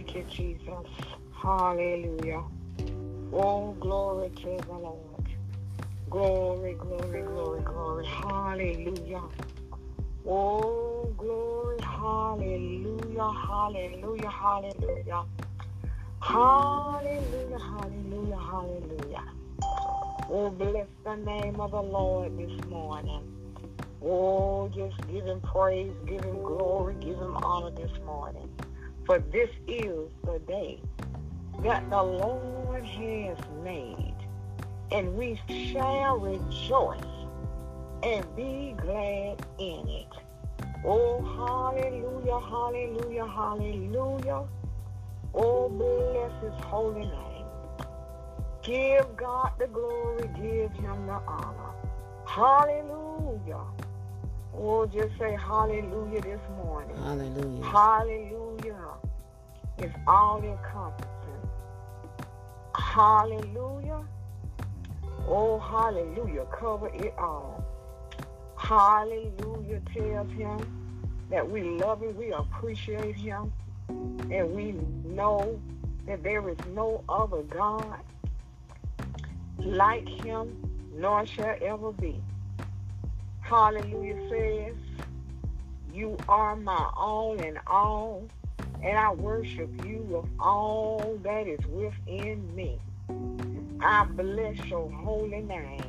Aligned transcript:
Thank 0.00 0.14
you, 0.14 0.24
Jesus. 0.30 0.86
Hallelujah. 1.30 2.42
Oh, 3.34 3.76
glory 3.78 4.30
to 4.30 4.56
the 4.66 4.72
Lord. 4.72 5.28
Glory, 6.08 6.72
glory, 6.72 7.20
glory, 7.20 7.60
glory. 7.60 8.06
Hallelujah. 8.06 9.22
Oh, 10.26 11.12
glory. 11.18 11.76
Hallelujah. 11.82 13.30
Hallelujah. 13.46 14.30
Hallelujah. 14.30 15.24
Hallelujah. 16.20 17.58
Hallelujah. 17.58 18.38
Hallelujah. 18.38 19.24
Oh, 20.30 20.50
bless 20.50 20.88
the 21.04 21.16
name 21.16 21.60
of 21.60 21.72
the 21.72 21.82
Lord 21.82 22.38
this 22.38 22.64
morning. 22.70 23.22
Oh, 24.02 24.70
just 24.74 24.96
give 25.08 25.26
him 25.26 25.42
praise, 25.42 25.92
give 26.06 26.24
him 26.24 26.42
glory, 26.42 26.94
give 27.00 27.18
him 27.18 27.36
honor 27.42 27.70
this 27.70 27.92
morning. 28.06 28.48
For 29.06 29.18
this 29.18 29.50
is 29.66 30.08
the 30.24 30.38
day 30.46 30.80
that 31.62 31.88
the 31.90 32.02
Lord 32.02 32.84
has 32.84 33.38
made, 33.64 34.14
and 34.92 35.14
we 35.14 35.40
shall 35.72 36.18
rejoice 36.18 37.00
and 38.02 38.24
be 38.36 38.74
glad 38.78 39.44
in 39.58 39.88
it. 39.88 40.06
Oh, 40.84 41.20
hallelujah, 41.36 42.40
hallelujah, 42.40 43.26
hallelujah. 43.26 44.48
Oh, 45.34 45.68
bless 45.68 46.42
his 46.42 46.64
holy 46.64 47.06
name. 47.06 47.46
Give 48.62 49.16
God 49.16 49.52
the 49.58 49.66
glory, 49.66 50.28
give 50.34 50.72
him 50.72 51.06
the 51.06 51.20
honor. 51.26 51.72
Hallelujah. 52.26 53.64
Oh, 54.54 54.86
just 54.86 55.16
say 55.18 55.36
hallelujah 55.36 56.20
this 56.20 56.40
morning. 56.64 56.96
Hallelujah. 56.96 57.64
Hallelujah. 57.64 58.49
It's 59.80 59.94
all 60.06 60.42
encompassing. 60.42 61.10
Hallelujah. 62.74 64.02
Oh, 65.26 65.58
hallelujah. 65.58 66.44
Cover 66.46 66.88
it 66.88 67.14
all. 67.18 67.64
Hallelujah 68.56 69.80
tells 69.94 70.30
him 70.32 70.58
that 71.30 71.48
we 71.48 71.62
love 71.62 72.02
him, 72.02 72.16
we 72.16 72.32
appreciate 72.32 73.16
him, 73.16 73.52
and 73.88 74.54
we 74.54 74.72
know 75.04 75.60
that 76.06 76.22
there 76.22 76.48
is 76.48 76.58
no 76.74 77.02
other 77.08 77.42
God 77.42 78.00
like 79.58 80.08
him, 80.08 80.56
nor 80.94 81.24
shall 81.26 81.56
ever 81.62 81.92
be. 81.92 82.20
Hallelujah 83.40 84.16
says, 84.28 84.74
You 85.92 86.16
are 86.28 86.54
my 86.56 86.90
all 86.96 87.34
in 87.40 87.58
all, 87.66 88.28
and 88.82 88.98
I 88.98 89.12
worship 89.12 89.70
you 89.86 89.98
with 90.08 90.26
all 90.38 91.18
that 91.22 91.46
is 91.46 91.64
within 91.66 92.54
me. 92.54 92.78
I 93.80 94.04
bless 94.04 94.56
your 94.66 94.90
holy 94.90 95.40
name. 95.40 95.80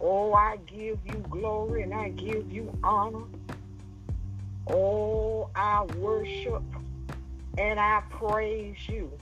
Oh, 0.00 0.32
I 0.32 0.56
give 0.66 0.98
you 1.04 1.24
glory 1.28 1.82
and 1.82 1.94
I 1.94 2.10
give 2.10 2.50
you 2.50 2.76
honor. 2.82 3.24
Oh, 4.66 5.50
I 5.54 5.84
worship 5.96 6.62
and 7.58 7.78
I 7.78 8.02
praise 8.10 8.88
you. 8.88 9.12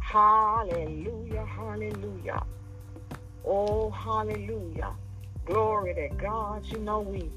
Hallelujah, 0.00 1.46
hallelujah. 1.46 2.42
Oh, 3.44 3.90
hallelujah. 3.90 4.92
Glory 5.44 5.94
to 5.94 6.08
God. 6.16 6.66
You 6.66 6.78
know, 6.78 7.00
we 7.00 7.30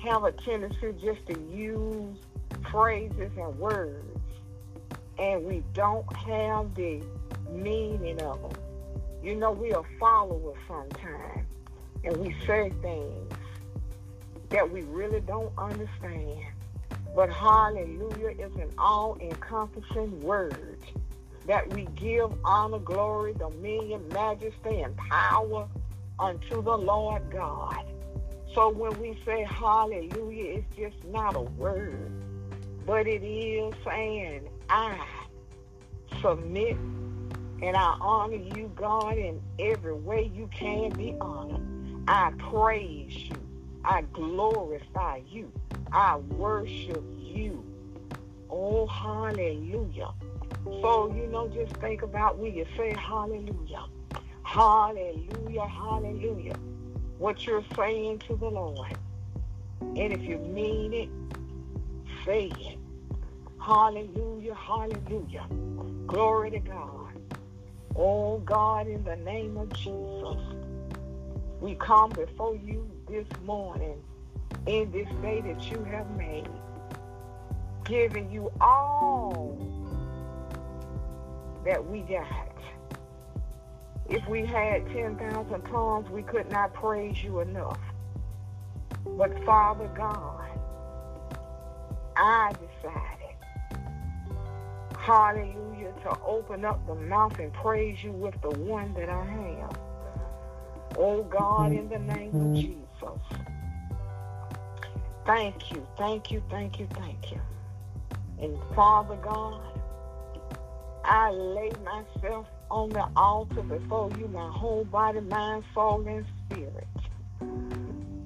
have 0.00 0.24
a 0.24 0.32
tendency 0.32 0.94
just 1.00 1.26
to 1.26 1.38
use 1.50 2.18
phrases 2.70 3.30
and 3.36 3.58
words, 3.58 4.20
and 5.18 5.44
we 5.44 5.62
don't 5.72 6.10
have 6.16 6.74
the 6.74 7.02
meaning 7.50 8.20
of 8.22 8.40
them. 8.42 8.52
You 9.22 9.36
know, 9.36 9.52
we 9.52 9.72
are 9.72 9.84
followers 10.00 10.56
sometimes, 10.66 11.46
and 12.04 12.16
we 12.16 12.34
say 12.46 12.70
things 12.82 13.32
that 14.50 14.70
we 14.70 14.82
really 14.82 15.20
don't 15.20 15.52
understand. 15.56 16.40
But 17.14 17.30
hallelujah 17.30 18.30
is 18.38 18.54
an 18.56 18.70
all 18.78 19.18
encompassing 19.20 20.20
word 20.20 20.78
that 21.46 21.72
we 21.74 21.86
give 21.96 22.32
honor, 22.44 22.78
glory, 22.78 23.34
dominion, 23.34 24.08
majesty, 24.12 24.80
and 24.80 24.96
power 24.96 25.68
unto 26.18 26.62
the 26.62 26.76
Lord 26.76 27.30
God. 27.30 27.84
So 28.54 28.70
when 28.70 28.98
we 29.00 29.18
say 29.24 29.44
hallelujah, 29.44 30.58
it's 30.58 30.76
just 30.76 31.04
not 31.06 31.34
a 31.36 31.40
word, 31.40 32.12
but 32.86 33.06
it 33.06 33.22
is 33.22 33.74
saying, 33.84 34.48
I 34.68 34.98
submit 36.20 36.76
and 37.62 37.76
I 37.76 37.96
honor 38.00 38.36
you, 38.36 38.70
God, 38.74 39.16
in 39.16 39.40
every 39.58 39.94
way 39.94 40.30
you 40.34 40.48
can 40.52 40.90
be 40.90 41.14
honored. 41.20 41.62
I 42.08 42.32
praise 42.50 43.14
you. 43.14 43.36
I 43.84 44.02
glorify 44.12 45.20
you. 45.28 45.52
I 45.92 46.16
worship 46.16 47.04
you. 47.20 47.64
Oh, 48.50 48.86
hallelujah. 48.86 50.10
So, 50.64 51.12
you 51.14 51.26
know, 51.28 51.48
just 51.48 51.74
think 51.76 52.02
about 52.02 52.38
when 52.38 52.54
you 52.54 52.66
say 52.76 52.94
hallelujah. 52.96 53.84
Hallelujah, 54.42 55.66
hallelujah. 55.66 56.56
What 57.18 57.46
you're 57.46 57.64
saying 57.76 58.18
to 58.20 58.36
the 58.36 58.48
Lord. 58.48 58.96
And 59.80 60.12
if 60.12 60.22
you 60.22 60.38
mean 60.38 60.92
it, 60.92 61.08
it. 62.26 62.78
Hallelujah, 63.60 64.54
hallelujah. 64.54 65.46
Glory 66.06 66.50
to 66.50 66.58
God. 66.58 67.20
Oh 67.94 68.38
God, 68.38 68.86
in 68.86 69.04
the 69.04 69.16
name 69.16 69.56
of 69.56 69.72
Jesus, 69.74 70.38
we 71.60 71.74
come 71.76 72.10
before 72.10 72.56
you 72.56 72.90
this 73.08 73.26
morning 73.44 74.02
in 74.66 74.90
this 74.90 75.08
day 75.20 75.40
that 75.42 75.70
you 75.70 75.82
have 75.84 76.10
made, 76.16 76.48
giving 77.84 78.30
you 78.30 78.50
all 78.60 79.58
that 81.64 81.84
we 81.84 82.00
got. 82.00 82.48
If 84.08 84.26
we 84.28 84.44
had 84.44 84.86
10,000 84.88 85.62
tongues, 85.62 86.10
we 86.10 86.22
could 86.22 86.50
not 86.50 86.74
praise 86.74 87.22
you 87.22 87.40
enough. 87.40 87.78
But 89.04 89.44
Father 89.44 89.88
God, 89.96 90.51
I 92.16 92.52
decided, 92.52 93.82
hallelujah, 94.98 95.92
to 96.02 96.18
open 96.24 96.64
up 96.64 96.86
the 96.86 96.94
mouth 96.94 97.38
and 97.38 97.52
praise 97.52 98.02
you 98.02 98.12
with 98.12 98.40
the 98.42 98.50
one 98.50 98.92
that 98.94 99.08
I 99.08 99.24
have. 99.24 99.78
Oh 100.98 101.22
God, 101.22 101.72
in 101.72 101.88
the 101.88 101.98
name 101.98 102.28
of 102.28 102.34
mm-hmm. 102.34 102.54
Jesus. 102.54 102.82
Thank 105.24 105.70
you, 105.70 105.86
thank 105.96 106.30
you, 106.30 106.42
thank 106.50 106.78
you, 106.78 106.88
thank 106.94 107.30
you. 107.30 107.40
And 108.40 108.58
Father 108.74 109.16
God, 109.16 109.62
I 111.04 111.30
lay 111.30 111.70
myself 111.84 112.46
on 112.70 112.90
the 112.90 113.08
altar 113.16 113.62
before 113.62 114.10
you, 114.18 114.28
my 114.28 114.50
whole 114.50 114.84
body, 114.84 115.20
mind, 115.20 115.64
soul, 115.74 116.06
and 116.06 116.24
spirit. 116.46 116.86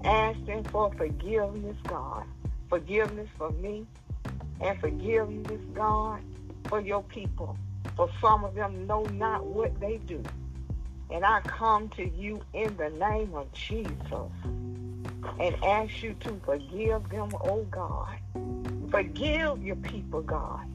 Asking 0.04 0.64
for 0.64 0.92
forgiveness, 0.92 1.76
God. 1.88 2.24
Forgiveness 2.68 3.28
for 3.36 3.50
me 3.52 3.86
and 4.60 4.78
forgiveness, 4.80 5.60
God, 5.74 6.20
for 6.68 6.80
your 6.80 7.02
people. 7.02 7.56
For 7.96 8.10
some 8.20 8.44
of 8.44 8.54
them 8.54 8.86
know 8.86 9.04
not 9.04 9.44
what 9.44 9.78
they 9.80 9.98
do. 9.98 10.22
And 11.10 11.24
I 11.24 11.40
come 11.42 11.88
to 11.90 12.08
you 12.08 12.40
in 12.52 12.76
the 12.76 12.90
name 12.90 13.34
of 13.34 13.52
Jesus 13.52 13.92
and 15.40 15.64
ask 15.64 16.02
you 16.02 16.14
to 16.20 16.40
forgive 16.44 17.08
them, 17.08 17.30
oh 17.44 17.66
God. 17.70 18.16
Forgive 18.90 19.62
your 19.62 19.76
people, 19.76 20.22
God. 20.22 20.66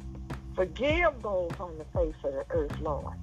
Forgive 0.55 1.21
those 1.21 1.51
on 1.59 1.77
the 1.77 1.85
face 1.85 2.15
of 2.23 2.33
the 2.33 2.45
earth, 2.51 2.79
Lord 2.79 3.15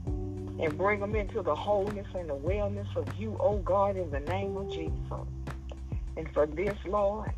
and 0.61 0.77
bring 0.77 1.01
them 1.01 1.15
into 1.15 1.43
the 1.43 1.55
wholeness 1.55 2.07
and 2.15 2.29
the 2.29 2.37
wellness 2.37 2.95
of 2.97 3.07
you, 3.17 3.37
oh 3.41 3.59
God, 3.59 3.97
in 3.97 4.11
the 4.11 4.21
name 4.21 4.57
of 4.57 4.71
Jesus. 4.71 4.93
And 6.17 6.29
for 6.33 6.47
this, 6.47 6.77
Lord, 6.85 7.33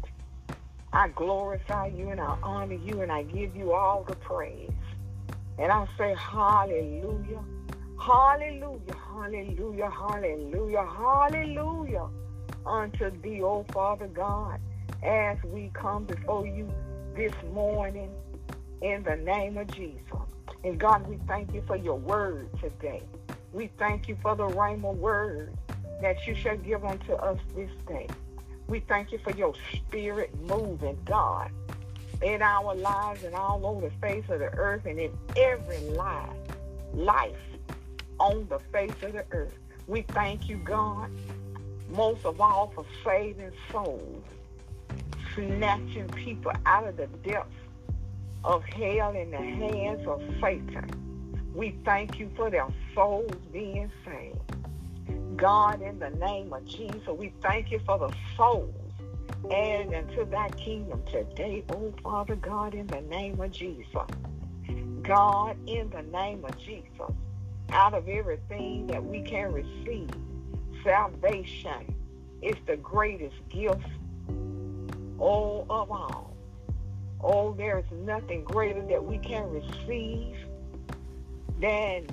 I 0.93 1.09
glorify 1.09 1.87
you 1.87 2.11
and 2.11 2.21
I 2.21 2.37
honor 2.43 2.75
you 2.75 3.03
and 3.03 3.13
I 3.13 3.23
give 3.23 3.55
you 3.55 3.73
all 3.73 4.03
the 4.03 4.17
praise. 4.17 4.71
And 5.59 5.71
I 5.71 5.87
say 5.97 6.15
hallelujah, 6.19 7.45
hallelujah, 8.01 8.97
hallelujah, 9.13 9.91
hallelujah, 9.91 10.87
hallelujah 10.87 12.09
unto 12.67 13.11
thee, 13.23 13.43
oh 13.43 13.65
Father 13.73 14.09
God, 14.09 14.61
as 15.03 15.39
we 15.45 15.71
come 15.75 16.05
before 16.05 16.47
you 16.47 16.73
this 17.15 17.33
morning 17.53 18.11
in 18.83 19.03
the 19.03 19.17
name 19.17 19.59
of 19.59 19.67
Jesus. 19.69 20.01
And 20.65 20.79
God, 20.79 21.07
we 21.07 21.19
thank 21.29 21.55
you 21.55 21.63
for 21.67 21.77
your 21.77 21.97
word 21.97 22.49
today. 22.61 23.03
We 23.53 23.71
thank 23.79 24.09
you 24.09 24.17
for 24.23 24.35
the 24.35 24.47
rhema 24.49 24.95
word 24.95 25.55
that 26.03 26.27
you 26.27 26.35
shall 26.35 26.57
give 26.57 26.85
unto 26.85 27.13
us 27.15 27.39
this 27.55 27.71
day. 27.87 28.07
We 28.71 28.79
thank 28.79 29.11
you 29.11 29.19
for 29.19 29.33
your 29.33 29.53
spirit 29.75 30.31
moving, 30.43 30.97
God, 31.05 31.51
in 32.23 32.41
our 32.41 32.73
lives 32.73 33.25
and 33.25 33.35
all 33.35 33.67
over 33.67 33.89
the 33.89 33.95
face 34.01 34.23
of 34.29 34.39
the 34.39 34.57
earth 34.57 34.87
and 34.87 34.97
in 34.97 35.11
every 35.37 35.81
life, 35.91 36.31
life 36.95 37.35
on 38.21 38.47
the 38.49 38.61
face 38.73 38.95
of 39.03 39.15
the 39.15 39.25
earth. 39.33 39.59
We 39.89 40.03
thank 40.03 40.49
you, 40.49 40.57
God, 40.59 41.11
most 41.89 42.25
of 42.25 42.41
all 42.41 42.73
for 42.73 42.85
saving 43.05 43.51
souls, 43.73 44.23
snatching 45.35 46.07
people 46.11 46.53
out 46.65 46.87
of 46.87 46.97
the 46.97 47.09
depths 47.29 47.51
of 48.45 48.63
hell 48.67 49.17
in 49.17 49.33
the 49.33 49.37
hands 49.37 50.07
of 50.07 50.23
Satan. 50.41 51.51
We 51.57 51.75
thank 51.85 52.21
you 52.21 52.31
for 52.37 52.51
their 52.51 52.69
souls 52.95 53.33
being 53.53 53.91
saved. 54.05 54.50
God, 55.41 55.81
in 55.81 55.99
the 55.99 56.11
name 56.11 56.53
of 56.53 56.67
Jesus, 56.67 57.09
we 57.09 57.33
thank 57.41 57.71
you 57.71 57.81
for 57.87 57.99
the 57.99 58.15
souls 58.37 58.75
and 59.51 59.95
into 59.95 60.27
that 60.27 60.55
kingdom 60.59 61.03
today, 61.11 61.65
oh 61.71 61.95
Father 62.03 62.37
God, 62.37 62.75
in 62.75 62.87
the 62.89 63.01
name 63.01 63.41
of 63.41 63.51
Jesus. 63.51 63.87
God, 65.03 65.57
in 65.67 65.89
the 65.89 66.03
name 66.03 66.45
of 66.45 66.59
Jesus, 66.59 67.15
out 67.71 67.95
of 67.95 68.07
everything 68.07 68.87
that 68.89 69.03
we 69.03 69.23
can 69.23 69.51
receive, 69.51 70.11
salvation 70.85 71.95
is 72.43 72.57
the 72.67 72.77
greatest 72.77 73.37
gift, 73.49 73.81
all 75.19 75.65
of 75.71 75.91
all. 75.91 76.37
Oh, 77.23 77.55
there 77.55 77.79
is 77.79 77.91
nothing 77.91 78.45
greater 78.45 78.83
that 78.89 79.03
we 79.03 79.17
can 79.17 79.49
receive 79.49 80.37
than 81.59 82.07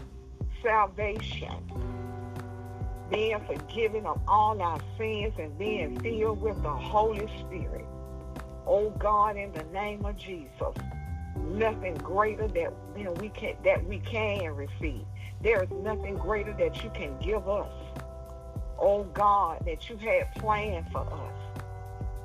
salvation 0.64 1.97
being 3.10 3.40
forgiven 3.46 4.06
of 4.06 4.20
all 4.28 4.62
our 4.62 4.80
sins 4.98 5.34
and 5.40 5.58
being 5.58 6.00
filled 6.00 6.42
with 6.42 6.62
the 6.62 6.70
Holy 6.70 7.28
Spirit. 7.40 7.86
Oh 8.66 8.90
God, 8.92 9.38
in 9.38 9.54
the 9.54 9.64
name 9.66 10.06
of 10.06 10.18
Jesus, 10.18 10.76
nothing 11.38 11.96
greater 11.96 12.48
that 12.48 12.74
you 12.98 13.04
know, 13.06 13.14
we 13.14 13.30
can 13.30 13.56
that 13.64 13.86
we 13.86 14.00
can 14.00 14.56
receive. 14.56 15.06
There 15.42 15.64
is 15.64 15.70
nothing 15.84 16.16
greater 16.16 16.54
that 16.54 16.84
you 16.84 16.90
can 16.90 17.18
give 17.20 17.48
us. 17.48 17.72
Oh 18.80 19.04
God, 19.14 19.66
that 19.66 19.90
you 19.90 19.98
had 19.98 20.34
planned 20.36 20.88
for 20.92 21.02
us 21.02 21.62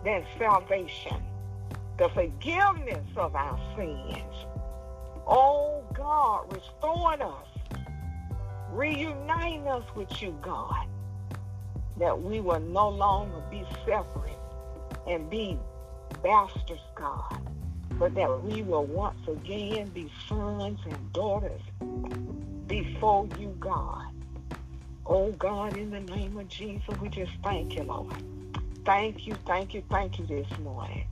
than 0.05 0.25
salvation, 0.39 1.17
the 1.99 2.09
forgiveness 2.09 3.07
of 3.17 3.35
our 3.37 3.59
sins. 3.77 4.35
Oh 5.27 5.85
God, 5.95 6.53
restoring 6.53 7.23
us 7.23 7.52
Reunite 8.73 9.67
us 9.67 9.85
with 9.95 10.23
you, 10.23 10.35
God, 10.41 10.87
that 11.99 12.23
we 12.23 12.41
will 12.41 12.59
no 12.59 12.89
longer 12.89 13.41
be 13.51 13.67
separate 13.85 14.39
and 15.07 15.29
be 15.29 15.59
bastards, 16.23 16.81
God, 16.95 17.39
but 17.99 18.15
that 18.15 18.43
we 18.43 18.63
will 18.63 18.87
once 18.87 19.29
again 19.29 19.91
be 19.91 20.11
sons 20.27 20.79
and 20.87 21.13
daughters 21.13 21.61
before 22.67 23.29
you, 23.39 23.55
God. 23.61 24.07
Oh, 25.05 25.33
God, 25.33 25.77
in 25.77 25.91
the 25.91 26.01
name 26.01 26.39
of 26.39 26.49
Jesus, 26.49 26.99
we 26.99 27.11
just 27.11 27.33
thank 27.45 27.75
you, 27.75 27.83
Lord. 27.83 28.15
Thank 28.87 29.27
you, 29.27 29.35
thank 29.47 29.75
you, 29.75 29.83
thank 29.91 30.19
you 30.19 30.25
this 30.25 30.49
morning. 30.61 31.05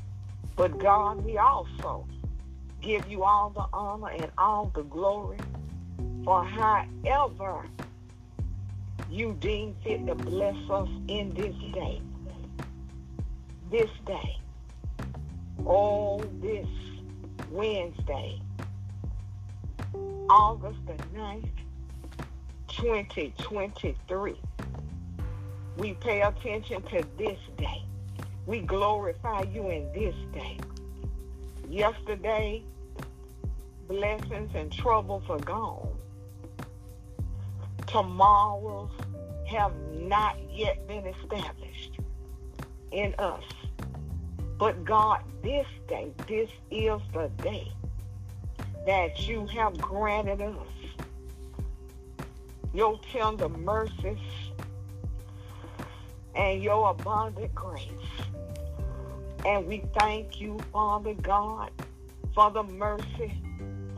But 0.57 0.79
God, 0.79 1.23
we 1.27 1.37
also 1.37 2.07
give 2.81 3.07
you 3.07 3.23
all 3.23 3.51
the 3.51 3.67
honor 3.75 4.09
and 4.09 4.31
all 4.39 4.73
the 4.75 4.83
glory 4.85 5.37
for 6.25 6.45
however 6.45 7.65
you 9.11 9.37
deem 9.41 9.75
fit 9.83 10.07
to 10.07 10.15
bless 10.15 10.57
us 10.71 10.89
in 11.09 11.35
this 11.35 11.55
day. 11.73 12.01
This 13.71 13.91
day. 14.07 14.37
All 15.65 16.23
this 16.41 16.67
Wednesday, 17.51 18.41
August 20.29 20.79
the 20.87 20.95
9th, 21.19 21.49
2023. 22.69 24.37
We 25.77 25.95
pay 25.95 26.23
attention 26.23 26.83
to 26.83 27.05
this 27.19 27.39
day. 27.57 27.83
We 28.47 28.61
glorify 28.61 29.43
you 29.53 29.69
in 29.69 29.93
this 29.93 30.15
day. 30.33 30.59
Yesterday, 31.69 32.63
blessings 33.89 34.51
and 34.55 34.73
troubles 34.73 35.25
are 35.29 35.39
gone 35.39 35.89
tomorrows 37.91 38.91
have 39.47 39.73
not 39.93 40.37
yet 40.51 40.87
been 40.87 41.07
established 41.07 41.99
in 42.93 43.15
us. 43.19 43.43
But 44.59 44.85
God, 44.85 45.23
this 45.43 45.67
day, 45.89 46.13
this 46.27 46.51
is 46.71 47.01
the 47.13 47.31
day 47.43 47.73
that 48.87 49.27
you 49.27 49.47
have 49.47 49.77
granted 49.79 50.41
us 50.41 50.57
your 52.73 53.01
tender 53.13 53.49
mercies 53.49 54.19
and 56.35 56.63
your 56.63 56.91
abundant 56.91 57.55
grace. 57.55 57.89
And 59.45 59.67
we 59.67 59.83
thank 59.99 60.41
you, 60.41 60.59
Father 60.73 61.15
God, 61.15 61.71
for 62.35 62.51
the 62.51 62.63
mercy 62.63 63.33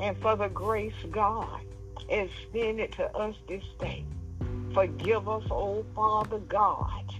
and 0.00 0.16
for 0.18 0.36
the 0.36 0.48
grace, 0.48 0.94
God, 1.10 1.60
extend 2.12 2.80
it 2.80 2.92
to 2.92 3.04
us 3.16 3.34
this 3.48 3.64
day. 3.80 4.04
Forgive 4.74 5.28
us, 5.28 5.44
oh 5.50 5.84
Father 5.94 6.38
God, 6.38 7.14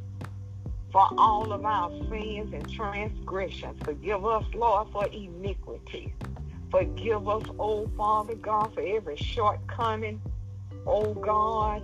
for 0.90 1.06
all 1.18 1.52
of 1.52 1.64
our 1.64 1.90
sins 2.08 2.52
and 2.52 2.70
transgressions. 2.70 3.78
Forgive 3.84 4.24
us, 4.24 4.44
Lord, 4.54 4.88
for 4.92 5.06
iniquity. 5.06 6.14
Forgive 6.70 7.28
us, 7.28 7.42
oh 7.58 7.88
Father 7.96 8.34
God, 8.34 8.72
for 8.74 8.80
every 8.80 9.16
shortcoming, 9.16 10.20
oh 10.86 11.12
God, 11.14 11.82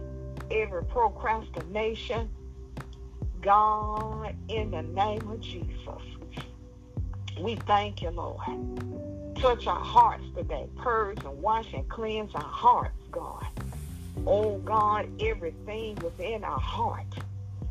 every 0.50 0.84
procrastination. 0.84 2.30
God, 3.40 4.34
in 4.48 4.70
the 4.72 4.82
name 4.82 5.28
of 5.30 5.40
Jesus, 5.40 6.02
we 7.38 7.54
thank 7.54 8.02
you, 8.02 8.10
Lord. 8.10 8.40
Touch 9.40 9.68
our 9.68 9.78
hearts 9.78 10.24
today. 10.34 10.66
Purge 10.76 11.24
and 11.24 11.40
wash 11.40 11.72
and 11.72 11.88
cleanse 11.88 12.34
our 12.34 12.42
hearts, 12.42 12.98
God. 13.12 13.46
Oh, 14.26 14.58
God, 14.58 15.08
everything 15.22 15.94
within 16.02 16.42
our 16.42 16.58
heart 16.58 17.06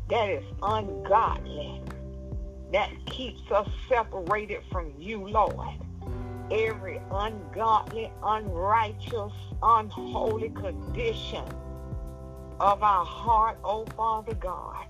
that 0.08 0.30
is 0.30 0.44
ungodly, 0.62 1.82
that 2.72 2.90
keeps 3.04 3.50
us 3.50 3.68
separated 3.86 4.62
from 4.72 4.94
you, 4.98 5.28
Lord. 5.28 5.68
Every 6.50 7.02
ungodly, 7.10 8.10
unrighteous, 8.22 9.32
unholy 9.62 10.48
condition 10.48 11.44
of 12.60 12.82
our 12.82 13.04
heart, 13.04 13.58
oh 13.62 13.84
Father 13.94 14.34
God. 14.34 14.86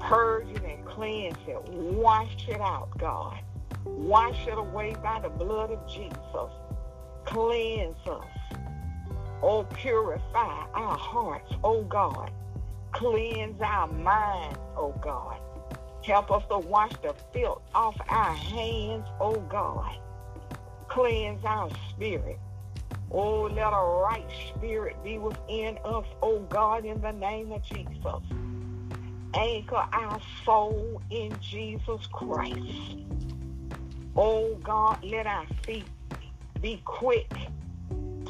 Purge 0.00 0.48
it 0.48 0.64
and 0.64 0.84
cleanse 0.86 1.36
it. 1.46 1.62
Wash 1.68 2.48
it 2.48 2.60
out, 2.62 2.88
God. 2.96 3.38
Wash 3.84 4.46
it 4.46 4.58
away 4.58 4.94
by 5.02 5.20
the 5.20 5.28
blood 5.28 5.70
of 5.70 5.86
Jesus. 5.88 6.52
Cleanse 7.24 7.96
us. 8.06 8.24
Oh, 9.42 9.64
purify 9.74 10.66
our 10.74 10.96
hearts, 10.96 11.52
oh 11.64 11.82
God. 11.82 12.30
Cleanse 12.92 13.60
our 13.60 13.88
minds, 13.88 14.58
oh 14.76 14.94
God. 15.02 15.38
Help 16.04 16.30
us 16.30 16.44
to 16.50 16.58
wash 16.58 16.92
the 17.02 17.14
filth 17.32 17.62
off 17.74 17.96
our 18.08 18.34
hands, 18.34 19.06
oh 19.20 19.40
God. 19.40 19.96
Cleanse 20.88 21.44
our 21.44 21.70
spirit. 21.90 22.38
Oh, 23.10 23.42
let 23.42 23.72
a 23.72 24.02
right 24.02 24.26
spirit 24.48 24.96
be 25.04 25.18
within 25.18 25.78
us, 25.84 26.06
oh 26.22 26.40
God, 26.48 26.84
in 26.84 27.00
the 27.00 27.12
name 27.12 27.52
of 27.52 27.62
Jesus. 27.62 28.22
Anchor 29.34 29.84
our 29.92 30.20
soul 30.44 31.00
in 31.10 31.32
Jesus 31.40 32.06
Christ. 32.12 32.96
Oh 34.14 34.54
God, 34.62 35.02
let 35.02 35.26
our 35.26 35.46
feet 35.64 35.86
be 36.60 36.82
quick 36.84 37.32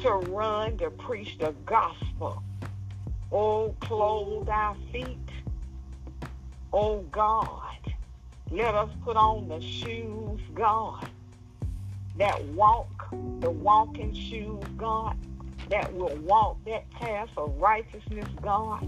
to 0.01 0.11
run 0.29 0.77
to 0.77 0.89
preach 0.89 1.37
the 1.37 1.53
gospel. 1.65 2.41
Oh, 3.31 3.75
clothe 3.81 4.47
our 4.47 4.75
feet. 4.93 5.17
Oh 6.71 7.01
God, 7.11 7.77
let 8.49 8.73
us 8.75 8.89
put 9.03 9.17
on 9.17 9.49
the 9.49 9.59
shoes, 9.59 10.39
God, 10.53 11.09
that 12.17 12.43
walk, 12.45 13.09
the 13.41 13.51
walking 13.51 14.13
shoes, 14.13 14.63
God, 14.77 15.17
that 15.69 15.93
will 15.93 16.15
walk 16.17 16.63
that 16.65 16.89
path 16.91 17.29
of 17.35 17.57
righteousness, 17.57 18.27
God. 18.41 18.87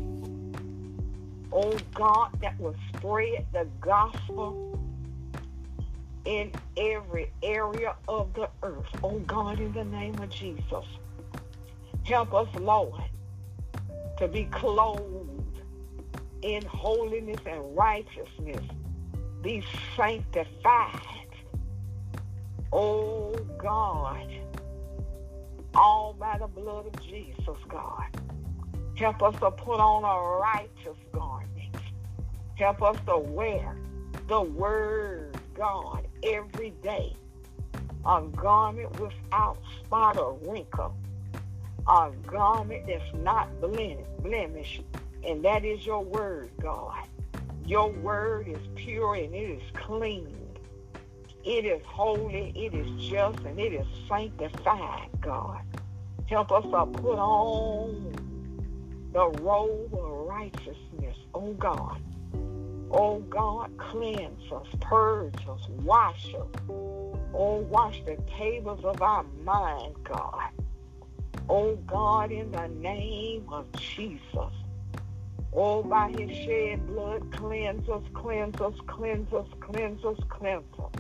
Oh 1.51 1.77
God, 1.93 2.29
that 2.41 2.57
will 2.59 2.75
spread 2.93 3.45
the 3.51 3.67
gospel 3.81 4.75
in 6.25 6.51
every 6.77 7.32
area 7.44 7.96
of 8.08 8.34
the 8.34 8.50
earth. 8.63 8.88
Oh 9.03 9.20
God, 9.20 9.60
in 9.60 9.72
the 9.74 9.86
name 9.86 10.17
of 10.20 10.29
Jesus, 10.29 10.86
help 12.03 12.34
us, 12.34 12.48
Lord, 12.60 13.03
to 14.17 14.27
be 14.27 14.46
clothed 14.46 15.62
in 16.41 16.63
holiness 16.65 17.39
and 17.46 17.75
righteousness, 17.75 18.63
be 19.41 19.63
sanctified. 19.96 21.01
Oh 22.72 23.36
God, 23.58 24.27
all 25.74 26.13
by 26.13 26.38
the 26.38 26.48
blood 26.48 26.88
of 26.88 27.01
Jesus, 27.03 27.58
God. 27.67 28.05
Help 28.96 29.22
us 29.24 29.36
to 29.39 29.51
put 29.51 29.79
on 29.79 30.03
a 30.03 30.39
righteous 30.39 30.98
garment. 31.12 31.75
Help 32.55 32.82
us 32.82 32.96
to 33.05 33.17
wear 33.17 33.75
the 34.27 34.41
word, 34.41 35.38
God, 35.53 36.04
every 36.25 36.72
day. 36.84 37.15
A 38.05 38.22
garment 38.22 39.00
without 39.00 39.58
spot 39.79 40.17
or 40.17 40.38
wrinkle. 40.46 40.96
A 41.88 42.12
garment 42.27 42.88
that's 42.88 43.13
not 43.15 43.50
blemished. 43.62 44.82
And 45.25 45.44
that 45.44 45.65
is 45.65 45.86
your 45.86 46.03
word, 46.03 46.50
God. 46.62 47.08
Your 47.65 47.89
word 47.91 48.48
is 48.48 48.60
pure 48.75 49.15
and 49.15 49.34
it 49.34 49.50
is 49.50 49.63
clean. 49.74 50.36
It 51.44 51.65
is 51.65 51.82
holy, 51.86 52.51
it 52.55 52.74
is 52.74 52.88
just, 53.01 53.39
and 53.39 53.60
it 53.60 53.74
is 53.74 53.86
sanctified, 54.08 55.10
God. 55.22 55.62
Help 56.27 56.51
us 56.51 56.63
to 56.63 56.86
put 57.01 57.20
on 57.20 58.13
the 59.13 59.29
robe 59.41 59.94
of 59.94 60.27
righteousness, 60.27 61.17
oh 61.36 61.53
God. 61.53 62.01
Oh 62.92 63.20
God, 63.30 63.72
cleanse 63.77 64.51
us, 64.51 64.68
purge 64.82 65.36
us, 65.50 65.68
wash 65.84 66.34
us. 66.34 66.48
Oh, 66.70 67.65
wash 67.70 68.01
the 68.06 68.18
tables 68.38 68.84
of 68.86 69.01
our 69.01 69.24
mind, 69.44 69.96
God. 70.04 70.50
Oh 71.50 71.75
God, 71.88 72.32
in 72.32 72.51
the 72.51 72.68
name 72.68 73.46
of 73.51 73.72
Jesus. 73.74 74.54
Oh, 75.54 75.84
by 75.84 76.12
his 76.12 76.36
shed 76.36 76.86
blood, 76.88 77.32
cleanse 77.32 77.88
us, 77.89 78.04
cleanse 78.13 78.60
us, 78.60 78.74
cleanse 78.88 79.32
us, 79.34 79.48
cleanse 79.60 80.04
us, 80.04 80.18
cleanse 80.30 80.80
us. 80.80 80.92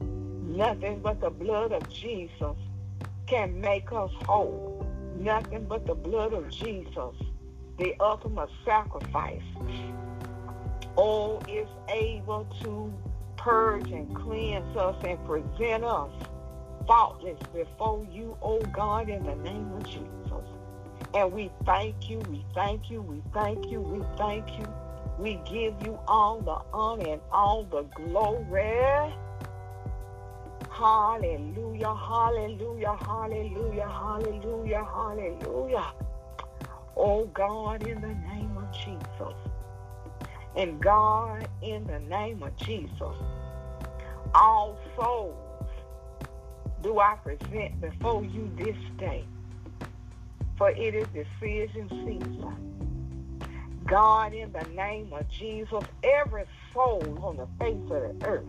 Nothing 0.00 1.00
but 1.00 1.20
the 1.20 1.30
blood 1.30 1.72
of 1.72 1.88
Jesus 1.88 2.56
can 3.26 3.60
make 3.60 3.92
us 3.92 4.10
whole. 4.26 4.86
Nothing 5.16 5.66
but 5.68 5.86
the 5.86 5.94
blood 5.94 6.32
of 6.32 6.48
Jesus, 6.50 7.14
the 7.78 7.94
ultimate 8.00 8.50
sacrifice. 8.64 9.42
Oh, 10.96 11.40
is 11.48 11.68
able 11.88 12.46
to 12.62 12.92
purge 13.36 13.90
and 13.90 14.14
cleanse 14.14 14.76
us 14.76 14.96
and 15.04 15.18
present 15.24 15.84
us 15.84 16.10
faultless 16.86 17.38
before 17.54 18.06
you, 18.10 18.36
oh 18.42 18.60
God, 18.72 19.08
in 19.08 19.24
the 19.24 19.36
name 19.36 19.72
of 19.72 19.84
Jesus. 19.84 20.44
And 21.14 21.32
we 21.32 21.50
thank 21.64 22.10
you, 22.10 22.18
we 22.30 22.44
thank 22.54 22.90
you, 22.90 23.02
we 23.02 23.22
thank 23.32 23.70
you, 23.70 23.80
we 23.80 24.02
thank 24.16 24.58
you. 24.58 24.66
We 25.18 25.34
give 25.44 25.74
you 25.84 25.98
all 26.08 26.40
the 26.40 26.58
honor 26.76 27.12
and 27.12 27.20
all 27.30 27.64
the 27.64 27.82
glory. 27.82 29.14
Hallelujah, 30.70 31.94
hallelujah, 31.94 32.96
hallelujah, 32.96 33.88
hallelujah, 33.88 34.84
hallelujah. 34.84 35.92
Oh 36.96 37.26
God, 37.26 37.86
in 37.86 38.00
the 38.00 38.08
name 38.08 38.56
of 38.56 38.72
Jesus. 38.72 39.51
And 40.56 40.80
God, 40.80 41.48
in 41.62 41.86
the 41.86 41.98
name 42.00 42.42
of 42.42 42.56
Jesus, 42.56 43.16
all 44.34 44.78
souls 44.96 45.36
do 46.82 46.98
I 46.98 47.16
present 47.22 47.80
before 47.80 48.24
you 48.24 48.50
this 48.56 48.76
day 48.98 49.24
for 50.62 50.70
it 50.70 50.94
is 50.94 51.06
decision 51.08 51.88
season. 51.88 53.40
God, 53.84 54.32
in 54.32 54.52
the 54.52 54.64
name 54.76 55.12
of 55.12 55.28
Jesus, 55.28 55.82
every 56.04 56.44
soul 56.72 57.02
on 57.20 57.36
the 57.36 57.48
face 57.58 57.82
of 57.90 58.20
the 58.20 58.26
earth, 58.26 58.44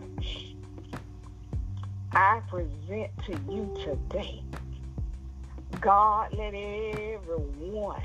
I 2.12 2.40
present 2.48 3.10
to 3.26 3.32
you 3.52 3.74
today. 3.82 4.44
God, 5.80 6.32
let 6.34 6.54
everyone 6.54 8.04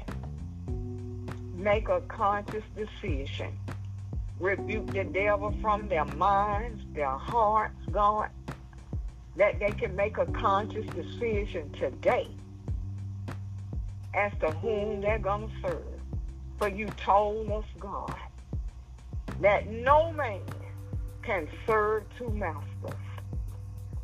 make 1.54 1.88
a 1.88 2.02
conscious 2.02 2.64
decision. 2.76 3.56
Rebuke 4.40 4.94
the 4.94 5.04
devil 5.04 5.54
from 5.62 5.90
their 5.90 6.06
minds, 6.06 6.82
their 6.94 7.18
hearts, 7.18 7.76
God, 7.92 8.30
that 9.36 9.60
they 9.60 9.72
can 9.72 9.96
make 9.96 10.18
a 10.18 10.26
conscious 10.28 10.86
decision 10.88 11.70
today 11.74 12.28
as 14.14 14.32
to 14.40 14.52
whom 14.52 15.02
they're 15.02 15.20
going 15.20 15.50
to 15.50 15.54
serve. 15.62 15.84
For 16.58 16.68
you 16.68 16.88
told 16.98 17.52
us, 17.52 17.66
God, 17.80 18.16
that 19.42 19.68
no 19.68 20.12
man 20.14 20.42
can 21.22 21.48
serve 21.68 22.04
two 22.18 22.30
masters, 22.30 23.00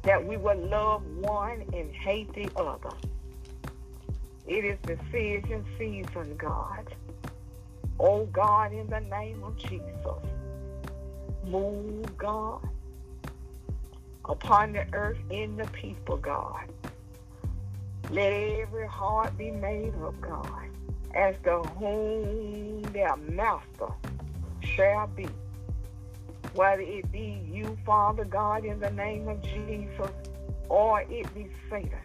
that 0.03 0.25
we 0.25 0.37
will 0.37 0.57
love 0.67 1.05
one 1.17 1.63
and 1.73 1.91
hate 1.93 2.33
the 2.33 2.49
other. 2.55 2.95
It 4.47 4.63
is 4.63 4.77
decision 4.83 5.65
season, 5.77 6.35
God. 6.37 6.93
Oh 7.99 8.25
God, 8.25 8.73
in 8.73 8.87
the 8.87 8.99
name 8.99 9.43
of 9.43 9.55
Jesus, 9.55 9.81
move, 11.45 12.17
God, 12.17 12.67
upon 14.25 14.73
the 14.73 14.85
earth 14.93 15.17
in 15.29 15.55
the 15.55 15.65
people, 15.67 16.17
God. 16.17 16.67
Let 18.11 18.33
every 18.33 18.87
heart 18.87 19.37
be 19.37 19.51
made 19.51 19.93
up, 20.03 20.19
God, 20.21 20.69
as 21.13 21.35
to 21.43 21.59
whom 21.79 22.81
their 22.93 23.15
master 23.17 23.87
shall 24.61 25.07
be. 25.07 25.27
Whether 26.53 26.81
it 26.81 27.11
be 27.11 27.41
you, 27.49 27.77
Father 27.85 28.25
God, 28.25 28.65
in 28.65 28.79
the 28.79 28.91
name 28.91 29.27
of 29.27 29.41
Jesus, 29.41 30.11
or 30.69 31.01
it 31.01 31.33
be 31.33 31.47
Satan. 31.69 31.99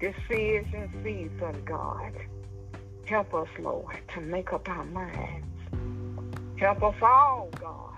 Decision 0.00 0.90
season, 1.02 1.62
God. 1.64 2.12
Help 3.06 3.34
us, 3.34 3.48
Lord, 3.58 3.96
to 4.14 4.20
make 4.20 4.52
up 4.52 4.68
our 4.68 4.84
minds. 4.84 5.46
Help 6.56 6.82
us 6.82 6.94
all, 7.02 7.50
God. 7.60 7.94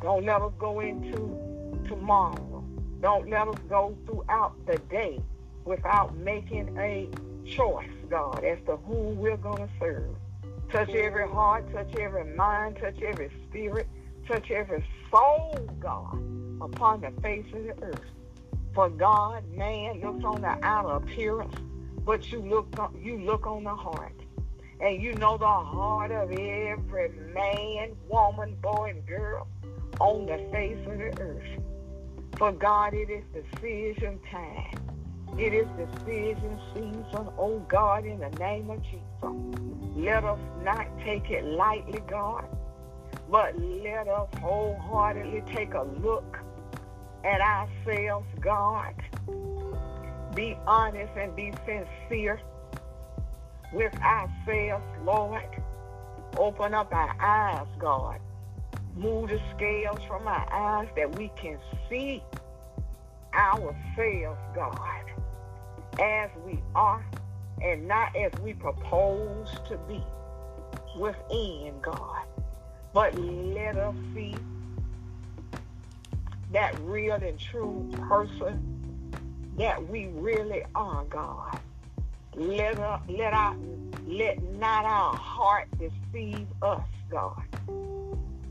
Don't 0.00 0.24
let 0.24 0.40
us 0.40 0.52
go 0.58 0.80
into 0.80 1.82
tomorrow. 1.88 2.64
Don't 3.00 3.28
let 3.28 3.48
us 3.48 3.58
go 3.68 3.96
throughout 4.06 4.54
the 4.66 4.78
day 4.90 5.20
without 5.64 6.16
making 6.16 6.76
a 6.78 7.08
choice, 7.46 7.90
God, 8.08 8.42
as 8.44 8.58
to 8.66 8.76
who 8.76 8.94
we're 8.94 9.36
going 9.36 9.68
to 9.68 9.68
serve. 9.78 10.16
Touch 10.70 10.90
every 10.90 11.28
heart, 11.28 11.70
touch 11.72 11.94
every 11.96 12.24
mind, 12.34 12.78
touch 12.80 13.00
every 13.02 13.30
spirit, 13.48 13.86
touch 14.26 14.50
every 14.50 14.84
soul, 15.10 15.54
God, 15.78 16.18
upon 16.62 17.02
the 17.02 17.10
face 17.20 17.44
of 17.52 17.64
the 17.64 17.82
earth. 17.82 18.00
For 18.74 18.88
God, 18.88 19.44
man 19.50 20.00
looks 20.00 20.24
on 20.24 20.40
the 20.40 20.58
outer 20.62 20.96
appearance, 20.96 21.54
but 22.04 22.30
you 22.30 22.40
look 22.40 22.78
on, 22.78 22.98
you 23.00 23.18
look 23.18 23.46
on 23.46 23.64
the 23.64 23.74
heart. 23.74 24.12
And 24.80 25.00
you 25.00 25.14
know 25.14 25.38
the 25.38 25.46
heart 25.46 26.10
of 26.10 26.30
every 26.32 27.08
man, 27.32 27.96
woman, 28.08 28.56
boy, 28.60 28.90
and 28.90 29.06
girl 29.06 29.46
on 30.00 30.26
the 30.26 30.38
face 30.52 30.78
of 30.86 30.98
the 30.98 31.20
earth. 31.20 31.62
For 32.36 32.52
God, 32.52 32.92
it 32.92 33.08
is 33.08 33.24
decision 33.32 34.18
time. 34.30 34.74
It 35.38 35.52
is 35.52 35.66
decision 35.76 36.60
season, 36.74 37.28
oh 37.38 37.64
God, 37.68 38.04
in 38.04 38.18
the 38.18 38.30
name 38.30 38.70
of 38.70 38.82
Jesus. 38.82 39.02
Let 39.96 40.24
us 40.24 40.40
not 40.62 40.86
take 41.04 41.30
it 41.30 41.44
lightly, 41.44 42.00
God, 42.08 42.44
but 43.30 43.58
let 43.58 44.08
us 44.08 44.28
wholeheartedly 44.40 45.42
take 45.46 45.74
a 45.74 45.82
look 45.82 46.38
at 47.24 47.40
ourselves, 47.40 48.26
God. 48.40 48.94
Be 50.34 50.56
honest 50.66 51.12
and 51.16 51.34
be 51.36 51.52
sincere 51.64 52.40
with 53.72 53.94
ourselves, 54.00 54.84
Lord. 55.04 55.42
Open 56.36 56.74
up 56.74 56.92
our 56.92 57.16
eyes, 57.20 57.66
God. 57.78 58.20
Move 58.96 59.30
the 59.30 59.40
scales 59.56 60.02
from 60.06 60.26
our 60.26 60.52
eyes 60.52 60.88
that 60.96 61.16
we 61.16 61.30
can 61.36 61.58
see 61.88 62.22
ourselves, 63.34 64.40
God 64.54 65.04
as 66.00 66.30
we 66.44 66.58
are 66.74 67.04
and 67.62 67.86
not 67.86 68.14
as 68.16 68.32
we 68.42 68.52
propose 68.52 69.48
to 69.68 69.78
be 69.88 70.02
within 70.98 71.74
God. 71.80 72.22
But 72.92 73.18
let 73.18 73.76
us 73.76 73.94
see 74.14 74.34
that 76.52 76.78
real 76.80 77.14
and 77.14 77.38
true 77.38 77.88
person 78.08 78.83
that 79.56 79.88
we 79.88 80.08
really 80.08 80.62
are, 80.74 81.04
God. 81.04 81.58
Let, 82.34 82.78
us, 82.78 83.00
let, 83.08 83.32
our, 83.32 83.56
let 84.06 84.42
not 84.54 84.84
our 84.84 85.14
heart 85.14 85.68
deceive 85.78 86.46
us, 86.62 86.82
God, 87.10 87.42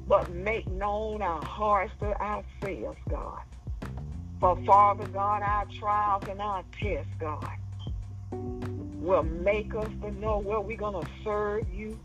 but 0.07 0.31
make 0.31 0.67
known 0.71 1.21
our 1.21 1.43
hearts 1.43 1.91
to 1.99 2.19
ourselves, 2.21 2.99
God. 3.09 3.41
For 4.39 4.57
Father 4.65 5.07
God, 5.07 5.41
our 5.41 5.65
trials 5.65 6.23
and 6.29 6.41
our 6.41 6.63
tests, 6.79 7.11
God, 7.19 7.47
will 8.31 9.23
make 9.23 9.75
us 9.75 9.89
to 10.01 10.11
know 10.19 10.39
where 10.39 10.61
we're 10.61 10.77
going 10.77 11.03
to 11.03 11.09
serve 11.23 11.69
you 11.73 11.99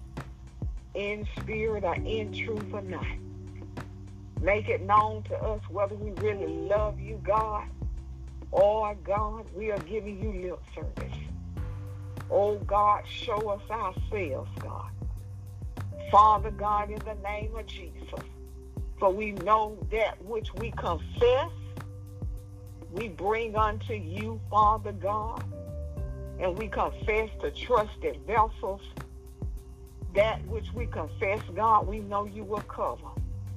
in 0.94 1.26
spirit 1.40 1.84
or 1.84 1.94
in 1.94 2.32
truth 2.32 2.72
or 2.72 2.82
not. 2.82 3.06
Make 4.40 4.68
it 4.68 4.82
known 4.82 5.22
to 5.24 5.36
us 5.36 5.60
whether 5.68 5.94
we 5.94 6.10
really 6.22 6.46
love 6.46 7.00
you, 7.00 7.20
God, 7.24 7.64
Oh 8.52 8.94
God, 9.04 9.46
we 9.54 9.70
are 9.70 9.78
giving 9.78 10.20
you 10.20 10.50
lip 10.50 10.60
service. 10.74 11.18
Oh 12.30 12.56
God, 12.58 13.04
show 13.06 13.50
us 13.50 13.62
ourselves, 13.70 14.50
God. 14.58 14.90
Father 16.10 16.50
God, 16.50 16.90
in 16.90 16.98
the 17.00 17.16
name 17.22 17.54
of 17.56 17.66
Jesus, 17.66 18.24
for 18.98 19.10
we 19.10 19.32
know 19.32 19.78
that 19.90 20.22
which 20.24 20.52
we 20.54 20.70
confess, 20.70 21.50
we 22.92 23.08
bring 23.08 23.54
unto 23.56 23.92
you, 23.92 24.40
Father 24.50 24.92
God, 24.92 25.44
and 26.40 26.56
we 26.56 26.68
confess 26.68 27.28
to 27.40 27.50
trusted 27.50 28.18
vessels. 28.26 28.80
That 30.14 30.44
which 30.46 30.72
we 30.72 30.86
confess, 30.86 31.40
God, 31.54 31.86
we 31.86 32.00
know 32.00 32.24
you 32.24 32.42
will 32.42 32.62
cover. 32.62 33.08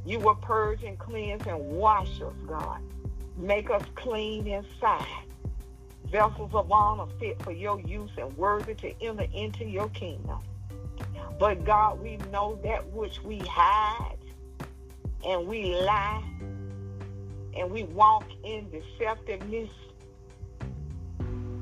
You 0.06 0.20
will 0.20 0.36
purge 0.36 0.84
and 0.84 1.00
cleanse 1.00 1.48
and 1.48 1.60
wash 1.60 2.22
us, 2.22 2.34
God. 2.46 2.82
Make 3.38 3.70
us 3.70 3.84
clean 3.96 4.48
inside. 4.48 5.06
Vessels 6.12 6.54
of 6.54 6.72
honor 6.72 7.12
fit 7.20 7.42
for 7.42 7.52
your 7.52 7.80
use 7.82 8.12
and 8.18 8.36
worthy 8.38 8.74
to 8.76 9.02
enter 9.02 9.28
into 9.34 9.66
your 9.66 9.90
kingdom. 9.90 10.40
But 11.40 11.64
God, 11.64 12.02
we 12.02 12.18
know 12.32 12.60
that 12.64 12.92
which 12.92 13.24
we 13.24 13.40
hide 13.40 14.18
and 15.26 15.48
we 15.48 15.76
lie 15.76 16.24
and 17.58 17.72
we 17.72 17.84
walk 17.84 18.26
in 18.44 18.70
deceptiveness 18.70 19.70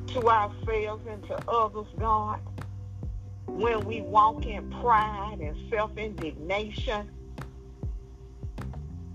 to 0.07 0.29
ourselves 0.29 1.05
and 1.07 1.23
to 1.27 1.49
others, 1.49 1.87
God. 1.99 2.39
When 3.45 3.85
we 3.85 4.01
walk 4.01 4.45
in 4.45 4.69
pride 4.81 5.39
and 5.41 5.55
self-indignation, 5.69 7.09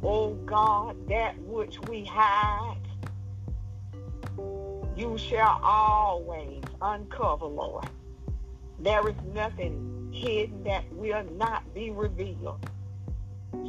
oh 0.05 0.35
God, 0.47 1.09
that 1.09 1.39
which 1.41 1.81
we 1.89 2.05
hide, 2.05 2.77
you 4.97 5.17
shall 5.19 5.61
always 5.63 6.63
uncover, 6.81 7.47
Lord. 7.47 7.89
There 8.79 9.09
is 9.09 9.17
nothing 9.33 10.11
hidden 10.13 10.63
that 10.65 10.85
will 10.93 11.25
not 11.37 11.73
be 11.75 11.91
revealed. 11.91 12.69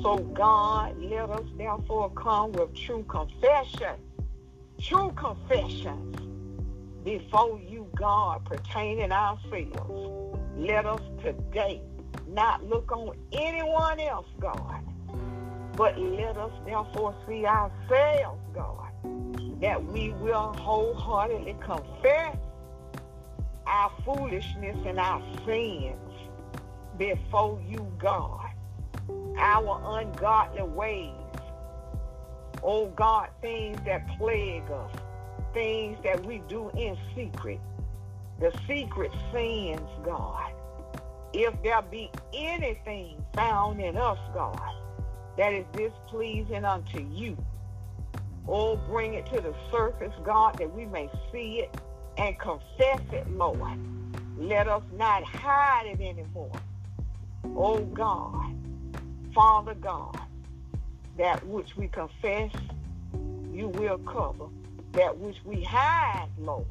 So 0.01 0.17
God, 0.17 0.97
let 0.99 1.29
us 1.29 1.45
therefore 1.57 2.09
come 2.11 2.51
with 2.51 2.73
true 2.75 3.03
confession, 3.07 3.95
true 4.79 5.11
confessions 5.15 6.15
before 7.03 7.59
you, 7.59 7.89
God, 7.95 8.43
pertaining 8.45 9.11
ourselves. 9.11 10.33
Let 10.57 10.85
us 10.85 11.01
today 11.21 11.81
not 12.27 12.63
look 12.65 12.91
on 12.91 13.15
anyone 13.31 13.99
else, 13.99 14.27
God, 14.39 14.81
but 15.75 15.97
let 15.99 16.37
us 16.37 16.51
therefore 16.65 17.13
see 17.27 17.45
ourselves, 17.45 18.41
God, 18.53 18.91
that 19.61 19.83
we 19.83 20.11
will 20.13 20.53
wholeheartedly 20.53 21.55
confess 21.59 22.37
our 23.67 23.91
foolishness 24.05 24.77
and 24.85 24.99
our 24.99 25.21
sins 25.45 25.97
before 26.97 27.59
you, 27.67 27.91
God, 27.97 28.49
our 29.37 29.99
ungodly 29.99 30.63
ways. 30.63 31.11
Oh 32.63 32.87
God, 32.95 33.29
things 33.41 33.77
that 33.85 34.07
plague 34.17 34.69
us, 34.71 34.91
things 35.53 35.97
that 36.03 36.25
we 36.25 36.41
do 36.47 36.71
in 36.77 36.97
secret, 37.15 37.59
the 38.39 38.53
secret 38.67 39.11
sins, 39.33 39.81
God. 40.03 40.51
If 41.33 41.61
there 41.63 41.81
be 41.81 42.09
anything 42.33 43.23
found 43.33 43.81
in 43.81 43.97
us, 43.97 44.17
God, 44.33 44.84
that 45.37 45.53
is 45.53 45.65
displeasing 45.73 46.65
unto 46.65 46.99
you. 46.99 47.37
Oh, 48.47 48.77
bring 48.87 49.15
it 49.15 49.25
to 49.27 49.41
the 49.41 49.53
surface, 49.71 50.13
God, 50.23 50.57
that 50.59 50.73
we 50.73 50.85
may 50.85 51.09
see 51.31 51.59
it 51.61 51.75
and 52.17 52.37
confess 52.39 53.01
it, 53.11 53.29
Lord. 53.31 53.79
Let 54.37 54.67
us 54.67 54.83
not 54.93 55.23
hide 55.23 55.87
it 55.87 56.01
anymore. 56.01 56.51
Oh, 57.55 57.79
God, 57.79 58.55
Father 59.33 59.73
God, 59.75 60.19
that 61.17 61.45
which 61.47 61.75
we 61.75 61.87
confess, 61.87 62.51
you 63.51 63.69
will 63.69 63.97
cover. 63.99 64.45
That 64.93 65.17
which 65.17 65.37
we 65.43 65.61
hide, 65.61 66.29
Lord, 66.39 66.65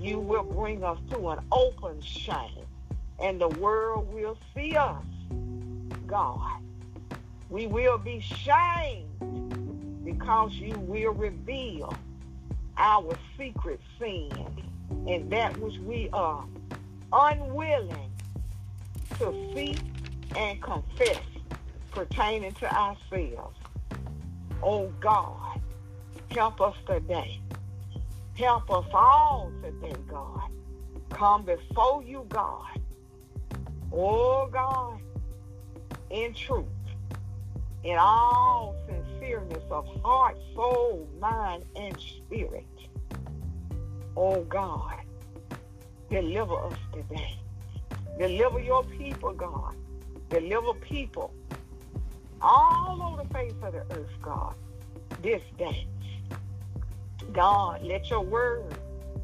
you 0.00 0.18
will 0.18 0.44
bring 0.44 0.82
us 0.82 0.98
to 1.10 1.28
an 1.30 1.40
open 1.52 2.00
shame, 2.00 2.64
and 3.18 3.38
the 3.38 3.48
world 3.48 4.10
will 4.12 4.38
see 4.54 4.74
us, 4.76 5.04
God 6.06 6.62
we 7.52 7.66
will 7.66 7.98
be 7.98 8.18
shamed 8.18 10.04
because 10.06 10.54
you 10.54 10.72
will 10.80 11.12
reveal 11.12 11.94
our 12.78 13.14
secret 13.36 13.78
sin 13.98 14.30
and 15.06 15.30
that 15.30 15.54
which 15.58 15.76
we 15.80 16.08
are 16.14 16.46
unwilling 17.12 18.10
to 19.18 19.52
see 19.54 19.76
and 20.34 20.62
confess 20.62 21.20
pertaining 21.90 22.54
to 22.54 22.74
ourselves. 22.74 23.58
Oh 24.62 24.90
God, 24.98 25.60
help 26.30 26.58
us 26.62 26.76
today. 26.86 27.38
Help 28.34 28.70
us 28.70 28.86
all 28.94 29.52
today, 29.62 29.92
God. 30.08 30.40
Come 31.10 31.42
before 31.42 32.02
you, 32.02 32.24
God. 32.30 32.64
Oh 33.92 34.48
God, 34.50 34.98
in 36.08 36.32
truth 36.32 36.64
in 37.84 37.98
all 37.98 38.76
sincereness 38.88 39.62
of 39.70 39.86
heart, 40.02 40.36
soul, 40.54 41.08
mind, 41.20 41.64
and 41.76 41.98
spirit. 41.98 42.66
Oh 44.16 44.42
God, 44.44 45.00
deliver 46.10 46.56
us 46.66 46.78
today. 46.92 47.36
Deliver 48.18 48.60
your 48.60 48.84
people, 48.84 49.32
God. 49.32 49.74
Deliver 50.28 50.74
people 50.74 51.34
all 52.40 53.02
over 53.02 53.22
the 53.22 53.28
face 53.34 53.52
of 53.62 53.72
the 53.72 53.84
earth, 53.96 54.10
God, 54.20 54.54
this 55.22 55.42
day. 55.58 55.86
God, 57.32 57.82
let 57.82 58.10
your 58.10 58.20
word 58.20 58.74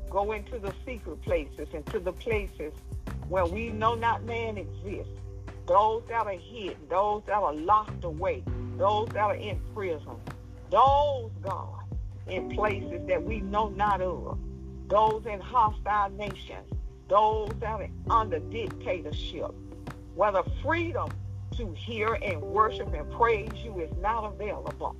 go 0.09 0.33
into 0.33 0.59
the 0.59 0.73
secret 0.87 1.21
places, 1.23 1.68
into 1.73 1.99
the 2.01 2.12
places 2.12 2.73
where 3.29 3.44
we 3.44 3.68
know 3.68 3.94
not 3.94 4.25
man 4.25 4.57
exists 4.57 5.12
those 5.68 6.02
that 6.09 6.26
are 6.26 6.33
hidden, 6.33 6.76
those 6.88 7.22
that 7.26 7.37
are 7.37 7.54
locked 7.54 8.02
away, 8.02 8.42
those 8.78 9.07
that 9.09 9.18
are 9.18 9.35
in 9.35 9.61
prison, 9.74 10.16
those, 10.70 11.31
God, 11.42 11.85
in 12.26 12.50
places 12.50 13.07
that 13.07 13.22
we 13.22 13.40
know 13.40 13.68
not 13.68 14.00
of, 14.00 14.38
those 14.88 15.26
in 15.26 15.40
hostile 15.40 16.11
nations, 16.11 16.72
those 17.09 17.50
that 17.61 17.81
are 17.81 17.88
under 18.09 18.38
dictatorship, 18.38 19.54
where 20.14 20.33
the 20.33 20.44
freedom 20.62 21.11
to 21.57 21.72
hear 21.72 22.14
and 22.22 22.40
worship 22.40 22.92
and 22.94 23.11
praise 23.12 23.50
you 23.62 23.78
is 23.81 23.90
not 24.00 24.24
available. 24.24 24.96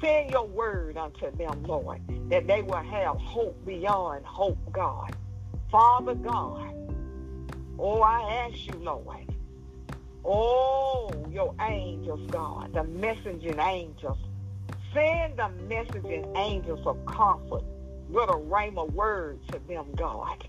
Send 0.00 0.30
your 0.30 0.46
word 0.46 0.96
unto 0.96 1.30
them, 1.36 1.62
Lord, 1.62 2.00
that 2.30 2.46
they 2.46 2.62
will 2.62 2.76
have 2.76 3.16
hope 3.18 3.64
beyond 3.64 4.24
hope, 4.24 4.58
God. 4.72 5.14
Father 5.70 6.14
God, 6.14 6.74
oh, 7.78 8.00
I 8.00 8.48
ask 8.48 8.66
you, 8.66 8.74
Lord, 8.80 9.26
Oh, 10.24 11.10
your 11.30 11.54
angels, 11.60 12.20
God, 12.30 12.72
the 12.72 12.80
messaging 12.80 13.64
angels. 13.64 14.18
Send 14.92 15.36
the 15.36 15.50
messaging 15.68 16.36
angels 16.36 16.84
of 16.86 17.04
comfort 17.06 17.62
with 18.08 18.28
a 18.28 18.34
rhema 18.34 18.90
word 18.92 19.38
to 19.52 19.60
them, 19.68 19.86
God, 19.96 20.44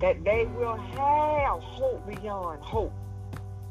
that 0.00 0.24
they 0.24 0.46
will 0.46 0.76
have 0.76 1.60
hope 1.62 2.06
beyond 2.06 2.62
hope. 2.62 2.92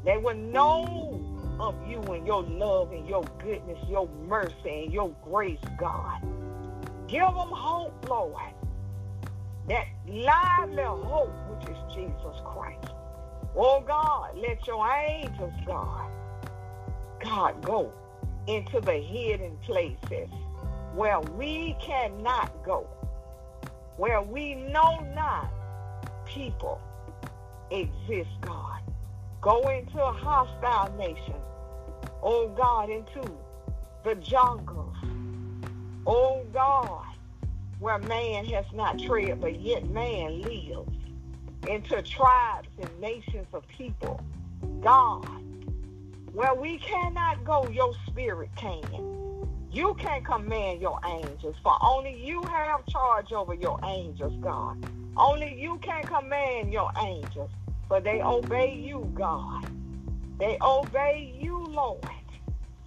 They 0.04 0.16
will 0.16 0.34
know 0.34 1.20
of 1.60 1.74
you 1.88 2.00
and 2.02 2.26
your 2.26 2.42
love 2.42 2.92
and 2.92 3.06
your 3.08 3.22
goodness, 3.38 3.78
your 3.88 4.08
mercy 4.26 4.84
and 4.84 4.92
your 4.92 5.14
grace, 5.24 5.58
God. 5.78 6.20
Give 7.06 7.20
them 7.20 7.50
hope, 7.50 8.08
Lord. 8.08 8.42
That 9.68 9.86
lively 10.06 10.82
hope, 10.82 11.32
which 11.50 11.68
is 11.68 11.76
Jesus 11.94 12.40
Christ. 12.44 12.93
Oh 13.56 13.80
God, 13.86 14.36
let 14.36 14.66
your 14.66 14.84
angels, 14.90 15.52
God, 15.64 16.10
God, 17.22 17.62
go 17.64 17.92
into 18.48 18.80
the 18.80 18.94
hidden 18.94 19.56
places 19.62 20.28
where 20.94 21.20
we 21.20 21.76
cannot 21.80 22.50
go, 22.64 22.86
where 23.96 24.22
we 24.22 24.56
know 24.56 24.98
not 25.14 25.48
people 26.26 26.80
exist, 27.70 28.30
God. 28.40 28.80
Go 29.40 29.68
into 29.68 30.02
a 30.02 30.12
hostile 30.12 30.92
nation, 30.96 31.36
oh 32.24 32.48
God, 32.48 32.90
into 32.90 33.22
the 34.02 34.16
jungles, 34.16 34.96
oh 36.08 36.44
God, 36.52 37.06
where 37.78 37.98
man 37.98 38.46
has 38.46 38.64
not 38.74 38.98
tread, 38.98 39.40
but 39.40 39.60
yet 39.60 39.88
man 39.90 40.42
lives 40.42 40.93
into 41.68 42.02
tribes 42.02 42.68
and 42.78 43.00
nations 43.00 43.46
of 43.52 43.66
people. 43.68 44.20
God, 44.82 45.26
where 46.32 46.54
we 46.54 46.78
cannot 46.78 47.44
go, 47.44 47.68
your 47.68 47.92
spirit 48.06 48.50
can. 48.56 48.82
You 49.70 49.94
can 49.94 50.22
command 50.22 50.80
your 50.80 50.98
angels, 51.04 51.56
for 51.62 51.76
only 51.82 52.14
you 52.24 52.42
have 52.42 52.86
charge 52.86 53.32
over 53.32 53.54
your 53.54 53.78
angels, 53.84 54.34
God. 54.40 54.84
Only 55.16 55.54
you 55.60 55.78
can 55.78 56.02
command 56.04 56.72
your 56.72 56.90
angels, 57.00 57.50
for 57.88 58.00
they 58.00 58.20
obey 58.22 58.74
you, 58.74 59.10
God. 59.14 59.66
They 60.38 60.58
obey 60.60 61.36
you, 61.40 61.64
Lord. 61.70 62.04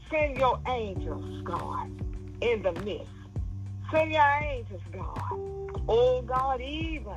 Send 0.09 0.37
your 0.37 0.59
angels, 0.67 1.43
God, 1.43 1.87
in 2.41 2.61
the 2.61 2.71
midst. 2.83 3.07
Send 3.91 4.11
your 4.11 4.39
angels, 4.41 4.81
God. 4.93 5.21
Oh, 5.89 6.21
God, 6.21 6.61
even 6.61 7.15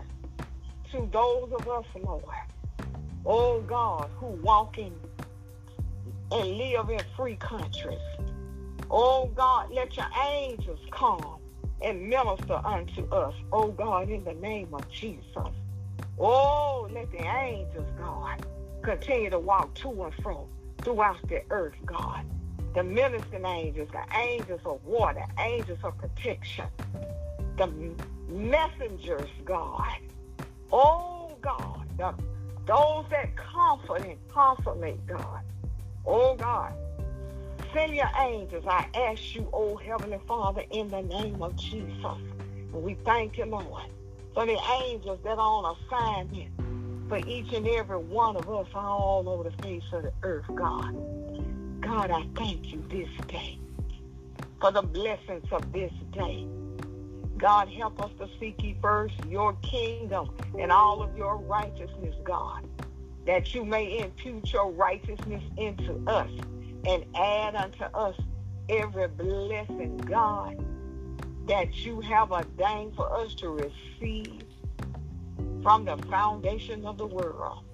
to 0.93 1.09
those 1.13 1.53
of 1.53 1.69
us, 1.69 1.85
Lord. 2.03 2.25
Oh, 3.25 3.61
God, 3.63 4.09
who 4.19 4.27
walk 4.27 4.79
in 4.79 4.95
and 6.33 6.57
live 6.57 6.91
in 6.91 7.01
free 7.17 7.37
countries. 7.37 7.99
Oh 8.91 9.31
God, 9.35 9.71
let 9.71 9.97
your 9.97 10.07
angels 10.29 10.81
come 10.91 11.39
and 11.81 12.09
minister 12.09 12.61
unto 12.65 13.07
us. 13.13 13.35
Oh 13.53 13.69
God, 13.69 14.09
in 14.11 14.25
the 14.25 14.35
name 14.35 14.75
of 14.75 14.89
Jesus. 14.91 15.25
Oh, 16.19 16.89
let 16.93 17.11
the 17.13 17.25
angels, 17.25 17.87
God, 17.99 18.45
continue 18.83 19.31
to 19.31 19.39
walk 19.39 19.75
to 19.75 20.03
and 20.05 20.15
fro 20.23 20.49
throughout 20.79 21.21
the 21.29 21.43
earth, 21.51 21.77
God. 21.87 22.25
The 22.75 22.85
ministering 22.85 23.45
angels, 23.45 23.89
the 23.93 24.17
angels 24.17 24.61
of 24.65 24.85
water, 24.85 25.25
angels 25.39 25.79
of 25.83 25.97
protection, 25.99 26.67
the 27.57 27.69
messengers, 28.29 29.29
God. 29.45 29.99
Oh 30.73 31.37
God, 31.41 31.87
the, 31.97 32.15
those 32.67 33.05
that 33.11 33.37
comfort 33.37 34.05
and 34.05 34.19
consolate, 34.29 35.07
God. 35.07 35.41
Oh 36.07 36.35
God, 36.37 36.75
Send 37.73 37.95
your 37.95 38.11
angels. 38.19 38.65
I 38.67 38.87
ask 38.95 39.35
you, 39.35 39.49
oh 39.53 39.77
Heavenly 39.77 40.19
Father, 40.27 40.65
in 40.73 40.89
the 40.89 41.03
name 41.03 41.41
of 41.41 41.55
Jesus. 41.57 42.05
And 42.05 42.83
we 42.83 42.95
thank 43.05 43.39
you, 43.39 43.45
Lord, 43.45 43.85
for 44.35 44.45
the 44.45 44.59
angels 44.83 45.21
that 45.23 45.39
are 45.39 45.39
on 45.39 45.77
assignment 45.87 46.51
for 47.09 47.19
each 47.19 47.53
and 47.53 47.67
every 47.69 47.99
one 47.99 48.37
of 48.37 48.49
us 48.51 48.67
all 48.75 49.29
over 49.29 49.45
the 49.45 49.63
face 49.63 49.85
of 49.93 50.03
the 50.03 50.13
earth, 50.25 50.47
God. 50.55 50.97
God, 51.81 52.11
I 52.11 52.27
thank 52.37 52.73
you 52.73 52.83
this 52.89 53.09
day 53.29 53.59
for 54.61 54.73
the 54.73 54.83
blessings 54.83 55.47
of 55.53 55.73
this 55.73 55.93
day. 56.13 56.47
God, 57.41 57.71
help 57.71 58.03
us 58.05 58.11
to 58.19 58.29
seek 58.39 58.63
ye 58.63 58.77
first 58.83 59.15
your 59.27 59.55
kingdom 59.63 60.31
and 60.59 60.71
all 60.71 61.03
of 61.03 61.17
your 61.17 61.39
righteousness, 61.39 62.15
God, 62.23 62.69
that 63.25 63.55
you 63.55 63.65
may 63.65 63.99
impute 64.01 64.53
your 64.53 64.71
righteousness 64.71 65.43
into 65.57 66.03
us 66.07 66.31
and 66.87 67.05
add 67.17 67.55
unto 67.55 67.85
us 67.85 68.15
every 68.69 69.09
blessing, 69.09 69.97
God, 69.97 70.63
that 71.47 71.75
you 71.85 72.03
have 72.03 72.31
a 72.31 72.35
ordained 72.35 72.95
for 72.95 73.11
us 73.17 73.35
to 73.37 73.49
receive 73.49 74.43
from 75.63 75.87
the 75.87 75.97
foundation 76.11 76.85
of 76.85 76.99
the 76.99 77.07
world. 77.07 77.65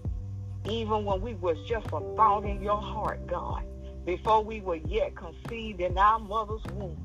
Even 0.69 1.05
when 1.05 1.21
we 1.21 1.35
was 1.35 1.59
just 1.69 1.87
a 1.87 2.01
thought 2.15 2.45
in 2.45 2.63
your 2.63 2.81
heart, 2.81 3.27
God, 3.27 3.65
before 4.05 4.45
we 4.45 4.61
were 4.61 4.77
yet 4.77 5.17
conceived 5.17 5.81
in 5.81 5.99
our 5.99 6.21
mother's 6.21 6.65
womb. 6.75 6.97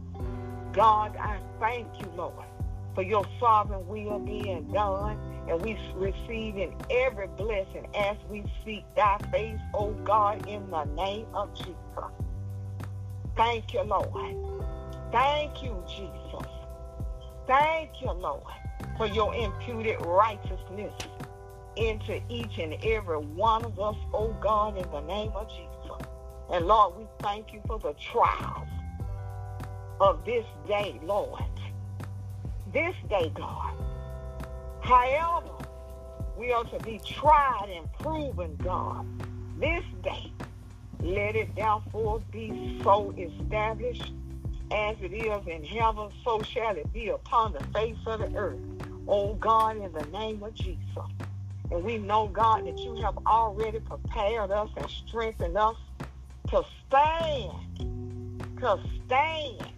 God, 0.73 1.17
I 1.17 1.39
thank 1.59 1.87
you, 1.99 2.07
Lord, 2.15 2.45
for 2.95 3.01
your 3.01 3.25
sovereign 3.39 3.87
will 3.87 4.19
being 4.19 4.71
done 4.71 5.17
and 5.47 5.61
we 5.61 5.77
receive 5.95 6.57
in 6.57 6.73
every 6.89 7.27
blessing 7.27 7.87
as 7.95 8.17
we 8.29 8.43
seek 8.63 8.83
thy 8.95 9.17
face, 9.31 9.59
O 9.73 9.91
God, 10.03 10.47
in 10.47 10.69
the 10.69 10.85
name 10.85 11.27
of 11.33 11.53
Jesus. 11.55 11.75
Thank 13.35 13.73
you, 13.73 13.81
Lord. 13.81 14.35
Thank 15.11 15.63
you, 15.63 15.83
Jesus. 15.87 16.47
Thank 17.47 18.01
you, 18.01 18.11
Lord, 18.11 18.43
for 18.97 19.07
your 19.07 19.33
imputed 19.33 20.05
righteousness 20.05 20.93
into 21.75 22.21
each 22.29 22.57
and 22.59 22.75
every 22.83 23.17
one 23.17 23.63
of 23.65 23.79
us, 23.79 23.95
oh 24.13 24.35
God, 24.41 24.77
in 24.77 24.89
the 24.91 25.01
name 25.01 25.31
of 25.35 25.49
Jesus. 25.49 26.07
And 26.51 26.65
Lord, 26.65 26.97
we 26.97 27.07
thank 27.19 27.53
you 27.53 27.61
for 27.65 27.79
the 27.79 27.93
trials 27.93 28.67
of 29.99 30.23
this 30.25 30.45
day, 30.67 30.99
Lord. 31.03 31.41
This 32.73 32.95
day, 33.09 33.31
God. 33.35 33.73
However, 34.81 35.51
we 36.37 36.51
are 36.51 36.63
to 36.63 36.79
be 36.79 36.99
tried 37.05 37.69
and 37.75 37.91
proven, 37.99 38.55
God, 38.63 39.05
this 39.59 39.83
day. 40.03 40.31
Let 41.01 41.35
it 41.35 41.53
therefore 41.55 42.21
be 42.31 42.79
so 42.83 43.13
established 43.17 44.13
as 44.71 44.95
it 45.01 45.13
is 45.13 45.47
in 45.47 45.63
heaven, 45.63 46.09
so 46.23 46.41
shall 46.43 46.75
it 46.77 46.91
be 46.93 47.09
upon 47.09 47.53
the 47.53 47.63
face 47.73 47.97
of 48.05 48.19
the 48.19 48.37
earth. 48.37 48.59
Oh 49.07 49.33
God, 49.33 49.77
in 49.77 49.91
the 49.91 50.05
name 50.05 50.41
of 50.41 50.53
Jesus. 50.53 50.77
And 51.71 51.83
we 51.83 51.97
know, 51.97 52.27
God, 52.27 52.65
that 52.67 52.77
you 52.79 52.95
have 53.01 53.17
already 53.25 53.79
prepared 53.79 54.51
us 54.51 54.69
and 54.77 54.89
strengthened 54.89 55.57
us 55.57 55.75
to 56.49 56.63
stand, 56.87 57.51
to 58.59 58.79
stand 59.05 59.71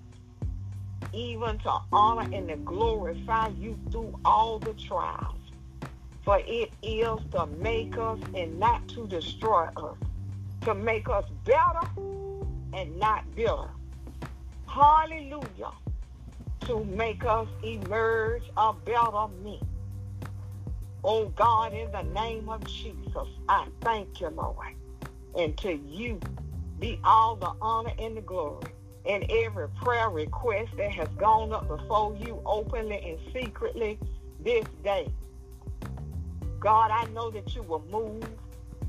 even 1.13 1.57
to 1.59 1.77
honor 1.91 2.27
and 2.33 2.47
to 2.47 2.55
glorify 2.57 3.49
you 3.59 3.77
through 3.91 4.17
all 4.23 4.59
the 4.59 4.73
trials. 4.73 5.39
For 6.23 6.39
it 6.39 6.71
is 6.81 7.19
to 7.31 7.47
make 7.59 7.97
us 7.97 8.19
and 8.33 8.59
not 8.59 8.87
to 8.89 9.07
destroy 9.07 9.65
us, 9.75 9.97
to 10.61 10.73
make 10.73 11.09
us 11.09 11.25
better 11.43 11.87
and 12.73 12.97
not 12.97 13.35
bitter. 13.35 13.69
Hallelujah. 14.67 15.71
To 16.61 16.83
make 16.85 17.25
us 17.25 17.47
emerge 17.61 18.43
a 18.55 18.73
better 18.73 19.27
me. 19.43 19.61
Oh 21.03 21.25
God, 21.25 21.73
in 21.73 21.91
the 21.91 22.03
name 22.03 22.47
of 22.47 22.63
Jesus, 22.65 23.27
I 23.49 23.67
thank 23.81 24.21
you, 24.21 24.29
Lord. 24.29 24.75
And 25.37 25.57
to 25.57 25.73
you 25.73 26.19
be 26.79 26.99
all 27.03 27.35
the 27.35 27.51
honor 27.61 27.91
and 27.99 28.15
the 28.15 28.21
glory 28.21 28.71
in 29.05 29.25
every 29.29 29.67
prayer 29.69 30.09
request 30.09 30.71
that 30.77 30.91
has 30.91 31.07
gone 31.17 31.51
up 31.51 31.67
before 31.67 32.15
you 32.15 32.41
openly 32.45 33.01
and 33.05 33.19
secretly 33.33 33.99
this 34.39 34.65
day. 34.83 35.07
God, 36.59 36.91
I 36.91 37.05
know 37.11 37.29
that 37.31 37.53
you 37.55 37.63
will 37.63 37.83
move 37.91 38.23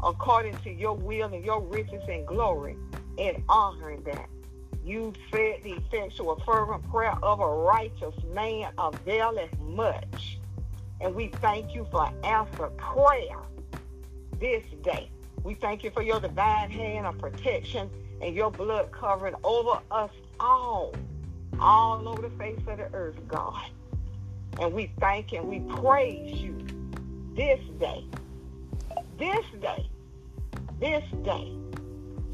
according 0.03 0.57
to 0.59 0.70
your 0.70 0.94
will 0.94 1.33
and 1.33 1.44
your 1.44 1.61
riches 1.61 2.03
and 2.09 2.27
glory 2.27 2.77
in 3.16 3.42
honoring 3.48 4.03
that. 4.05 4.29
You 4.85 5.12
said 5.31 5.61
the 5.64 5.72
effectual 5.72 6.40
fervent 6.44 6.88
prayer 6.90 7.16
of 7.22 7.40
a 7.40 7.48
righteous 7.48 8.14
man 8.33 8.70
availeth 8.79 9.59
much. 9.61 10.38
And 11.00 11.14
we 11.14 11.29
thank 11.40 11.74
you 11.74 11.87
for 11.90 12.09
answered 12.22 12.77
prayer 12.77 13.38
this 14.38 14.64
day. 14.83 15.11
We 15.42 15.55
thank 15.55 15.83
you 15.83 15.90
for 15.90 16.03
your 16.03 16.20
divine 16.20 16.70
hand 16.70 17.07
of 17.07 17.18
protection 17.18 17.90
and 18.20 18.35
your 18.35 18.50
blood 18.50 18.90
covering 18.92 19.35
over 19.44 19.81
us 19.90 20.11
all, 20.40 20.94
all 21.61 22.09
over 22.09 22.22
the 22.22 22.37
face 22.37 22.59
of 22.66 22.79
the 22.79 22.88
earth, 22.92 23.16
God. 23.29 23.64
And 24.61 24.72
we 24.72 24.90
thank 25.00 25.33
and 25.33 25.48
we 25.48 25.61
praise 25.81 26.40
you 26.40 26.57
this 27.35 27.61
day, 27.81 28.05
this 29.18 29.44
day, 29.61 29.88
this 30.81 31.05
day, 31.24 31.53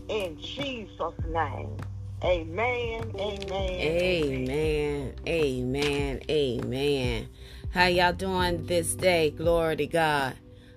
in 0.08 0.38
Jesus' 0.38 1.14
name. 1.28 1.76
Amen, 2.22 3.12
amen, 3.18 3.80
amen, 3.80 5.14
amen, 5.26 6.20
amen. 6.28 7.28
How 7.70 7.86
y'all 7.86 8.12
doing 8.12 8.66
this 8.66 8.94
day? 8.94 9.30
Glory 9.30 9.76
to 9.76 9.86
God. 9.86 10.34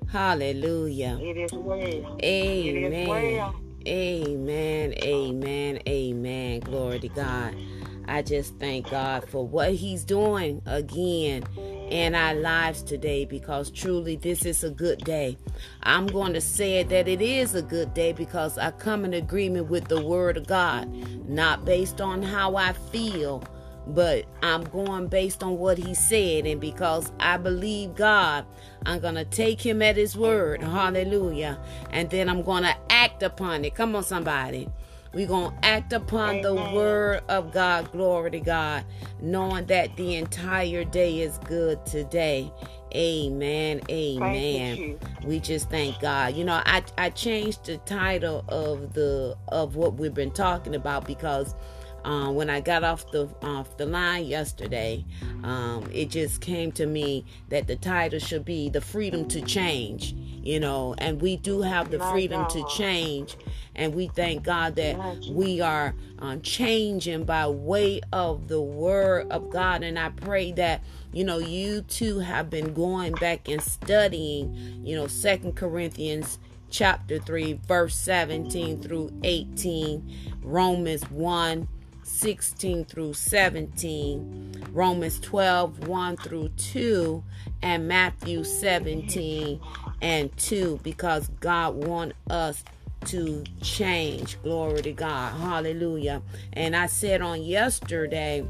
Hallelujah. 0.10 1.18
It 1.20 1.38
is 1.38 1.52
well. 1.52 2.18
Amen. 2.24 2.24
It 2.24 2.94
is 2.94 3.10
well. 3.10 3.56
Amen, 3.88 4.94
amen, 5.04 5.80
amen. 5.88 6.60
Glory 6.62 7.00
to 7.00 7.10
God. 7.10 7.56
I 8.08 8.22
just 8.22 8.56
thank 8.60 8.90
God 8.90 9.28
for 9.30 9.46
what 9.46 9.74
He's 9.74 10.04
doing 10.04 10.62
again 10.66 11.44
in 11.90 12.16
our 12.16 12.34
lives 12.34 12.82
today 12.82 13.26
because 13.26 13.70
truly 13.70 14.16
this 14.16 14.46
is 14.46 14.64
a 14.64 14.70
good 14.70 15.00
day. 15.04 15.38
I'm 15.84 16.08
going 16.08 16.34
to 16.34 16.42
say 16.42 16.84
that 16.84 17.08
it 17.08 17.22
is 17.22 17.56
a 17.56 17.62
good 17.62 17.94
day 17.94 18.14
because 18.14 18.58
I 18.58 18.72
come 18.72 19.04
in 19.06 19.14
agreement 19.14 19.70
with 19.70 19.90
the 19.90 20.02
Word 20.02 20.38
of 20.38 20.48
God, 20.48 20.90
not 21.28 21.66
based 21.66 22.02
on 22.02 22.22
how 22.22 22.56
I 22.56 22.74
feel, 22.74 23.44
but 23.88 24.26
I'm 24.42 24.64
going 24.64 25.08
based 25.08 25.44
on 25.44 25.58
what 25.58 25.78
he 25.78 25.94
said. 25.94 26.46
And 26.46 26.60
because 26.60 27.12
I 27.20 27.38
believe 27.38 27.96
God, 27.96 28.46
I'm 28.86 29.00
going 29.00 29.16
to 29.16 29.26
take 29.26 29.62
him 29.62 29.82
at 29.82 29.98
his 29.98 30.16
word. 30.16 30.62
Hallelujah. 30.62 31.60
And 31.92 32.10
then 32.10 32.30
I'm 32.30 32.42
going 32.42 32.64
to 32.64 32.76
act 32.90 33.24
upon 33.24 33.66
it. 33.66 33.76
Come 33.76 33.96
on, 33.96 34.04
somebody. 34.04 34.70
We're 35.14 35.28
going 35.28 35.52
to 35.52 35.66
act 35.66 35.94
upon 35.94 36.38
Amen. 36.38 36.42
the 36.42 36.56
word 36.56 37.22
of 37.30 37.52
God. 37.52 37.92
Glory 37.92 38.32
to 38.32 38.40
God. 38.40 38.84
Knowing 39.22 39.66
that 39.68 39.96
the 39.96 40.16
entire 40.16 40.84
day 40.84 41.20
is 41.20 41.38
good 41.40 41.86
today. 41.86 42.52
Amen. 42.96 43.82
Amen. 43.90 45.00
We 45.24 45.40
just 45.40 45.70
thank 45.70 46.00
God. 46.00 46.36
You 46.36 46.46
know, 46.46 46.62
I, 46.66 46.84
I 46.98 47.10
changed 47.10 47.66
the 47.66 47.78
title 47.80 48.44
of 48.48 48.94
the 48.94 49.36
of 49.48 49.76
what 49.76 49.96
we've 49.96 50.14
been 50.14 50.32
talking 50.32 50.76
about 50.76 51.06
because 51.06 51.56
uh, 52.04 52.30
when 52.32 52.50
I 52.50 52.60
got 52.60 52.84
off 52.84 53.10
the 53.12 53.30
off 53.42 53.78
the 53.78 53.86
line 53.86 54.26
yesterday, 54.26 55.06
um, 55.44 55.90
it 55.94 56.10
just 56.10 56.42
came 56.42 56.72
to 56.74 56.86
me 56.86 57.26
that 57.50 57.68
the 57.68 57.76
title 57.76 58.20
should 58.20 58.46
be 58.46 58.70
"The 58.70 58.82
Freedom 58.82 59.28
to 59.30 59.42
Change." 59.42 60.14
You 60.14 60.60
know, 60.60 60.94
and 60.98 61.22
we 61.22 61.38
do 61.38 61.62
have 61.62 61.90
the 61.90 62.00
freedom 62.00 62.46
to 62.50 62.66
change, 62.68 63.38
and 63.76 63.96
we 63.96 64.08
thank 64.08 64.44
God 64.44 64.76
that 64.76 64.98
we 65.30 65.62
are 65.62 65.96
um, 66.20 66.42
changing 66.42 67.24
by 67.24 67.48
way 67.48 68.02
of 68.12 68.50
the 68.50 68.62
Word 68.62 69.32
of 69.32 69.50
God. 69.50 69.84
And 69.84 69.98
I 69.98 70.10
pray 70.10 70.52
that 70.54 70.84
you 71.14 71.24
know 71.24 71.38
you 71.38 71.82
too 71.84 72.20
have 72.20 72.50
been 72.50 72.74
going 72.74 73.14
back 73.14 73.48
and 73.48 73.62
studying, 73.62 74.82
you 74.84 74.98
know, 74.98 75.08
Second 75.08 75.56
Corinthians 75.56 76.40
chapter 76.70 77.20
3 77.20 77.54
verse 77.68 77.96
17 77.96 78.82
through 78.82 79.12
18 79.24 80.42
romans 80.42 81.04
1 81.12 81.68
16 82.14 82.86
through 82.86 83.14
17, 83.14 84.66
Romans 84.72 85.20
12, 85.20 85.88
1 85.88 86.18
through 86.18 86.50
2, 86.50 87.24
and 87.64 87.88
Matthew 87.88 88.44
17 88.44 89.60
and 90.02 90.38
2, 90.38 90.80
because 90.84 91.28
God 91.40 91.74
wants 91.86 92.16
us 92.30 92.64
to 93.06 93.44
change. 93.62 94.42
Glory 94.44 94.84
to 94.84 94.94
God. 94.94 95.34
Hallelujah. 95.40 96.22
And 96.54 96.76
I 96.76 96.86
said 96.86 97.22
on 97.22 97.42
yesterday 97.42 98.46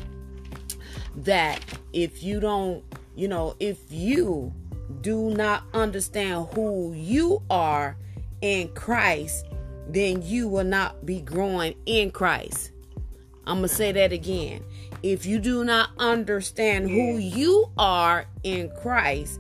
that 1.16 1.64
if 1.94 2.22
you 2.22 2.40
don't, 2.42 2.84
you 3.16 3.30
know, 3.30 3.56
if 3.60 3.80
you 3.90 4.54
do 5.02 5.30
not 5.32 5.64
understand 5.74 6.48
who 6.54 6.94
you 6.94 7.42
are 7.50 7.96
in 8.42 8.68
Christ, 8.74 9.46
then 9.88 10.22
you 10.22 10.50
will 10.50 10.66
not 10.66 11.06
be 11.06 11.22
growing 11.22 11.76
in 11.86 12.12
Christ. 12.12 12.73
I'm 13.46 13.58
going 13.58 13.70
to 13.70 13.76
say 13.76 13.92
that 13.92 14.12
again. 14.12 14.64
If 15.02 15.26
you 15.26 15.40
do 15.40 15.64
not 15.64 15.90
understand 15.98 16.90
who 16.90 17.18
you 17.18 17.72
are 17.78 18.26
in 18.44 18.70
Christ, 18.82 19.40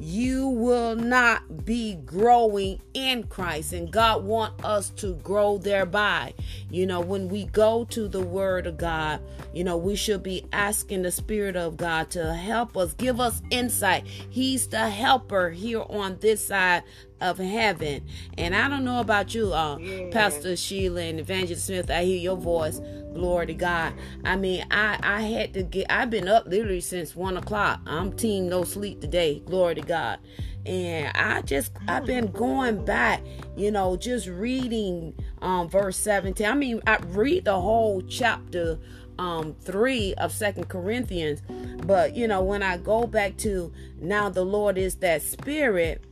you 0.00 0.48
will 0.48 0.96
not 0.96 1.66
be 1.66 1.94
growing 2.06 2.80
in 2.94 3.24
Christ 3.24 3.74
and 3.74 3.90
God 3.90 4.24
want 4.24 4.64
us 4.64 4.88
to 4.90 5.14
grow 5.16 5.58
thereby. 5.58 6.32
You 6.70 6.86
know, 6.86 7.00
when 7.00 7.28
we 7.28 7.44
go 7.44 7.84
to 7.90 8.08
the 8.08 8.22
word 8.22 8.66
of 8.66 8.78
God, 8.78 9.20
you 9.52 9.62
know, 9.62 9.76
we 9.76 9.96
should 9.96 10.22
be 10.22 10.46
asking 10.52 11.02
the 11.02 11.10
spirit 11.10 11.54
of 11.54 11.76
God 11.76 12.10
to 12.12 12.32
help 12.32 12.78
us, 12.78 12.94
give 12.94 13.20
us 13.20 13.42
insight. 13.50 14.06
He's 14.06 14.68
the 14.68 14.88
helper 14.88 15.50
here 15.50 15.82
on 15.90 16.16
this 16.20 16.46
side 16.46 16.82
of 17.20 17.38
heaven. 17.38 18.06
And 18.38 18.54
I 18.54 18.68
don't 18.68 18.84
know 18.84 19.00
about 19.00 19.34
you, 19.34 19.52
uh, 19.52 19.76
yeah. 19.78 20.10
Pastor 20.10 20.56
Sheila 20.56 21.02
and 21.02 21.20
Evangelist 21.20 21.66
Smith. 21.66 21.90
I 21.90 22.04
hear 22.04 22.18
your 22.18 22.36
voice. 22.36 22.80
Glory 23.14 23.46
to 23.46 23.54
God. 23.54 23.94
I 24.24 24.36
mean, 24.36 24.64
I 24.70 24.98
I 25.02 25.22
had 25.22 25.54
to 25.54 25.62
get. 25.62 25.86
I've 25.90 26.10
been 26.10 26.28
up 26.28 26.46
literally 26.46 26.80
since 26.80 27.16
one 27.16 27.36
o'clock. 27.36 27.80
I'm 27.86 28.12
team 28.12 28.48
no 28.48 28.64
sleep 28.64 29.00
today. 29.00 29.40
Glory 29.40 29.74
to 29.76 29.82
God. 29.82 30.18
And 30.66 31.16
I 31.16 31.42
just 31.42 31.72
I've 31.88 32.06
been 32.06 32.30
going 32.30 32.84
back, 32.84 33.22
you 33.56 33.70
know, 33.70 33.96
just 33.96 34.26
reading 34.28 35.14
um 35.42 35.68
verse 35.68 35.96
17. 35.96 36.46
I 36.46 36.54
mean, 36.54 36.80
I 36.86 36.98
read 37.08 37.46
the 37.46 37.60
whole 37.60 38.02
chapter 38.02 38.78
um 39.18 39.54
3 39.62 40.14
of 40.14 40.32
Second 40.32 40.68
Corinthians, 40.68 41.42
but 41.84 42.14
you 42.14 42.28
know, 42.28 42.42
when 42.42 42.62
I 42.62 42.76
go 42.76 43.06
back 43.06 43.36
to 43.38 43.72
now 44.00 44.28
the 44.28 44.44
Lord 44.44 44.78
is 44.78 44.96
that 44.96 45.22
spirit 45.22 46.04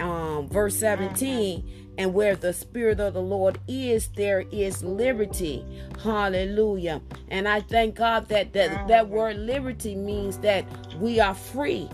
um, 0.00 0.48
verse 0.48 0.76
17 0.76 1.94
and 1.98 2.14
where 2.14 2.36
the 2.36 2.52
spirit 2.52 3.00
of 3.00 3.14
the 3.14 3.20
lord 3.20 3.58
is 3.68 4.08
there 4.16 4.44
is 4.50 4.82
liberty 4.82 5.64
hallelujah 6.02 7.00
and 7.28 7.46
i 7.48 7.60
thank 7.60 7.94
god 7.94 8.28
that 8.28 8.52
that, 8.52 8.88
that 8.88 9.08
word 9.08 9.36
liberty 9.36 9.94
means 9.94 10.38
that 10.38 10.64
we 10.98 11.20
are 11.20 11.34
free 11.34 11.88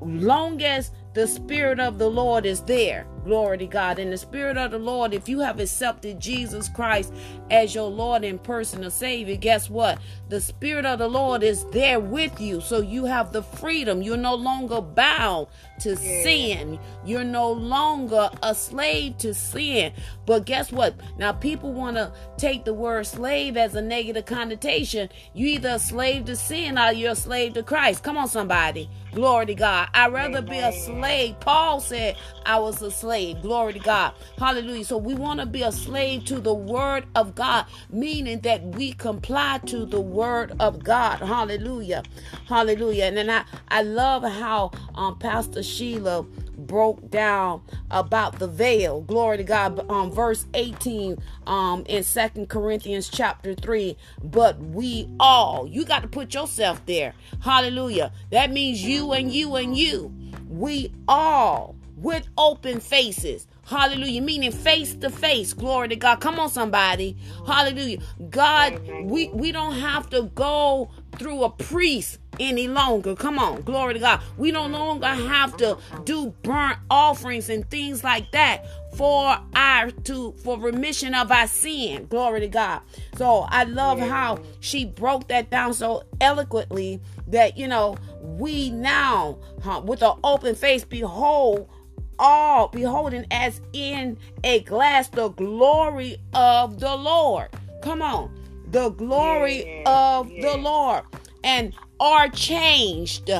long 0.00 0.62
as 0.62 0.90
the 1.14 1.26
Spirit 1.26 1.78
of 1.78 1.98
the 1.98 2.08
Lord 2.08 2.44
is 2.44 2.60
there. 2.62 3.06
Glory 3.24 3.58
to 3.58 3.66
God. 3.66 3.98
And 3.98 4.12
the 4.12 4.18
Spirit 4.18 4.56
of 4.56 4.72
the 4.72 4.78
Lord, 4.78 5.14
if 5.14 5.28
you 5.28 5.40
have 5.40 5.60
accepted 5.60 6.20
Jesus 6.20 6.68
Christ 6.68 7.12
as 7.50 7.74
your 7.74 7.88
Lord 7.88 8.24
and 8.24 8.42
personal 8.42 8.90
Savior, 8.90 9.36
guess 9.36 9.70
what? 9.70 10.00
The 10.28 10.40
Spirit 10.40 10.84
of 10.84 10.98
the 10.98 11.08
Lord 11.08 11.42
is 11.42 11.64
there 11.66 12.00
with 12.00 12.40
you. 12.40 12.60
So 12.60 12.80
you 12.80 13.04
have 13.04 13.32
the 13.32 13.42
freedom. 13.42 14.02
You're 14.02 14.16
no 14.16 14.34
longer 14.34 14.80
bound 14.80 15.46
to 15.80 15.90
yeah. 15.90 16.22
sin. 16.22 16.78
You're 17.04 17.24
no 17.24 17.50
longer 17.50 18.30
a 18.42 18.54
slave 18.54 19.18
to 19.18 19.34
sin. 19.34 19.92
But 20.26 20.46
guess 20.46 20.72
what? 20.72 20.94
Now, 21.18 21.32
people 21.32 21.72
want 21.72 21.96
to 21.96 22.12
take 22.36 22.64
the 22.64 22.74
word 22.74 23.06
slave 23.06 23.56
as 23.56 23.74
a 23.74 23.82
negative 23.82 24.26
connotation. 24.26 25.08
You 25.34 25.46
either 25.48 25.70
a 25.70 25.78
slave 25.78 26.26
to 26.26 26.36
sin 26.36 26.78
or 26.78 26.92
you're 26.92 27.12
a 27.12 27.16
slave 27.16 27.54
to 27.54 27.62
Christ. 27.62 28.02
Come 28.02 28.16
on, 28.16 28.28
somebody. 28.28 28.88
Glory 29.12 29.46
to 29.46 29.54
God. 29.54 29.88
I'd 29.94 30.12
rather 30.12 30.38
Amen. 30.38 30.50
be 30.50 30.58
a 30.58 30.72
slave. 30.72 31.38
Paul 31.40 31.80
said, 31.80 32.16
I 32.46 32.58
was 32.58 32.82
a 32.82 32.90
slave. 32.90 33.42
Glory 33.42 33.74
to 33.74 33.78
God. 33.78 34.14
Hallelujah. 34.38 34.84
So 34.84 34.98
we 34.98 35.14
want 35.14 35.40
to 35.40 35.46
be 35.46 35.62
a 35.62 35.72
slave 35.72 36.24
to 36.26 36.40
the 36.40 36.54
word 36.54 37.06
of 37.14 37.34
God, 37.34 37.66
meaning 37.90 38.40
that 38.40 38.62
we 38.62 38.92
comply 38.92 39.60
to 39.66 39.86
the 39.86 40.00
word 40.00 40.52
of 40.58 40.82
God. 40.82 41.18
Hallelujah. 41.20 42.02
Hallelujah. 42.46 43.04
And 43.04 43.16
then 43.16 43.30
I, 43.30 43.44
I 43.68 43.82
love 43.82 44.24
how 44.24 44.72
um, 44.94 45.18
Pastor 45.18 45.62
Sheila 45.64 46.22
broke 46.56 47.10
down 47.10 47.62
about 47.90 48.38
the 48.38 48.46
veil. 48.48 49.00
Glory 49.02 49.38
to 49.38 49.44
God. 49.44 49.88
Um, 49.90 50.10
verse 50.12 50.46
18 50.54 51.16
um, 51.46 51.84
in 51.86 52.02
Second 52.04 52.48
Corinthians 52.48 53.08
chapter 53.08 53.54
3. 53.54 53.96
But 54.22 54.58
we 54.60 55.08
all, 55.20 55.66
you 55.66 55.84
got 55.84 56.02
to 56.02 56.08
put 56.08 56.34
yourself 56.34 56.84
there. 56.86 57.14
Hallelujah. 57.40 58.12
That 58.30 58.50
means 58.50 58.82
you 58.82 59.12
and 59.12 59.32
you 59.32 59.56
and 59.56 59.76
you. 59.76 60.14
We 60.48 60.92
all 61.08 61.76
with 61.96 62.28
open 62.36 62.80
faces. 62.80 63.46
Hallelujah. 63.66 64.20
Meaning 64.20 64.52
face 64.52 64.94
to 64.96 65.10
face. 65.10 65.54
Glory 65.54 65.88
to 65.88 65.96
God. 65.96 66.20
Come 66.20 66.38
on, 66.38 66.50
somebody. 66.50 67.16
Hallelujah. 67.46 67.98
God, 68.28 68.78
we, 69.02 69.28
we 69.28 69.52
don't 69.52 69.74
have 69.74 70.10
to 70.10 70.24
go 70.34 70.90
through 71.18 71.44
a 71.44 71.50
priest 71.50 72.18
any 72.40 72.68
longer. 72.68 73.14
Come 73.14 73.38
on, 73.38 73.62
glory 73.62 73.94
to 73.94 74.00
God. 74.00 74.20
We 74.36 74.50
no 74.50 74.66
longer 74.66 75.06
have 75.06 75.56
to 75.58 75.78
do 76.04 76.34
burnt 76.42 76.78
offerings 76.90 77.48
and 77.48 77.68
things 77.70 78.04
like 78.04 78.30
that 78.32 78.66
for 78.94 79.38
our 79.54 79.90
to 79.90 80.32
for 80.44 80.58
remission 80.58 81.14
of 81.14 81.30
our 81.30 81.46
sin. 81.46 82.06
Glory 82.06 82.40
to 82.40 82.48
God. 82.48 82.80
So 83.16 83.46
I 83.48 83.64
love 83.64 83.98
how 83.98 84.40
she 84.60 84.84
broke 84.84 85.28
that 85.28 85.50
down 85.50 85.74
so 85.74 86.04
eloquently 86.20 87.00
that 87.28 87.56
you 87.56 87.68
know 87.68 87.96
we 88.20 88.70
now 88.70 89.38
huh, 89.62 89.82
with 89.84 90.02
an 90.02 90.18
open 90.22 90.54
face 90.54 90.84
behold 90.84 91.68
all 92.16 92.68
beholding 92.68 93.26
as 93.32 93.60
in 93.72 94.16
a 94.44 94.60
glass 94.60 95.08
the 95.08 95.28
glory 95.30 96.18
of 96.32 96.78
the 96.78 96.94
Lord. 96.94 97.48
Come 97.82 98.02
on 98.02 98.43
the 98.74 98.90
glory 98.90 99.64
yeah, 99.64 100.16
of 100.18 100.30
yeah. 100.30 100.50
the 100.50 100.58
Lord 100.58 101.04
and 101.44 101.72
are 102.00 102.28
changed. 102.28 103.30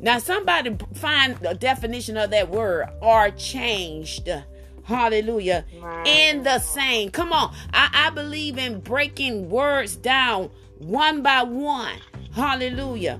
Now, 0.00 0.18
somebody 0.18 0.76
find 0.94 1.36
the 1.38 1.54
definition 1.54 2.16
of 2.16 2.30
that 2.30 2.48
word 2.48 2.88
are 3.02 3.32
changed. 3.32 4.28
Hallelujah. 4.84 5.64
In 6.06 6.44
the 6.44 6.60
same. 6.60 7.10
Come 7.10 7.32
on. 7.32 7.52
I, 7.72 7.90
I 7.92 8.10
believe 8.10 8.56
in 8.56 8.78
breaking 8.78 9.50
words 9.50 9.96
down 9.96 10.50
one 10.78 11.22
by 11.22 11.42
one. 11.42 11.98
Hallelujah. 12.32 13.18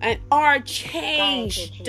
And 0.00 0.20
are 0.30 0.60
changed 0.60 1.88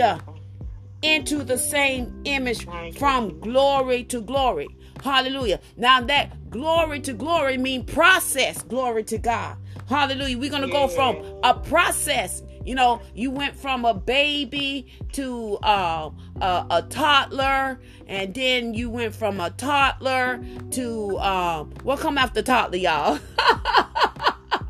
into 1.04 1.44
the 1.44 1.58
same 1.60 2.22
image 2.26 2.66
from 2.98 3.40
glory 3.40 4.04
to 4.06 4.20
glory. 4.20 4.68
Hallelujah. 5.04 5.60
Now 5.76 6.02
that 6.02 6.50
glory 6.50 7.00
to 7.02 7.14
glory 7.14 7.58
mean 7.58 7.86
process. 7.86 8.62
Glory 8.64 9.04
to 9.06 9.18
God. 9.18 9.58
Hallelujah. 9.88 10.38
We're 10.38 10.50
going 10.50 10.64
to 10.64 10.68
go 10.68 10.88
from 10.88 11.24
a 11.44 11.54
process. 11.54 12.44
You 12.66 12.76
know, 12.76 13.02
you 13.16 13.32
went 13.32 13.56
from 13.56 13.86
a 13.86 13.94
baby 13.94 14.88
to 15.14 15.58
uh, 15.64 16.10
a, 16.42 16.66
a, 16.70 16.82
toddler, 16.90 17.80
and 18.08 18.34
then 18.34 18.74
you 18.74 18.90
went 18.90 19.16
from 19.16 19.40
a 19.40 19.52
toddler 19.52 20.44
to 20.72 21.18
uh, 21.18 21.64
what 21.84 22.00
come 22.00 22.18
after 22.18 22.42
toddler, 22.42 22.78
y'all? 22.78 23.20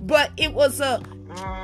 but 0.00 0.30
it 0.38 0.54
was 0.54 0.80
a 0.80 1.02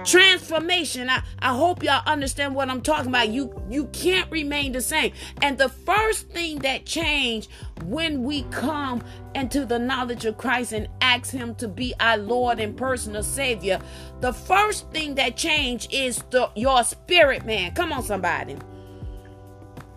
transformation. 0.04 1.10
I, 1.10 1.22
I 1.40 1.54
hope 1.54 1.82
y'all 1.82 2.02
understand 2.06 2.54
what 2.54 2.68
i'm 2.70 2.80
talking 2.80 3.08
about. 3.08 3.28
You 3.28 3.60
you 3.68 3.86
can't 3.86 4.30
remain 4.30 4.72
the 4.72 4.80
same. 4.80 5.12
And 5.42 5.58
the 5.58 5.68
first 5.68 6.28
thing 6.30 6.58
that 6.60 6.84
changed 6.84 7.50
when 7.84 8.22
we 8.22 8.42
come 8.44 9.02
into 9.34 9.64
the 9.64 9.78
knowledge 9.78 10.24
of 10.24 10.36
christ 10.36 10.72
and 10.72 10.88
ask 11.00 11.30
him 11.30 11.54
to 11.56 11.68
be 11.68 11.94
our 12.00 12.16
lord 12.16 12.58
and 12.58 12.76
personal 12.76 13.22
savior 13.22 13.78
the 14.20 14.32
first 14.32 14.90
thing 14.90 15.14
that 15.14 15.36
changed 15.36 15.92
is 15.92 16.24
the 16.30 16.50
your 16.56 16.82
spirit 16.84 17.44
man. 17.46 17.72
Come 17.74 17.92
on 17.92 18.02
somebody. 18.02 18.56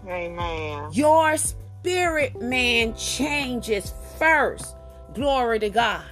Amen. 0.07 0.89
Your 0.91 1.37
spirit 1.37 2.39
man 2.41 2.95
changes 2.95 3.93
first. 4.19 4.75
Glory 5.13 5.59
to 5.59 5.69
god 5.69 6.03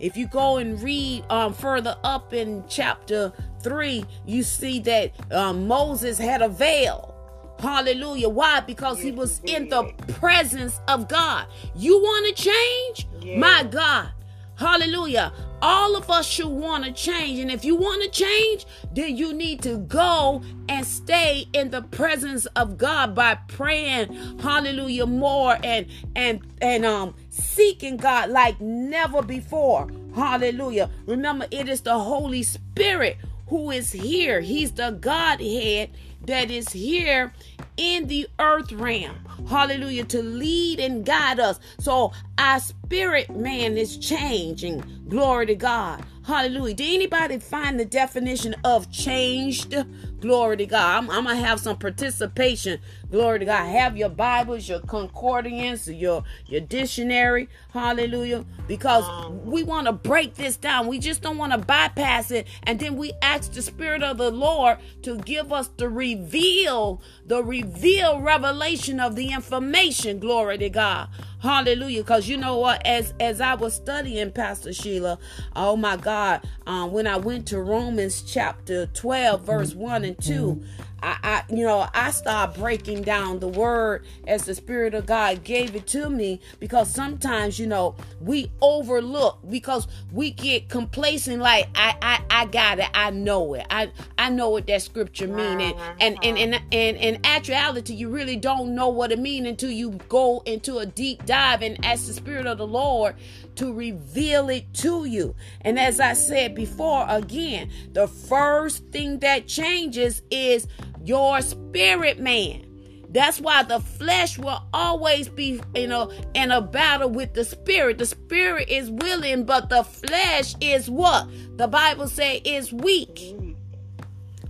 If 0.00 0.16
you 0.16 0.26
go 0.26 0.56
and 0.56 0.80
read 0.82 1.24
um, 1.30 1.52
further 1.52 1.96
up 2.02 2.32
in 2.32 2.64
chapter 2.68 3.32
3, 3.62 4.04
you 4.26 4.42
see 4.42 4.80
that 4.80 5.12
um, 5.32 5.68
Moses 5.68 6.18
had 6.18 6.42
a 6.42 6.48
veil. 6.48 7.14
Hallelujah. 7.58 8.30
Why? 8.30 8.60
Because 8.60 9.00
he 9.00 9.12
was 9.12 9.40
in 9.44 9.68
the 9.68 9.92
presence 10.08 10.80
of 10.88 11.08
God. 11.08 11.46
You 11.76 11.98
want 11.98 12.34
to 12.34 12.42
change? 12.42 13.06
Yeah. 13.20 13.38
My 13.38 13.62
God. 13.64 14.08
Hallelujah. 14.56 15.32
All 15.62 15.96
of 15.96 16.10
us 16.10 16.26
should 16.26 16.48
want 16.48 16.84
to 16.84 16.92
change. 16.92 17.38
And 17.38 17.50
if 17.50 17.64
you 17.64 17.76
want 17.76 18.02
to 18.02 18.10
change, 18.10 18.66
then 18.94 19.16
you 19.16 19.32
need 19.32 19.62
to 19.62 19.78
go 19.78 20.42
and 20.68 20.86
stay 20.86 21.46
in 21.54 21.70
the 21.70 21.82
presence 21.82 22.44
of 22.56 22.76
God 22.76 23.14
by 23.14 23.36
praying, 23.48 24.38
hallelujah, 24.38 25.06
more 25.06 25.58
and 25.62 25.86
and 26.14 26.40
and 26.60 26.84
um 26.84 27.14
seeking 27.40 27.96
God 27.96 28.30
like 28.30 28.60
never 28.60 29.22
before. 29.22 29.88
Hallelujah. 30.14 30.90
Remember, 31.06 31.46
it 31.50 31.68
is 31.68 31.80
the 31.82 31.98
Holy 31.98 32.42
Spirit 32.42 33.16
who 33.48 33.70
is 33.70 33.92
here. 33.92 34.40
He's 34.40 34.72
the 34.72 34.92
Godhead 34.92 35.90
that 36.26 36.50
is 36.50 36.68
here 36.70 37.32
in 37.76 38.06
the 38.06 38.28
earth 38.38 38.72
realm. 38.72 39.16
Hallelujah. 39.48 40.04
To 40.04 40.22
lead 40.22 40.80
and 40.80 41.04
guide 41.04 41.40
us. 41.40 41.58
So 41.78 42.12
our 42.38 42.60
spirit 42.60 43.30
man 43.30 43.76
is 43.76 43.96
changing. 43.96 44.84
Glory 45.08 45.46
to 45.46 45.54
God. 45.54 46.04
Hallelujah. 46.24 46.74
Did 46.74 46.94
anybody 46.94 47.38
find 47.38 47.80
the 47.80 47.84
definition 47.84 48.54
of 48.62 48.90
changed? 48.92 49.74
Glory 50.20 50.58
to 50.58 50.66
God. 50.66 50.98
I'm, 50.98 51.10
I'm, 51.10 51.24
gonna 51.24 51.36
have 51.36 51.60
some 51.60 51.78
participation. 51.78 52.80
Glory 53.10 53.40
to 53.40 53.44
God. 53.46 53.64
Have 53.66 53.96
your 53.96 54.10
Bibles, 54.10 54.68
your 54.68 54.80
concordance, 54.80 55.88
your 55.88 56.24
your 56.46 56.60
dictionary. 56.60 57.48
Hallelujah. 57.72 58.44
Because 58.68 59.04
we 59.44 59.62
want 59.62 59.86
to 59.86 59.92
break 59.92 60.34
this 60.34 60.56
down. 60.56 60.86
We 60.86 60.98
just 60.98 61.22
don't 61.22 61.38
want 61.38 61.52
to 61.52 61.58
bypass 61.58 62.30
it. 62.30 62.46
And 62.64 62.78
then 62.78 62.96
we 62.96 63.12
ask 63.22 63.52
the 63.52 63.62
Spirit 63.62 64.02
of 64.02 64.18
the 64.18 64.30
Lord 64.30 64.78
to 65.02 65.18
give 65.18 65.52
us 65.52 65.68
the 65.76 65.88
reveal, 65.88 67.00
the 67.26 67.42
reveal 67.42 68.20
revelation 68.20 69.00
of 69.00 69.16
the 69.16 69.32
information. 69.32 70.18
Glory 70.18 70.58
to 70.58 70.68
God. 70.68 71.08
Hallelujah. 71.40 72.02
Because 72.02 72.28
you 72.28 72.36
know 72.36 72.58
what? 72.58 72.86
As 72.86 73.14
as 73.18 73.40
I 73.40 73.54
was 73.54 73.74
studying, 73.74 74.30
Pastor 74.32 74.72
Sheila, 74.72 75.18
oh 75.56 75.76
my 75.76 75.96
God, 75.96 76.46
um, 76.66 76.92
when 76.92 77.06
I 77.06 77.16
went 77.16 77.46
to 77.48 77.60
Romans 77.60 78.22
chapter 78.22 78.86
12, 78.86 79.42
verse 79.42 79.74
1 79.74 80.04
and 80.10 80.24
2, 80.24 80.62
I, 81.02 81.18
I 81.22 81.42
you 81.52 81.64
know, 81.64 81.88
I 81.94 82.10
started 82.10 82.58
breaking 82.58 83.02
down 83.02 83.40
the 83.40 83.48
word 83.48 84.04
as 84.26 84.44
the 84.44 84.54
Spirit 84.54 84.94
of 84.94 85.06
God 85.06 85.44
gave 85.44 85.74
it 85.74 85.86
to 85.88 86.10
me 86.10 86.40
because 86.58 86.90
sometimes, 86.90 87.58
you 87.58 87.66
know, 87.66 87.96
we 88.20 88.50
overlook 88.60 89.38
because 89.48 89.88
we 90.12 90.30
get 90.30 90.68
complacent 90.68 91.40
like 91.40 91.68
I 91.74 91.96
I, 92.02 92.24
I 92.30 92.46
got 92.46 92.78
it, 92.78 92.88
I 92.94 93.10
know 93.10 93.54
it. 93.54 93.66
I 93.70 93.90
I 94.18 94.30
know 94.30 94.50
what 94.50 94.66
that 94.66 94.82
scripture 94.82 95.28
mean. 95.28 95.60
And 95.60 95.74
uh-huh. 95.74 95.94
and 96.00 96.18
and 96.24 96.38
and, 96.38 96.54
and 96.72 96.96
in 96.96 97.20
actuality 97.24 97.94
you 97.94 98.08
really 98.08 98.36
don't 98.36 98.74
know 98.74 98.88
what 98.88 99.12
it 99.12 99.18
mean 99.18 99.46
until 99.46 99.70
you 99.70 99.92
go 100.08 100.42
into 100.46 100.78
a 100.78 100.86
deep 100.86 101.24
dive 101.26 101.62
and 101.62 101.84
ask 101.84 102.06
the 102.06 102.12
Spirit 102.12 102.46
of 102.46 102.58
the 102.58 102.66
Lord 102.66 103.16
to 103.56 103.72
reveal 103.72 104.48
it 104.48 104.72
to 104.74 105.04
you. 105.04 105.34
And 105.60 105.78
as 105.78 106.00
I 106.00 106.14
said 106.14 106.54
before, 106.54 107.04
again, 107.08 107.70
the 107.92 108.08
first 108.08 108.86
thing 108.86 109.18
that 109.18 109.46
changes 109.46 110.22
is 110.30 110.66
your 111.04 111.40
spirit 111.42 112.18
man. 112.18 112.66
That's 113.12 113.40
why 113.40 113.64
the 113.64 113.80
flesh 113.80 114.38
will 114.38 114.62
always 114.72 115.28
be, 115.28 115.60
you 115.74 115.88
know, 115.88 116.12
in 116.34 116.52
a 116.52 116.60
battle 116.60 117.10
with 117.10 117.34
the 117.34 117.44
spirit. 117.44 117.98
The 117.98 118.06
spirit 118.06 118.68
is 118.68 118.90
willing, 118.90 119.44
but 119.44 119.68
the 119.68 119.82
flesh 119.82 120.54
is 120.60 120.88
what? 120.88 121.28
The 121.56 121.66
Bible 121.66 122.06
say 122.06 122.36
is 122.38 122.72
weak. 122.72 123.34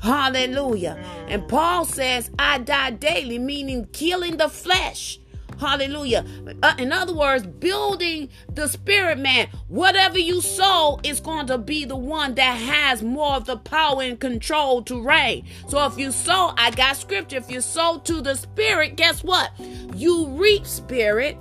Hallelujah. 0.03 1.03
And 1.29 1.47
Paul 1.49 1.85
says, 1.85 2.31
I 2.39 2.59
die 2.59 2.91
daily, 2.91 3.39
meaning 3.39 3.87
killing 3.93 4.37
the 4.37 4.49
flesh. 4.49 5.20
Hallelujah. 5.61 6.25
Uh, 6.63 6.75
in 6.79 6.91
other 6.91 7.13
words, 7.13 7.47
building 7.47 8.31
the 8.55 8.67
spirit 8.67 9.19
man. 9.19 9.49
Whatever 9.69 10.19
you 10.19 10.41
sow 10.41 10.99
is 11.05 11.21
going 11.21 11.47
to 11.49 11.59
be 11.59 11.85
the 11.85 11.97
one 11.97 12.35
that 12.37 12.55
has 12.55 13.03
more 13.03 13.35
of 13.35 13.45
the 13.45 13.59
power 13.59 14.03
and 14.03 14.19
control 14.19 14.83
to 14.85 15.03
reign. 15.03 15.45
So 15.69 15.85
if 15.85 15.99
you 15.99 16.13
sow, 16.13 16.55
I 16.57 16.71
got 16.71 16.97
scripture. 16.97 17.37
If 17.37 17.51
you 17.51 17.61
sow 17.61 17.99
to 18.05 18.23
the 18.23 18.37
spirit, 18.37 18.97
guess 18.97 19.23
what? 19.23 19.53
You 19.95 20.29
reap 20.29 20.67
spirit. 20.67 21.37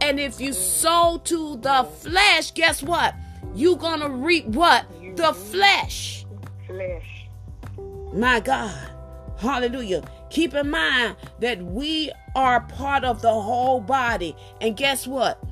And 0.00 0.20
if 0.20 0.40
you 0.40 0.52
sow 0.52 1.20
to 1.24 1.56
the 1.56 1.82
flesh, 1.98 2.52
guess 2.52 2.80
what? 2.80 3.16
You're 3.56 3.76
going 3.76 4.00
to 4.00 4.08
reap 4.08 4.46
what? 4.46 4.86
The 5.16 5.32
flesh. 5.32 6.24
Flesh. 6.68 7.26
My 8.12 8.38
God. 8.38 8.90
Hallelujah. 9.38 10.04
Keep 10.30 10.54
in 10.54 10.70
mind 10.70 11.16
that 11.40 11.60
we 11.60 12.12
are 12.34 12.60
part 12.60 13.04
of 13.04 13.22
the 13.22 13.32
whole 13.32 13.80
body. 13.80 14.36
And 14.60 14.76
guess 14.76 15.06
what? 15.06 15.42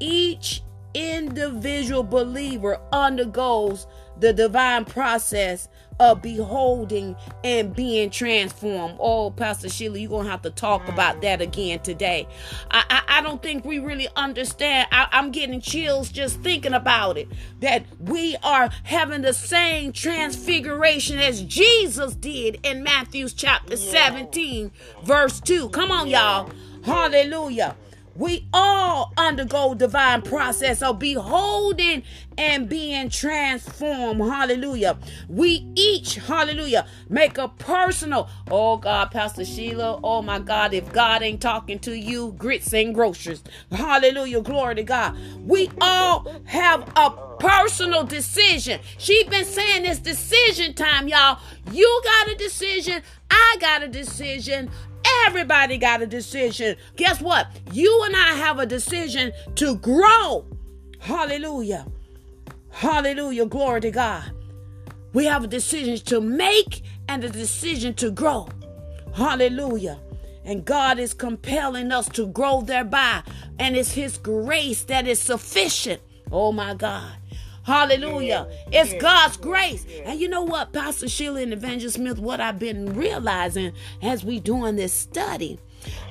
Each 0.00 0.62
individual 0.94 2.02
believer 2.02 2.80
undergoes 2.92 3.86
the 4.18 4.32
divine 4.32 4.84
process 4.84 5.68
of 6.00 6.22
beholding 6.22 7.16
and 7.44 7.74
being 7.74 8.10
transformed. 8.10 8.96
Oh, 9.00 9.30
Pastor 9.30 9.68
Sheila, 9.68 9.98
you're 9.98 10.10
gonna 10.10 10.28
have 10.28 10.42
to 10.42 10.50
talk 10.50 10.86
about 10.88 11.16
mm. 11.16 11.22
that 11.22 11.40
again 11.40 11.80
today. 11.80 12.28
I 12.70 12.84
I, 12.88 13.18
I 13.18 13.22
don't 13.22 13.42
think 13.42 13.64
we 13.64 13.78
really 13.78 14.08
understand. 14.16 14.88
I, 14.92 15.08
I'm 15.12 15.30
getting 15.30 15.60
chills 15.60 16.10
just 16.10 16.40
thinking 16.40 16.72
about 16.74 17.18
it. 17.18 17.28
That 17.60 17.84
we 17.98 18.36
are 18.42 18.70
having 18.84 19.22
the 19.22 19.32
same 19.32 19.92
transfiguration 19.92 21.18
as 21.18 21.42
Jesus 21.42 22.14
did 22.14 22.60
in 22.62 22.82
Matthew's 22.82 23.34
chapter 23.34 23.76
17, 23.76 24.70
verse 25.04 25.40
2. 25.40 25.70
Come 25.70 25.90
on, 25.90 26.08
y'all. 26.08 26.50
Hallelujah. 26.84 27.76
We 28.18 28.48
all 28.52 29.12
undergo 29.16 29.74
divine 29.74 30.22
process 30.22 30.82
of 30.82 30.98
beholding 30.98 32.02
and 32.36 32.68
being 32.68 33.10
transformed. 33.10 34.20
Hallelujah. 34.20 34.98
We 35.28 35.64
each, 35.76 36.16
hallelujah, 36.16 36.86
make 37.08 37.38
a 37.38 37.46
personal. 37.46 38.28
Oh 38.50 38.76
God, 38.76 39.12
Pastor 39.12 39.44
Sheila. 39.44 40.00
Oh 40.02 40.20
my 40.20 40.40
God, 40.40 40.74
if 40.74 40.92
God 40.92 41.22
ain't 41.22 41.40
talking 41.40 41.78
to 41.80 41.96
you, 41.96 42.34
grits 42.36 42.74
and 42.74 42.92
groceries. 42.92 43.42
Hallelujah. 43.70 44.40
Glory 44.42 44.74
to 44.74 44.82
God. 44.82 45.16
We 45.46 45.70
all 45.80 46.26
have 46.44 46.90
a 46.96 47.10
personal 47.38 48.02
decision. 48.02 48.80
She 48.98 49.22
been 49.24 49.44
saying 49.44 49.84
it's 49.86 50.00
decision 50.00 50.74
time, 50.74 51.06
y'all. 51.06 51.38
You 51.70 52.00
got 52.04 52.32
a 52.32 52.34
decision. 52.34 53.00
I 53.30 53.56
got 53.60 53.82
a 53.82 53.88
decision. 53.88 54.70
Everybody 55.26 55.78
got 55.78 56.02
a 56.02 56.06
decision. 56.06 56.76
Guess 56.96 57.20
what? 57.20 57.48
You 57.72 58.02
and 58.04 58.14
I 58.14 58.34
have 58.34 58.58
a 58.58 58.66
decision 58.66 59.32
to 59.56 59.76
grow. 59.76 60.46
Hallelujah. 60.98 61.86
Hallelujah. 62.70 63.46
Glory 63.46 63.80
to 63.82 63.90
God. 63.90 64.32
We 65.12 65.24
have 65.24 65.44
a 65.44 65.48
decision 65.48 65.96
to 66.06 66.20
make 66.20 66.82
and 67.08 67.24
a 67.24 67.28
decision 67.28 67.94
to 67.94 68.10
grow. 68.10 68.48
Hallelujah. 69.14 69.98
And 70.44 70.64
God 70.64 70.98
is 70.98 71.12
compelling 71.14 71.92
us 71.92 72.08
to 72.10 72.26
grow 72.28 72.60
thereby. 72.60 73.22
And 73.58 73.76
it's 73.76 73.92
His 73.92 74.18
grace 74.18 74.84
that 74.84 75.06
is 75.06 75.20
sufficient. 75.20 76.00
Oh 76.30 76.52
my 76.52 76.74
God. 76.74 77.12
Hallelujah. 77.68 78.48
It's 78.72 78.94
God's 78.94 79.36
grace. 79.36 79.84
And 80.06 80.18
you 80.18 80.26
know 80.26 80.40
what, 80.40 80.72
Pastor 80.72 81.06
Sheila 81.06 81.42
and 81.42 81.52
Evangelist 81.52 81.96
Smith, 81.96 82.18
what 82.18 82.40
I've 82.40 82.58
been 82.58 82.94
realizing 82.94 83.74
as 84.00 84.24
we 84.24 84.40
doing 84.40 84.76
this 84.76 84.94
study, 84.94 85.60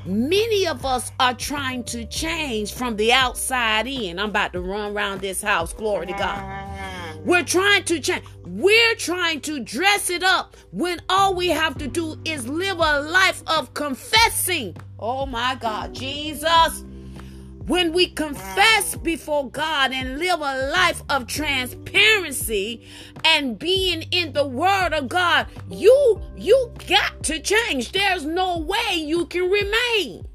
many 0.05 0.67
of 0.67 0.85
us 0.85 1.11
are 1.19 1.33
trying 1.33 1.83
to 1.85 2.05
change 2.05 2.73
from 2.73 2.95
the 2.95 3.11
outside 3.11 3.87
in. 3.87 4.19
I'm 4.19 4.29
about 4.29 4.53
to 4.53 4.61
run 4.61 4.93
around 4.93 5.21
this 5.21 5.41
house. 5.41 5.73
Glory 5.73 6.05
to 6.05 6.13
God. 6.13 7.25
We're 7.25 7.43
trying 7.43 7.85
to 7.85 7.99
change. 7.99 8.23
We're 8.45 8.95
trying 8.95 9.41
to 9.41 9.59
dress 9.59 10.11
it 10.11 10.21
up 10.21 10.55
when 10.71 11.01
all 11.09 11.33
we 11.33 11.47
have 11.47 11.75
to 11.79 11.87
do 11.87 12.17
is 12.23 12.47
live 12.47 12.77
a 12.77 13.01
life 13.01 13.41
of 13.47 13.73
confessing. 13.73 14.77
Oh 14.99 15.25
my 15.25 15.57
God, 15.59 15.95
Jesus. 15.95 16.83
When 17.67 17.91
we 17.91 18.07
confess 18.07 18.95
before 18.95 19.49
God 19.49 19.91
and 19.91 20.19
live 20.19 20.39
a 20.39 20.71
life 20.71 21.03
of 21.09 21.27
transparency 21.27 22.87
and 23.25 23.59
being 23.59 24.03
in 24.03 24.31
the 24.31 24.47
word 24.47 24.93
of 24.93 25.09
God, 25.09 25.47
you 25.69 26.21
you 26.37 26.71
got 26.87 27.21
to 27.23 27.41
change. 27.41 27.91
There's 27.91 28.23
no 28.23 28.59
way 28.59 28.95
you 28.95 29.25
can 29.25 29.49
remain. 29.51 30.25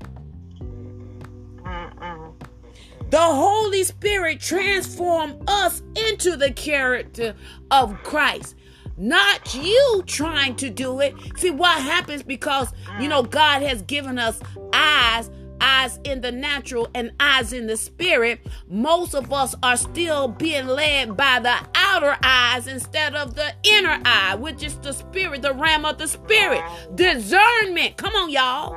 The 3.08 3.18
Holy 3.18 3.84
Spirit 3.84 4.38
transform 4.38 5.42
us 5.46 5.82
into 5.96 6.36
the 6.36 6.52
character 6.52 7.34
of 7.70 7.94
Christ. 8.02 8.56
Not 8.98 9.54
you 9.54 10.02
trying 10.06 10.56
to 10.56 10.68
do 10.68 11.00
it. 11.00 11.14
See 11.38 11.50
what 11.50 11.80
happens 11.80 12.22
because 12.22 12.74
you 13.00 13.08
know 13.08 13.22
God 13.22 13.62
has 13.62 13.80
given 13.80 14.18
us 14.18 14.38
eyes 14.74 15.30
eyes 15.62 15.98
in 16.04 16.20
the 16.20 16.32
natural 16.32 16.88
and 16.94 17.12
eyes 17.20 17.52
in 17.52 17.66
the 17.66 17.76
spirit, 17.76 18.40
most 18.68 19.14
of 19.14 19.32
us 19.32 19.54
are 19.62 19.76
still 19.76 20.28
being 20.28 20.66
led 20.66 21.16
by 21.16 21.38
the 21.38 21.54
outer 21.74 22.16
eyes 22.22 22.66
instead 22.66 23.14
of 23.14 23.34
the 23.34 23.54
inner 23.62 24.00
eye, 24.04 24.34
which 24.34 24.62
is 24.62 24.76
the 24.78 24.92
spirit, 24.92 25.42
the 25.42 25.54
realm 25.54 25.84
of 25.84 25.98
the 25.98 26.08
spirit. 26.08 26.62
Discernment. 26.94 27.96
Come 27.96 28.14
on, 28.14 28.30
y'all. 28.30 28.76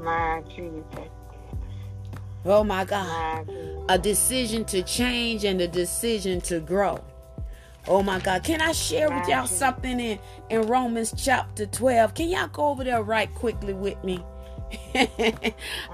My 0.00 0.42
Jesus. 0.48 1.10
Oh 2.44 2.62
my 2.62 2.84
God. 2.84 3.50
A 3.88 3.98
decision 3.98 4.64
to 4.66 4.82
change 4.82 5.44
and 5.44 5.60
a 5.60 5.68
decision 5.68 6.40
to 6.42 6.60
grow. 6.60 7.02
Oh 7.86 8.02
my 8.02 8.18
God. 8.20 8.44
Can 8.44 8.60
I 8.60 8.72
share 8.72 9.10
with 9.10 9.28
y'all 9.28 9.46
something 9.46 9.98
in, 9.98 10.18
in 10.50 10.62
Romans 10.62 11.14
chapter 11.16 11.66
12? 11.66 12.14
Can 12.14 12.28
y'all 12.28 12.48
go 12.48 12.68
over 12.68 12.84
there 12.84 13.02
right 13.02 13.34
quickly 13.34 13.72
with 13.72 14.02
me? 14.04 14.22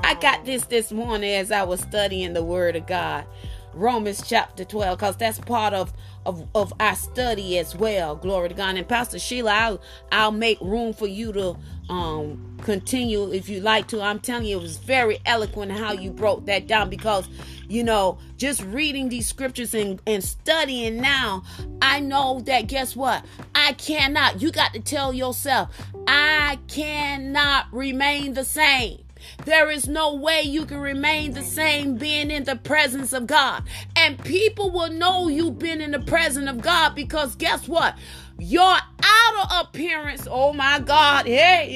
I 0.04 0.14
got 0.20 0.44
this 0.44 0.64
this 0.66 0.92
morning 0.92 1.34
as 1.34 1.52
I 1.52 1.64
was 1.64 1.80
studying 1.80 2.32
the 2.34 2.44
Word 2.44 2.76
of 2.76 2.86
God. 2.86 3.26
Romans 3.74 4.22
chapter 4.26 4.64
12, 4.64 4.98
because 4.98 5.16
that's 5.16 5.38
part 5.38 5.72
of, 5.74 5.92
of, 6.26 6.46
of 6.54 6.72
our 6.80 6.94
study 6.96 7.58
as 7.58 7.76
well. 7.76 8.16
Glory 8.16 8.48
to 8.48 8.54
God. 8.54 8.76
And 8.76 8.88
Pastor 8.88 9.18
Sheila, 9.18 9.52
I'll, 9.52 9.82
I'll 10.10 10.32
make 10.32 10.60
room 10.60 10.92
for 10.92 11.06
you 11.06 11.32
to 11.32 11.56
um, 11.88 12.56
continue 12.62 13.32
if 13.32 13.48
you 13.48 13.60
like 13.60 13.88
to. 13.88 14.00
I'm 14.02 14.20
telling 14.20 14.46
you, 14.46 14.58
it 14.58 14.62
was 14.62 14.76
very 14.76 15.18
eloquent 15.26 15.72
how 15.72 15.92
you 15.92 16.10
broke 16.10 16.46
that 16.46 16.66
down 16.66 16.90
because, 16.90 17.28
you 17.68 17.84
know, 17.84 18.18
just 18.36 18.62
reading 18.64 19.08
these 19.08 19.26
scriptures 19.26 19.74
and, 19.74 20.00
and 20.06 20.22
studying 20.22 20.98
now, 20.98 21.44
I 21.82 22.00
know 22.00 22.40
that 22.46 22.62
guess 22.66 22.96
what? 22.96 23.24
I 23.54 23.72
cannot. 23.74 24.42
You 24.42 24.50
got 24.50 24.72
to 24.74 24.80
tell 24.80 25.12
yourself, 25.12 25.70
I 26.12 26.58
cannot 26.66 27.66
remain 27.70 28.34
the 28.34 28.44
same. 28.44 29.04
There 29.44 29.70
is 29.70 29.86
no 29.86 30.16
way 30.16 30.42
you 30.42 30.66
can 30.66 30.78
remain 30.78 31.34
the 31.34 31.44
same 31.44 31.98
being 31.98 32.32
in 32.32 32.42
the 32.42 32.56
presence 32.56 33.12
of 33.12 33.28
God. 33.28 33.62
And 33.94 34.18
people 34.24 34.72
will 34.72 34.90
know 34.90 35.28
you've 35.28 35.60
been 35.60 35.80
in 35.80 35.92
the 35.92 36.00
presence 36.00 36.50
of 36.50 36.62
God 36.62 36.96
because 36.96 37.36
guess 37.36 37.68
what? 37.68 37.96
Your 38.40 38.76
outer 39.04 39.54
appearance, 39.60 40.26
oh 40.28 40.52
my 40.52 40.80
God, 40.80 41.26
hey, 41.26 41.72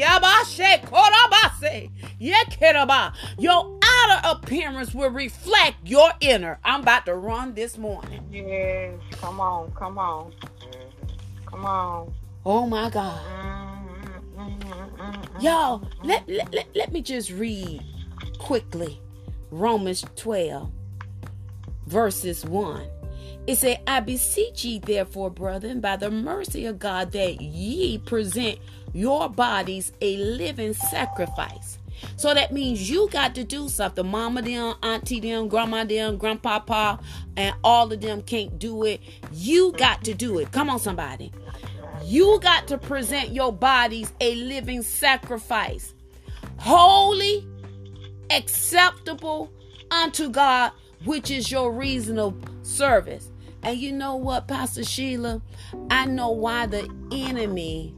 your 3.38 3.78
outer 3.84 4.20
appearance 4.24 4.94
will 4.94 5.10
reflect 5.10 5.76
your 5.84 6.10
inner. 6.20 6.58
I'm 6.64 6.80
about 6.80 7.06
to 7.06 7.14
run 7.14 7.54
this 7.54 7.78
morning. 7.78 8.26
Yes, 8.32 8.98
come 9.12 9.38
on, 9.38 9.70
come 9.76 9.96
on, 9.96 10.34
come 11.46 11.64
on. 11.64 12.12
Oh 12.44 12.66
my 12.66 12.90
God. 12.90 13.20
Mm-hmm. 13.22 13.63
Y'all, 15.40 15.86
let, 16.02 16.28
let, 16.28 16.52
let, 16.54 16.66
let 16.74 16.92
me 16.92 17.02
just 17.02 17.30
read 17.30 17.82
quickly 18.38 19.00
Romans 19.50 20.04
12, 20.16 20.70
verses 21.86 22.44
1. 22.44 22.86
It 23.46 23.56
said, 23.56 23.80
I 23.86 24.00
beseech 24.00 24.64
ye, 24.64 24.78
therefore, 24.78 25.30
brethren, 25.30 25.80
by 25.80 25.96
the 25.96 26.10
mercy 26.10 26.64
of 26.66 26.78
God, 26.78 27.12
that 27.12 27.40
ye 27.42 27.98
present 27.98 28.58
your 28.94 29.28
bodies 29.28 29.92
a 30.00 30.16
living 30.16 30.72
sacrifice. 30.72 31.78
So 32.16 32.32
that 32.32 32.52
means 32.52 32.90
you 32.90 33.08
got 33.10 33.34
to 33.34 33.44
do 33.44 33.68
something. 33.68 34.06
Mama 34.06 34.42
them, 34.42 34.74
auntie 34.82 35.20
them, 35.20 35.48
grandma 35.48 35.84
them, 35.84 36.16
grandpapa, 36.16 36.98
and 37.36 37.54
all 37.62 37.92
of 37.92 38.00
them 38.00 38.22
can't 38.22 38.58
do 38.58 38.84
it. 38.84 39.00
You 39.32 39.72
got 39.72 40.04
to 40.04 40.14
do 40.14 40.38
it. 40.38 40.50
Come 40.52 40.70
on, 40.70 40.78
somebody. 40.78 41.32
You 42.04 42.38
got 42.42 42.68
to 42.68 42.78
present 42.78 43.30
your 43.30 43.52
bodies 43.52 44.12
a 44.20 44.34
living 44.34 44.82
sacrifice, 44.82 45.94
holy, 46.58 47.48
acceptable 48.30 49.50
unto 49.90 50.28
God, 50.28 50.72
which 51.04 51.30
is 51.30 51.50
your 51.50 51.72
reasonable 51.72 52.38
service. 52.62 53.30
And 53.62 53.78
you 53.78 53.92
know 53.92 54.16
what, 54.16 54.48
Pastor 54.48 54.84
Sheila? 54.84 55.40
I 55.90 56.04
know 56.04 56.30
why 56.30 56.66
the 56.66 56.88
enemy 57.10 57.94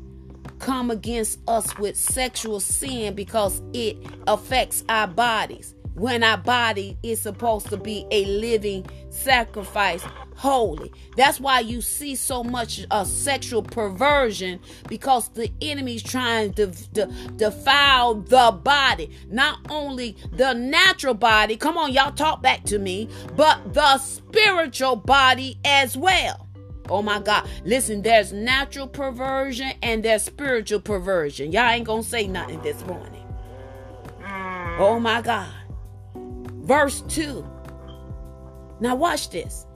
come 0.60 0.90
against 0.90 1.40
us 1.48 1.76
with 1.76 1.96
sexual 1.96 2.60
sin 2.60 3.14
because 3.14 3.60
it 3.72 3.96
affects 4.28 4.84
our 4.88 5.08
bodies 5.08 5.74
when 5.94 6.22
our 6.22 6.38
body 6.38 6.96
is 7.02 7.20
supposed 7.20 7.68
to 7.70 7.76
be 7.76 8.06
a 8.10 8.24
living 8.26 8.86
sacrifice 9.10 10.04
holy 10.36 10.92
that's 11.16 11.40
why 11.40 11.60
you 11.60 11.80
see 11.80 12.14
so 12.14 12.44
much 12.44 12.84
uh, 12.90 13.04
sexual 13.04 13.62
perversion 13.62 14.60
because 14.88 15.28
the 15.30 15.50
enemy's 15.60 16.02
trying 16.02 16.52
to, 16.52 16.66
to 16.92 17.06
defile 17.36 18.14
the 18.14 18.58
body 18.62 19.10
not 19.28 19.58
only 19.70 20.16
the 20.32 20.52
natural 20.52 21.14
body 21.14 21.56
come 21.56 21.78
on 21.78 21.92
y'all 21.92 22.12
talk 22.12 22.42
back 22.42 22.62
to 22.64 22.78
me 22.78 23.08
but 23.34 23.74
the 23.74 23.98
spiritual 23.98 24.96
body 24.96 25.58
as 25.64 25.96
well 25.96 26.46
Oh 26.88 27.02
my 27.02 27.18
God. 27.18 27.48
Listen, 27.64 28.02
there's 28.02 28.32
natural 28.32 28.86
perversion 28.86 29.72
and 29.82 30.04
there's 30.04 30.22
spiritual 30.22 30.78
perversion. 30.78 31.50
Y'all 31.50 31.68
ain't 31.68 31.84
gonna 31.84 32.04
say 32.04 32.28
nothing 32.28 32.62
this 32.62 32.84
morning. 32.86 33.24
Oh 34.78 35.00
my 35.00 35.22
God. 35.22 35.52
Verse 36.14 37.02
2. 37.08 37.44
Now, 38.80 38.94
watch 38.94 39.30
this. 39.30 39.66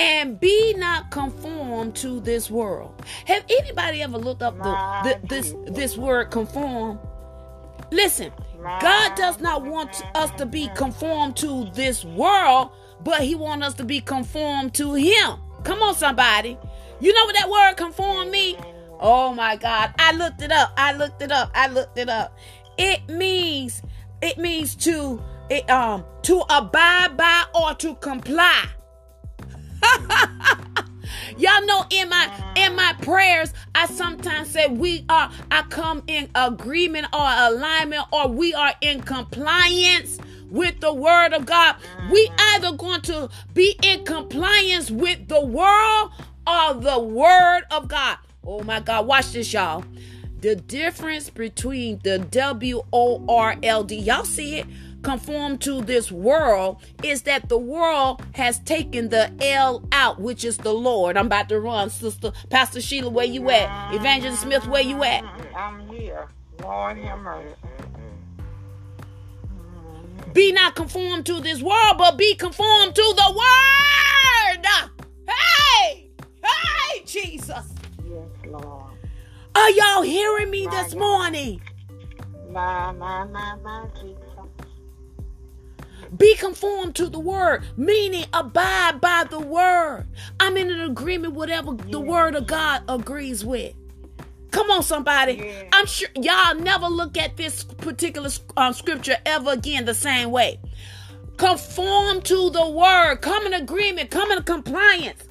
And 0.00 0.40
be 0.40 0.72
not 0.74 1.10
conformed 1.10 1.94
to 1.96 2.20
this 2.20 2.50
world. 2.50 2.94
Have 3.26 3.44
anybody 3.50 4.02
ever 4.02 4.16
looked 4.16 4.40
up 4.42 4.56
the, 4.56 4.72
the 5.04 5.26
this 5.26 5.54
this 5.66 5.98
word 5.98 6.30
conform? 6.30 6.98
Listen, 7.90 8.32
God 8.62 9.14
does 9.14 9.40
not 9.40 9.62
want 9.62 10.02
us 10.14 10.30
to 10.38 10.46
be 10.46 10.70
conformed 10.74 11.36
to 11.38 11.68
this 11.74 12.02
world, 12.04 12.70
but 13.04 13.20
He 13.20 13.34
wants 13.34 13.66
us 13.66 13.74
to 13.74 13.84
be 13.84 14.00
conformed 14.00 14.72
to 14.74 14.94
Him. 14.94 15.38
Come 15.64 15.82
on, 15.82 15.94
somebody. 15.94 16.56
You 17.00 17.12
know 17.12 17.24
what 17.26 17.36
that 17.36 17.50
word 17.50 17.76
conform 17.76 18.30
me? 18.30 18.56
Oh 19.00 19.34
my 19.34 19.56
God. 19.56 19.92
I 19.98 20.12
looked 20.12 20.40
it 20.40 20.52
up. 20.52 20.72
I 20.78 20.92
looked 20.94 21.20
it 21.20 21.30
up. 21.30 21.50
I 21.54 21.68
looked 21.68 21.98
it 21.98 22.08
up. 22.08 22.36
It 22.78 23.06
means 23.08 23.82
it 24.22 24.38
means 24.38 24.74
to 24.76 25.22
it, 25.50 25.68
um 25.68 26.04
to 26.22 26.42
abide 26.48 27.16
by 27.18 27.44
or 27.54 27.74
to 27.74 27.94
comply. 27.96 28.64
Y'all 31.36 31.64
know 31.64 31.84
in 31.90 32.08
my 32.08 32.52
in 32.56 32.74
my 32.74 32.94
prayers, 33.00 33.52
I 33.74 33.86
sometimes 33.86 34.50
say 34.50 34.68
we 34.68 35.04
are 35.08 35.30
I 35.50 35.62
come 35.62 36.02
in 36.06 36.28
agreement 36.34 37.06
or 37.12 37.26
alignment 37.26 38.04
or 38.12 38.28
we 38.28 38.52
are 38.52 38.74
in 38.80 39.00
compliance 39.02 40.18
with 40.50 40.80
the 40.80 40.92
word 40.92 41.32
of 41.32 41.46
God. 41.46 41.76
We 42.10 42.30
either 42.38 42.72
going 42.72 43.00
to 43.02 43.30
be 43.54 43.76
in 43.82 44.04
compliance 44.04 44.90
with 44.90 45.28
the 45.28 45.44
world 45.44 46.12
or 46.46 46.74
the 46.74 46.98
word 46.98 47.62
of 47.70 47.88
God. 47.88 48.18
Oh 48.44 48.62
my 48.62 48.80
God, 48.80 49.06
watch 49.06 49.32
this, 49.32 49.52
y'all. 49.52 49.84
The 50.40 50.56
difference 50.56 51.30
between 51.30 52.00
the 52.02 52.18
W 52.18 52.82
O 52.92 53.24
R 53.28 53.56
L 53.62 53.84
D, 53.84 53.96
y'all 53.96 54.24
see 54.24 54.58
it? 54.58 54.66
Conform 55.02 55.58
to 55.58 55.82
this 55.82 56.10
world 56.12 56.82
is 57.02 57.22
that 57.22 57.48
the 57.48 57.58
world 57.58 58.22
has 58.34 58.58
taken 58.60 59.08
the 59.08 59.32
L 59.40 59.82
out, 59.92 60.20
which 60.20 60.44
is 60.44 60.58
the 60.58 60.72
Lord. 60.72 61.16
I'm 61.16 61.26
about 61.26 61.48
to 61.48 61.60
run, 61.60 61.90
Sister 61.90 62.32
Pastor 62.50 62.80
Sheila. 62.80 63.10
Where 63.10 63.26
you 63.26 63.50
at? 63.50 63.94
Evangelist 63.94 64.42
Smith, 64.42 64.66
where 64.66 64.82
you 64.82 65.02
at? 65.02 65.24
I'm 65.56 65.88
here. 65.88 66.28
Lord 66.62 66.98
have 66.98 67.18
mercy. 67.20 67.54
Be 70.32 70.52
not 70.52 70.76
conformed 70.76 71.26
to 71.26 71.40
this 71.40 71.60
world, 71.60 71.96
but 71.98 72.16
be 72.16 72.34
conformed 72.36 72.94
to 72.94 73.14
the 73.16 73.34
word. 73.36 74.66
Hey, 75.26 76.10
hey, 76.44 77.04
Jesus. 77.04 77.48
Yes, 77.48 78.28
Lord. 78.46 78.92
Are 79.54 79.70
y'all 79.70 80.02
hearing 80.02 80.50
me 80.50 80.68
this 80.68 80.94
morning? 80.94 81.60
My, 82.48 82.92
my, 82.92 83.24
my, 83.24 83.56
my, 83.56 83.86
Jesus. 84.00 84.29
Be 86.16 86.34
conformed 86.36 86.96
to 86.96 87.08
the 87.08 87.20
word, 87.20 87.64
meaning 87.76 88.24
abide 88.32 89.00
by 89.00 89.24
the 89.30 89.38
word. 89.38 90.06
I'm 90.40 90.56
in 90.56 90.70
an 90.70 90.80
agreement 90.80 91.34
whatever 91.34 91.72
the 91.72 92.00
word 92.00 92.34
of 92.34 92.46
God 92.46 92.82
agrees 92.88 93.44
with. 93.44 93.74
Come 94.50 94.70
on, 94.70 94.82
somebody. 94.82 95.34
Yeah. 95.34 95.68
I'm 95.72 95.86
sure 95.86 96.08
y'all 96.16 96.56
never 96.56 96.86
look 96.86 97.16
at 97.16 97.36
this 97.36 97.62
particular 97.62 98.30
um, 98.56 98.72
scripture 98.72 99.16
ever 99.24 99.52
again 99.52 99.84
the 99.84 99.94
same 99.94 100.30
way. 100.30 100.58
Conform 101.36 102.20
to 102.22 102.50
the 102.50 102.68
word. 102.68 103.16
Come 103.22 103.46
in 103.46 103.54
agreement. 103.54 104.10
Come 104.10 104.32
in 104.32 104.42
compliance. 104.42 105.22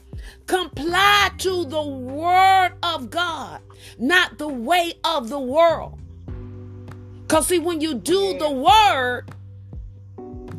Comply 0.48 1.30
to 1.38 1.66
the 1.66 1.84
word 1.84 2.72
of 2.82 3.12
God, 3.12 3.62
not 4.00 4.40
the 4.40 4.48
way 4.48 4.94
of 5.04 5.30
the 5.30 5.40
world. 5.40 6.00
Because, 7.22 7.48
see, 7.48 7.60
when 7.60 7.80
you 7.82 7.94
do 7.94 8.36
the 8.40 8.50
word, 8.50 9.30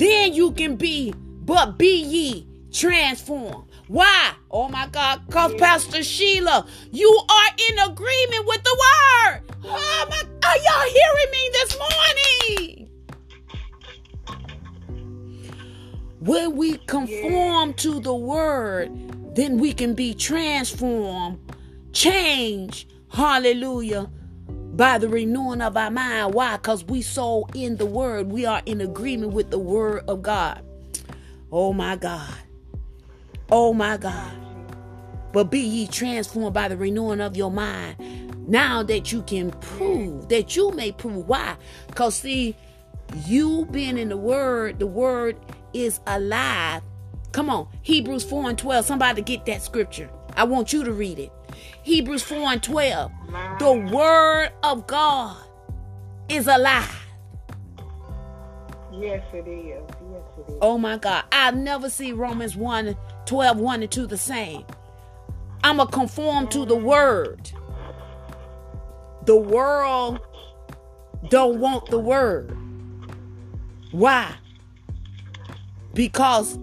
then 0.00 0.32
you 0.32 0.52
can 0.52 0.76
be, 0.76 1.12
but 1.44 1.76
be 1.76 2.02
ye 2.02 2.46
transformed. 2.72 3.66
Why? 3.86 4.32
Oh 4.50 4.66
my 4.66 4.86
God, 4.86 5.26
because 5.26 5.52
Pastor 5.56 6.02
Sheila, 6.02 6.66
you 6.90 7.20
are 7.28 7.50
in 7.68 7.78
agreement 7.80 8.46
with 8.46 8.62
the 8.64 8.78
word. 8.80 9.42
Oh 9.62 10.06
my, 10.08 10.22
are 10.48 10.56
y'all 10.56 10.88
hearing 10.88 11.30
me 11.32 11.50
this 11.52 11.78
morning? 11.78 12.88
When 16.20 16.56
we 16.56 16.78
conform 16.78 17.74
to 17.74 18.00
the 18.00 18.14
word, 18.14 19.36
then 19.36 19.58
we 19.58 19.74
can 19.74 19.92
be 19.92 20.14
transformed, 20.14 21.38
change. 21.92 22.88
hallelujah, 23.12 24.10
by 24.80 24.96
the 24.96 25.10
renewing 25.10 25.60
of 25.60 25.76
our 25.76 25.90
mind. 25.90 26.32
Why? 26.32 26.56
Because 26.56 26.86
we 26.86 27.02
so 27.02 27.46
in 27.54 27.76
the 27.76 27.84
word. 27.84 28.32
We 28.32 28.46
are 28.46 28.62
in 28.64 28.80
agreement 28.80 29.34
with 29.34 29.50
the 29.50 29.58
word 29.58 30.04
of 30.08 30.22
God. 30.22 30.64
Oh 31.52 31.74
my 31.74 31.96
God. 31.96 32.34
Oh 33.52 33.74
my 33.74 33.98
God. 33.98 34.32
But 35.34 35.50
be 35.50 35.60
ye 35.60 35.86
transformed 35.86 36.54
by 36.54 36.68
the 36.68 36.78
renewing 36.78 37.20
of 37.20 37.36
your 37.36 37.50
mind. 37.50 38.48
Now 38.48 38.82
that 38.84 39.12
you 39.12 39.20
can 39.20 39.50
prove, 39.50 40.30
that 40.30 40.56
you 40.56 40.70
may 40.70 40.92
prove. 40.92 41.28
Why? 41.28 41.58
Because 41.88 42.16
see, 42.16 42.56
you 43.26 43.66
being 43.70 43.98
in 43.98 44.08
the 44.08 44.16
word, 44.16 44.78
the 44.78 44.86
word 44.86 45.36
is 45.74 46.00
alive. 46.06 46.80
Come 47.32 47.50
on. 47.50 47.68
Hebrews 47.82 48.24
4 48.24 48.48
and 48.48 48.58
12. 48.58 48.86
Somebody 48.86 49.20
get 49.20 49.44
that 49.44 49.62
scripture. 49.62 50.08
I 50.36 50.44
want 50.44 50.72
you 50.72 50.84
to 50.84 50.92
read 50.92 51.18
it. 51.18 51.32
Hebrews 51.82 52.22
4 52.22 52.38
and 52.38 52.62
12. 52.62 53.12
The 53.58 53.72
word 53.72 54.50
of 54.62 54.86
God 54.86 55.36
is 56.28 56.46
alive. 56.46 57.06
Yes, 58.92 59.22
it 59.32 59.46
is. 59.46 59.82
Yes, 60.12 60.22
it 60.38 60.50
is. 60.50 60.58
Oh 60.60 60.78
my 60.78 60.98
God. 60.98 61.24
I've 61.32 61.56
never 61.56 61.88
seen 61.88 62.16
Romans 62.16 62.56
1 62.56 62.96
12, 63.26 63.58
1 63.58 63.82
and 63.82 63.90
2 63.90 64.06
the 64.06 64.16
same. 64.18 64.64
I'm 65.62 65.76
going 65.76 65.88
to 65.88 65.94
conform 65.94 66.48
to 66.48 66.64
the 66.64 66.76
word. 66.76 67.50
The 69.26 69.36
world 69.36 70.20
don't 71.28 71.60
want 71.60 71.90
the 71.90 71.98
word. 71.98 72.56
Why? 73.92 74.34
Because 75.94 76.58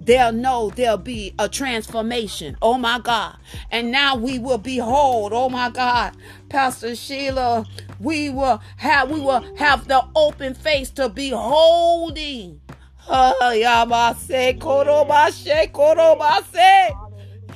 they'll 0.00 0.32
know 0.32 0.70
there'll 0.70 0.96
be 0.96 1.34
a 1.38 1.48
transformation. 1.48 2.56
Oh 2.62 2.78
my 2.78 2.98
God. 2.98 3.36
And 3.70 3.90
now 3.90 4.16
we 4.16 4.38
will 4.38 4.58
behold, 4.58 5.32
oh 5.32 5.48
my 5.48 5.70
God, 5.70 6.16
Pastor 6.48 6.96
Sheila, 6.96 7.66
we 8.00 8.30
will 8.30 8.60
have 8.78 9.10
we 9.10 9.20
will 9.20 9.44
have 9.56 9.86
the 9.86 10.04
open 10.16 10.54
face 10.54 10.90
to 10.92 11.08
beholding. 11.08 12.60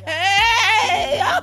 Hey, 0.04 1.20
uh, 1.20 1.42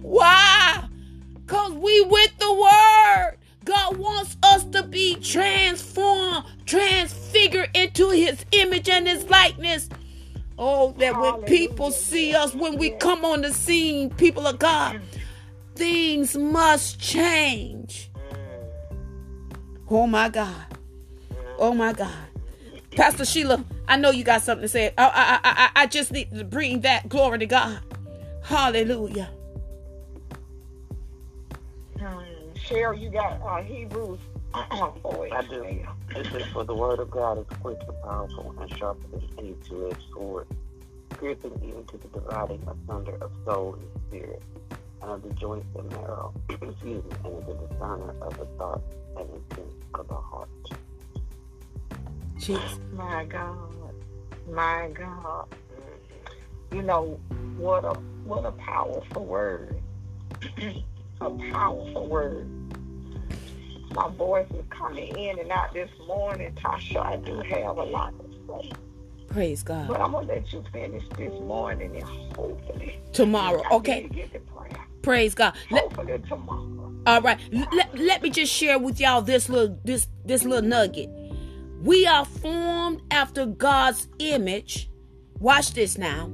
why? 0.00 0.88
Because 1.34 1.72
we 1.72 2.02
with 2.02 2.36
the 2.38 2.52
word. 2.52 3.38
God 3.64 3.96
wants 3.96 4.36
us 4.42 4.64
to 4.72 4.82
be 4.82 5.14
transformed, 5.16 6.44
transfigured 6.66 7.70
into 7.74 8.10
his 8.10 8.44
image 8.50 8.88
and 8.88 9.06
his 9.06 9.28
likeness. 9.30 9.88
Oh, 10.64 10.92
that 10.98 11.18
when 11.20 11.42
people 11.42 11.90
see 11.90 12.36
us, 12.36 12.54
when 12.54 12.78
we 12.78 12.90
come 12.90 13.24
on 13.24 13.40
the 13.40 13.52
scene, 13.52 14.10
people 14.10 14.46
of 14.46 14.60
God, 14.60 15.00
things 15.74 16.36
must 16.36 17.00
change. 17.00 18.12
Oh 19.90 20.06
my 20.06 20.28
God. 20.28 20.78
Oh 21.58 21.74
my 21.74 21.92
God. 21.92 22.14
Pastor 22.92 23.24
Sheila, 23.24 23.64
I 23.88 23.96
know 23.96 24.10
you 24.10 24.22
got 24.22 24.42
something 24.42 24.62
to 24.62 24.68
say. 24.68 24.94
I, 24.96 25.40
I, 25.42 25.50
I, 25.50 25.82
I 25.82 25.86
just 25.86 26.12
need 26.12 26.30
to 26.30 26.44
bring 26.44 26.82
that 26.82 27.08
glory 27.08 27.40
to 27.40 27.46
God. 27.46 27.80
Hallelujah. 28.44 29.30
Cheryl, 32.54 33.00
you 33.00 33.10
got 33.10 33.42
uh, 33.42 33.64
Hebrews. 33.64 34.20
I 34.54 35.46
do. 35.48 35.86
This 36.14 36.26
is 36.34 36.46
for 36.52 36.64
the 36.64 36.74
word 36.74 36.98
of 36.98 37.10
God 37.10 37.38
is 37.38 37.46
quick 37.60 37.78
and 37.88 38.02
powerful 38.02 38.54
and 38.60 38.76
sharper 38.76 39.06
than 39.10 39.28
any 39.38 39.54
two-edged 39.66 40.02
sword, 40.12 40.46
piercing 41.18 41.58
even 41.62 41.84
to 41.86 41.98
the 41.98 42.08
dividing 42.08 42.62
asunder 42.62 43.16
of 43.22 43.30
soul 43.44 43.74
and 43.74 44.02
spirit, 44.08 44.42
and 45.00 45.10
of 45.10 45.22
the 45.22 45.30
joints 45.34 45.66
and 45.78 45.90
marrow, 45.90 46.34
excuse 46.50 46.76
me, 46.82 47.02
and 47.24 47.38
of 47.38 47.46
the 47.46 47.54
discerner 47.54 48.14
of 48.20 48.38
the 48.38 48.44
thoughts 48.58 48.94
and 49.16 49.28
intents 49.30 49.74
of 49.94 50.08
the 50.08 50.14
heart. 50.14 50.48
Jeez. 52.36 52.92
My 52.92 53.24
God, 53.24 53.94
my 54.50 54.90
God. 54.92 55.46
You 56.72 56.82
know 56.82 57.20
what 57.56 57.84
a 57.84 57.94
what 58.24 58.44
a 58.44 58.52
powerful 58.52 59.24
word. 59.24 59.80
a 61.20 61.30
powerful 61.52 62.06
word. 62.08 62.48
My 63.94 64.08
voice 64.10 64.46
is 64.50 64.64
coming 64.70 65.16
in 65.16 65.38
and 65.38 65.50
out 65.50 65.74
this 65.74 65.90
morning, 66.06 66.52
Tasha. 66.54 67.04
I 67.04 67.16
do 67.16 67.40
have 67.40 67.76
a 67.76 67.82
lot 67.82 68.14
to 68.18 68.62
say. 68.62 68.72
Praise 69.28 69.62
God. 69.62 69.88
But 69.88 70.00
I'm 70.00 70.12
gonna 70.12 70.26
let 70.26 70.52
you 70.52 70.62
finish 70.72 71.02
this 71.16 71.32
morning 71.40 71.96
and 71.96 72.36
hopefully 72.36 73.00
tomorrow. 73.12 73.62
Okay. 73.70 74.08
Praise 75.02 75.34
God. 75.34 75.54
Hopefully 75.70 76.12
let, 76.12 76.26
tomorrow. 76.26 76.94
All 77.06 77.20
right. 77.22 77.38
Let, 77.50 77.98
let 77.98 78.22
me 78.22 78.30
just 78.30 78.52
share 78.52 78.78
with 78.78 79.00
y'all 79.00 79.22
this 79.22 79.48
little 79.48 79.78
this 79.84 80.08
this 80.24 80.44
little 80.44 80.68
nugget. 80.68 81.10
We 81.82 82.06
are 82.06 82.24
formed 82.24 83.02
after 83.10 83.46
God's 83.46 84.06
image. 84.18 84.90
Watch 85.40 85.72
this 85.72 85.98
now. 85.98 86.30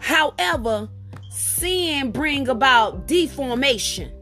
However, 0.00 0.88
sin 1.30 2.10
bring 2.12 2.48
about 2.48 3.06
deformation. 3.06 4.13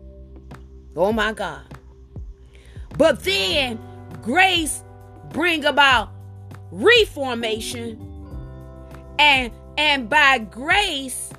Oh 0.97 1.12
my 1.12 1.32
God. 1.32 1.62
But 2.99 3.20
then 3.24 3.78
grace 4.22 4.82
bring 5.30 5.64
about 5.64 6.11
reformation 6.70 7.99
and 9.18 9.53
and 9.78 10.09
by 10.09 10.38
grace 10.38 11.30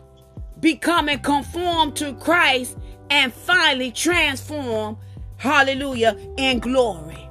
becoming 0.60 1.20
conformed 1.20 1.96
to 1.98 2.14
Christ 2.14 2.78
and 3.10 3.32
finally 3.32 3.92
transform 3.92 4.98
hallelujah 5.38 6.18
in 6.38 6.60
glory. 6.60 7.30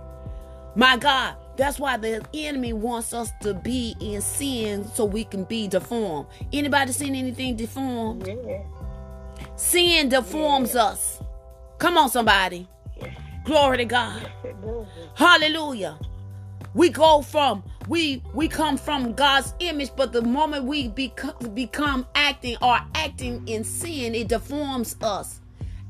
My 0.77 0.97
God, 0.97 1.37
that's 1.57 1.79
why 1.79 1.97
the 1.97 2.25
enemy 2.35 2.73
wants 2.73 3.13
us 3.13 3.31
to 3.43 3.55
be 3.55 3.97
in 4.01 4.21
sin 4.21 4.87
so 4.95 5.05
we 5.05 5.25
can 5.25 5.45
be 5.45 5.67
deformed. 5.67 6.27
Anybody 6.53 6.93
seen 6.93 7.15
anything 7.15 7.57
deformed? 7.57 8.27
Yeah. 8.27 8.63
Sin 9.57 10.09
deforms 10.09 10.75
yeah. 10.75 10.85
us. 10.85 11.22
Come 11.83 11.99
on, 11.99 12.11
somebody. 12.11 12.69
Glory 13.45 13.79
to 13.79 13.85
God. 13.85 14.31
Hallelujah. 15.17 15.99
We 16.75 16.91
go 16.91 17.23
from 17.23 17.65
we 17.89 18.23
we 18.33 18.47
come 18.47 18.77
from 18.77 19.15
God's 19.15 19.53
image, 19.59 19.91
but 19.97 20.13
the 20.13 20.23
moment 20.23 20.65
we 20.65 20.87
become 20.87 21.35
become 21.55 22.07
acting 22.15 22.57
or 22.63 22.79
acting 22.95 23.43
in 23.49 23.65
sin, 23.65 24.15
it 24.15 24.29
deforms 24.29 24.95
us. 25.03 25.41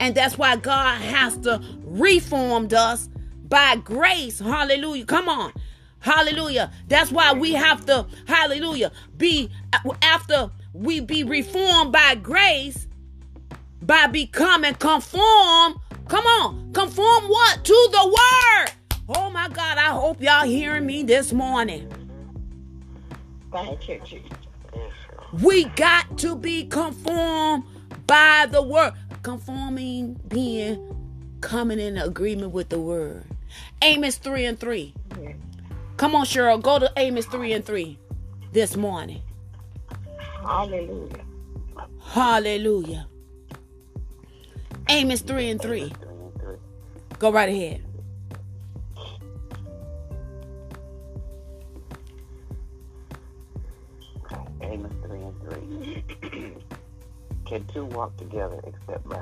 And 0.01 0.15
that's 0.15 0.39
why 0.39 0.57
God 0.57 0.99
has 1.03 1.37
to 1.41 1.61
reform 1.85 2.69
us 2.75 3.11
by 3.51 3.77
grace. 3.77 4.39
Hallelujah. 4.39 5.05
Come 5.05 5.29
on. 5.29 5.53
Hallelujah. 5.99 6.73
That's 6.89 7.13
why 7.13 7.35
we 7.35 7.53
have 7.53 7.85
to, 7.85 8.07
hallelujah, 8.27 8.93
be 9.19 9.51
after 10.01 10.51
we 10.73 11.01
be 11.01 11.23
reformed 11.23 11.93
by 11.93 12.15
grace 12.15 12.89
by 13.83 14.07
becoming 14.07 14.75
conform. 14.75 15.81
Come 16.09 16.27
on, 16.27 16.73
conform 16.73 17.25
what? 17.25 17.65
To 17.65 17.89
the 17.93 18.07
word. 18.07 18.73
Oh 19.09 19.31
my 19.31 19.49
God, 19.49 19.79
I 19.79 19.91
hope 19.91 20.21
y'all 20.21 20.45
hearing 20.45 20.87
me 20.87 21.03
this 21.03 21.33
morning. 21.33 21.91
Thank 23.51 23.89
you, 23.89 24.01
Jesus. 24.05 24.31
We 25.43 25.65
got 25.65 26.19
to 26.19 26.37
be 26.37 26.67
conformed 26.67 27.65
by 28.07 28.47
the 28.51 28.63
word. 28.63 28.93
Conforming 29.23 30.15
being 30.29 30.93
coming 31.41 31.79
in 31.79 31.97
agreement 31.97 32.53
with 32.53 32.69
the 32.69 32.79
word. 32.79 33.25
Amos 33.83 34.17
3 34.17 34.47
and 34.47 34.59
3. 34.59 34.95
Come 35.97 36.15
on, 36.15 36.25
Cheryl. 36.25 36.61
Go 36.61 36.79
to 36.79 36.91
Amos 36.97 37.27
3 37.27 37.53
and 37.53 37.65
3 37.65 37.99
this 38.53 38.77
morning. 38.77 39.23
Hallelujah. 40.43 41.25
Hallelujah. 42.01 43.07
Amos 44.93 45.23
3 45.23 45.51
and 45.53 45.63
3. 45.63 45.91
Go 47.19 47.33
right 47.33 47.49
ahead. 47.49 47.83
Amos 54.61 54.93
3 55.07 55.21
and 55.23 56.05
3. 56.21 56.53
Can 57.47 57.65
two 57.73 57.87
walk 57.87 58.15
together 58.19 58.61
except 58.67 59.09
by 59.09 59.19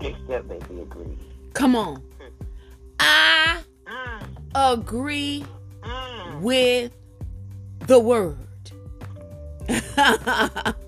except 0.00 0.48
they 0.48 0.58
be 0.68 0.80
agreed? 0.80 1.18
Come 1.54 1.76
on. 1.76 2.02
Mm. 2.98 3.62
I 4.56 4.72
agree 4.72 5.44
mm. 5.82 5.88
Mm. 5.88 6.40
with 6.40 6.90
the 7.86 8.00
word. 8.00 8.38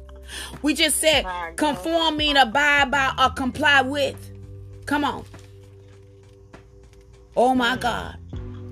we 0.63 0.75
just 0.75 0.97
said 0.99 1.25
conform 1.57 2.17
mean 2.17 2.37
abide 2.37 2.91
by 2.91 3.13
or 3.19 3.31
comply 3.31 3.83
with. 3.83 4.31
Come 4.87 5.05
on. 5.05 5.25
Oh 7.37 7.55
my 7.55 7.77
mm. 7.77 7.81
God. 7.81 8.17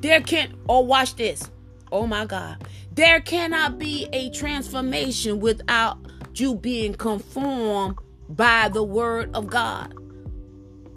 There 0.01 0.21
can't, 0.21 0.53
oh 0.69 0.81
watch 0.81 1.17
this. 1.17 1.51
Oh 1.91 2.07
my 2.07 2.27
God. 2.27 2.65
There 2.93 3.21
cannot 3.21 3.79
be 3.79 4.09
a 4.13 4.31
transformation 4.31 5.41
without 5.41 5.99
you 6.35 6.55
being 6.55 6.95
conformed 6.95 7.99
by 8.29 8.69
the 8.69 8.83
word 8.83 9.31
of 9.35 9.47
God. 9.47 9.95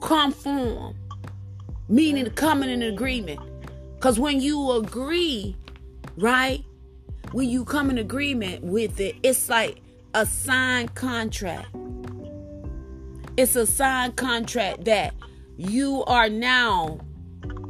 Conform, 0.02 0.96
meaning 1.88 2.26
mm. 2.26 2.36
coming 2.36 2.70
in 2.70 2.82
agreement. 2.82 3.40
Because 3.96 4.20
when 4.20 4.42
you 4.42 4.72
agree, 4.72 5.56
right? 6.18 6.64
When 7.32 7.50
you 7.50 7.66
come 7.66 7.90
in 7.90 7.98
agreement 7.98 8.64
with 8.64 9.00
it, 9.00 9.16
it's 9.24 9.50
like 9.50 9.82
a 10.16 10.26
signed 10.26 10.96
contract. 10.96 11.68
It's 13.36 13.58
a 13.58 13.68
signed 13.68 14.16
contract 14.16 14.86
that 14.86 15.14
you 15.58 16.06
are 16.06 16.30
now 16.30 17.00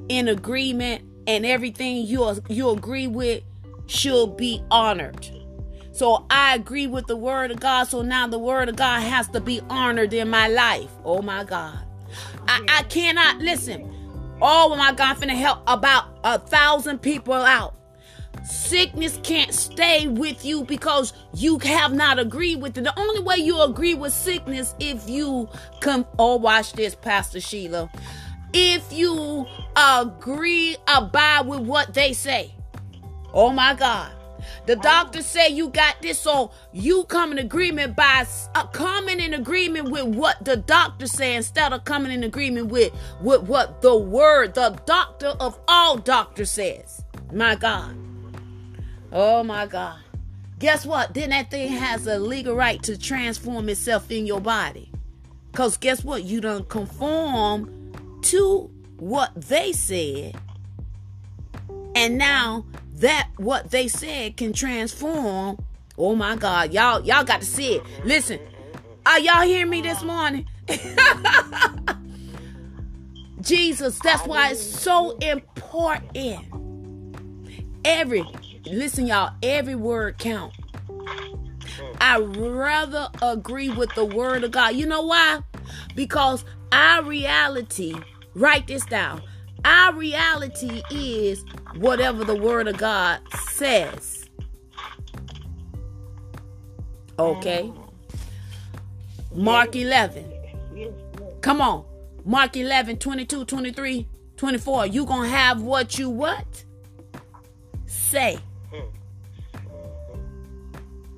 in 0.10 0.28
agreement 0.28 1.04
and 1.26 1.44
everything 1.44 2.06
you 2.06 2.40
you 2.48 2.70
agree 2.70 3.08
with 3.08 3.42
should 3.88 4.38
be 4.38 4.64
honored. 4.70 5.28
So 5.92 6.28
I 6.30 6.54
agree 6.54 6.86
with 6.86 7.08
the 7.08 7.16
word 7.16 7.50
of 7.50 7.60
God. 7.60 7.86
So 7.86 8.04
now 8.04 8.28
the 8.28 8.38
word 8.38 8.70
of 8.70 8.76
God 8.76 9.00
has 9.02 9.28
to 9.30 9.42
be 9.42 9.60
honored 9.70 10.14
in 10.14 10.30
my 10.30 10.48
life. 10.48 10.92
Oh 11.04 11.24
my 11.24 11.44
God. 11.46 11.80
I, 12.48 12.64
I 12.70 12.84
cannot 12.84 13.40
listen. 13.40 13.92
Oh 14.40 14.76
my 14.76 14.94
God, 14.94 15.16
I'm 15.16 15.16
finna 15.16 15.36
help 15.36 15.64
about 15.66 16.20
a 16.24 16.38
thousand 16.38 17.00
people 17.00 17.34
out. 17.34 17.74
Sickness 18.46 19.20
can't 19.24 19.54
stay 19.54 20.08
with 20.08 20.46
you 20.46 20.64
because 20.64 21.14
you 21.34 21.58
have 21.60 21.94
not 21.94 22.20
agreed 22.20 22.62
with 22.62 22.78
it. 22.78 22.84
The 22.84 23.00
only 23.00 23.22
way 23.22 23.38
you 23.38 23.60
agree 23.62 23.96
with 23.96 24.14
sickness 24.14 24.76
if 24.80 25.10
you 25.10 25.50
come. 25.82 26.06
Oh, 26.20 26.36
watch 26.36 26.74
this, 26.74 26.94
Pastor 26.94 27.40
Sheila. 27.40 27.90
If 28.54 28.94
you 28.94 29.48
agree, 29.76 30.78
abide 30.88 31.48
with 31.48 31.62
what 31.62 31.94
they 31.94 32.14
say. 32.14 32.54
Oh 33.34 33.50
my 33.52 33.74
God. 33.74 34.12
The 34.68 34.76
doctor 34.76 35.24
say 35.24 35.50
you 35.50 35.70
got 35.70 36.02
this, 36.02 36.20
so 36.20 36.52
you 36.72 37.04
come 37.06 37.32
in 37.32 37.40
agreement 37.40 37.96
by 37.96 38.28
uh, 38.54 38.68
coming 38.68 39.20
in 39.20 39.34
agreement 39.34 39.90
with 39.90 40.06
what 40.06 40.44
the 40.46 40.58
doctor 40.58 41.08
say 41.08 41.36
instead 41.36 41.74
of 41.74 41.84
coming 41.84 42.12
in 42.12 42.24
agreement 42.24 42.68
with, 42.68 42.94
with 43.22 43.44
what 43.44 43.82
the 43.82 43.96
word, 43.96 44.54
the 44.54 44.80
doctor 44.86 45.30
of 45.40 45.60
all 45.68 45.98
doctors 45.98 46.52
says. 46.52 47.04
My 47.32 47.56
God. 47.56 48.05
Oh 49.12 49.44
my 49.44 49.68
God. 49.68 50.00
Guess 50.60 50.86
what? 50.86 51.14
Then 51.14 51.32
that 51.32 51.52
thing 51.52 51.70
has 51.70 52.08
a 52.08 52.18
legal 52.18 52.56
right 52.56 52.82
to 52.84 52.98
transform 52.98 53.70
itself 53.70 54.10
in 54.12 54.26
your 54.26 54.42
body. 54.42 54.90
Because 55.52 55.78
guess 55.78 56.04
what? 56.04 56.24
You 56.24 56.42
don't 56.42 56.68
conform 56.70 57.92
to 58.24 58.70
what 58.98 59.32
they 59.36 59.72
said. 59.74 60.36
And 61.96 62.18
now 62.18 62.66
that 62.96 63.30
what 63.38 63.72
they 63.72 63.88
said 63.88 64.38
can 64.38 64.54
transform. 64.54 65.64
Oh 65.98 66.16
my 66.16 66.36
God. 66.36 66.74
Y'all, 66.74 67.04
y'all 67.06 67.24
got 67.24 67.42
to 67.42 67.48
see 67.48 67.76
it. 67.76 67.84
Listen. 68.04 68.40
Are 69.06 69.20
y'all 69.20 69.44
hearing 69.44 69.70
me 69.70 69.82
this 69.82 70.02
morning? 70.02 70.48
Jesus, 73.42 74.00
that's 74.00 74.26
why 74.26 74.50
it's 74.50 74.64
so 74.64 75.12
important. 75.18 76.40
Every 77.84 78.26
listen, 78.68 79.08
y'all, 79.08 79.34
every 79.44 79.76
word 79.76 80.18
count. 80.18 80.54
I 82.00 82.20
rather 82.20 83.10
agree 83.22 83.70
with 83.70 83.94
the 83.96 84.06
word 84.06 84.44
of 84.44 84.52
God. 84.52 84.76
You 84.76 84.86
know 84.86 85.02
why? 85.02 85.40
Because 85.96 86.46
our 86.72 87.04
reality, 87.04 87.96
write 88.34 88.68
this 88.68 88.86
down. 88.86 89.22
Our 89.64 89.94
reality 89.96 90.84
is 90.92 91.44
whatever 91.78 92.24
the 92.24 92.36
word 92.36 92.68
of 92.68 92.78
God 92.78 93.22
says. 93.50 94.30
Okay. 97.18 97.72
Mm-hmm. 97.74 99.44
Mark 99.44 99.76
11. 99.76 100.32
Come 101.42 101.62
on. 101.62 101.86
Mark 102.26 102.56
11, 102.58 102.98
22, 102.98 103.46
23, 103.46 104.08
24. 104.38 104.86
You 104.88 105.06
going 105.06 105.30
to 105.30 105.36
have 105.36 105.62
what 105.62 105.98
you 105.98 106.10
what? 106.10 106.64
Say. 107.86 108.38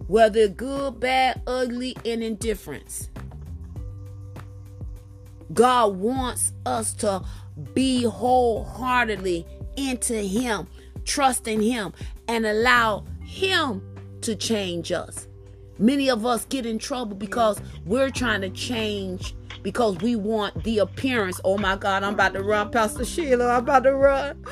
Whether 0.08 0.48
good, 0.48 1.00
bad, 1.00 1.42
ugly, 1.46 1.96
and 2.06 2.24
indifference. 2.24 3.10
God 5.54 5.98
wants 5.98 6.54
us 6.66 6.94
to 6.96 7.24
be 7.74 8.04
wholeheartedly 8.04 9.46
into 9.76 10.16
Him, 10.16 10.68
trust 11.06 11.48
in 11.48 11.62
Him, 11.62 11.94
and 12.28 12.46
allow 12.46 13.06
Him 13.24 13.82
to 14.22 14.36
change 14.36 14.92
us. 14.92 15.27
Many 15.80 16.10
of 16.10 16.26
us 16.26 16.46
get 16.46 16.66
in 16.66 16.80
trouble 16.80 17.16
because 17.16 17.62
we're 17.86 18.10
trying 18.10 18.42
to 18.42 18.50
change 18.50 19.36
because 19.64 19.98
we 19.98 20.16
want 20.16 20.64
the 20.64 20.80
appearance. 20.80 21.40
Oh 21.44 21.58
my 21.58 21.76
God, 21.76 22.04
I'm 22.04 22.14
about 22.14 22.34
to 22.34 22.44
run, 22.44 22.72
Pastor 22.72 23.06
Sheila. 23.06 23.48
I'm 23.50 23.64
about 23.64 23.84
to 23.84 23.94
run. 23.94 24.44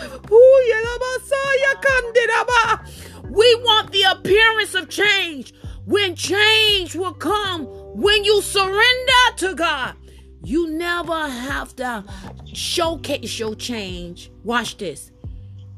We 3.30 3.56
want 3.56 3.92
the 3.92 4.04
appearance 4.12 4.76
of 4.76 4.90
change. 4.90 5.54
When 5.86 6.16
change 6.16 6.96
will 6.96 7.14
come, 7.14 7.66
when 7.66 8.24
you 8.24 8.42
surrender 8.42 9.36
to 9.38 9.56
God, 9.56 9.96
you 10.44 10.70
never 10.70 11.28
have 11.28 11.76
to 11.78 12.04
showcase 12.54 13.40
your 13.40 13.56
change. 13.56 14.32
Watch 14.44 14.78
this. 14.78 15.12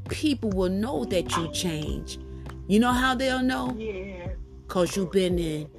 People 0.10 0.50
will 0.52 0.70
know 0.70 1.06
that 1.06 1.36
you 1.36 1.52
change. 1.52 2.20
You 2.68 2.80
know 2.80 2.92
how 2.92 3.16
they'll 3.16 3.44
know? 3.44 3.76
Yeah. 3.78 4.27
Because 4.68 4.98
you've 4.98 5.12
been 5.12 5.40
in 5.40 5.70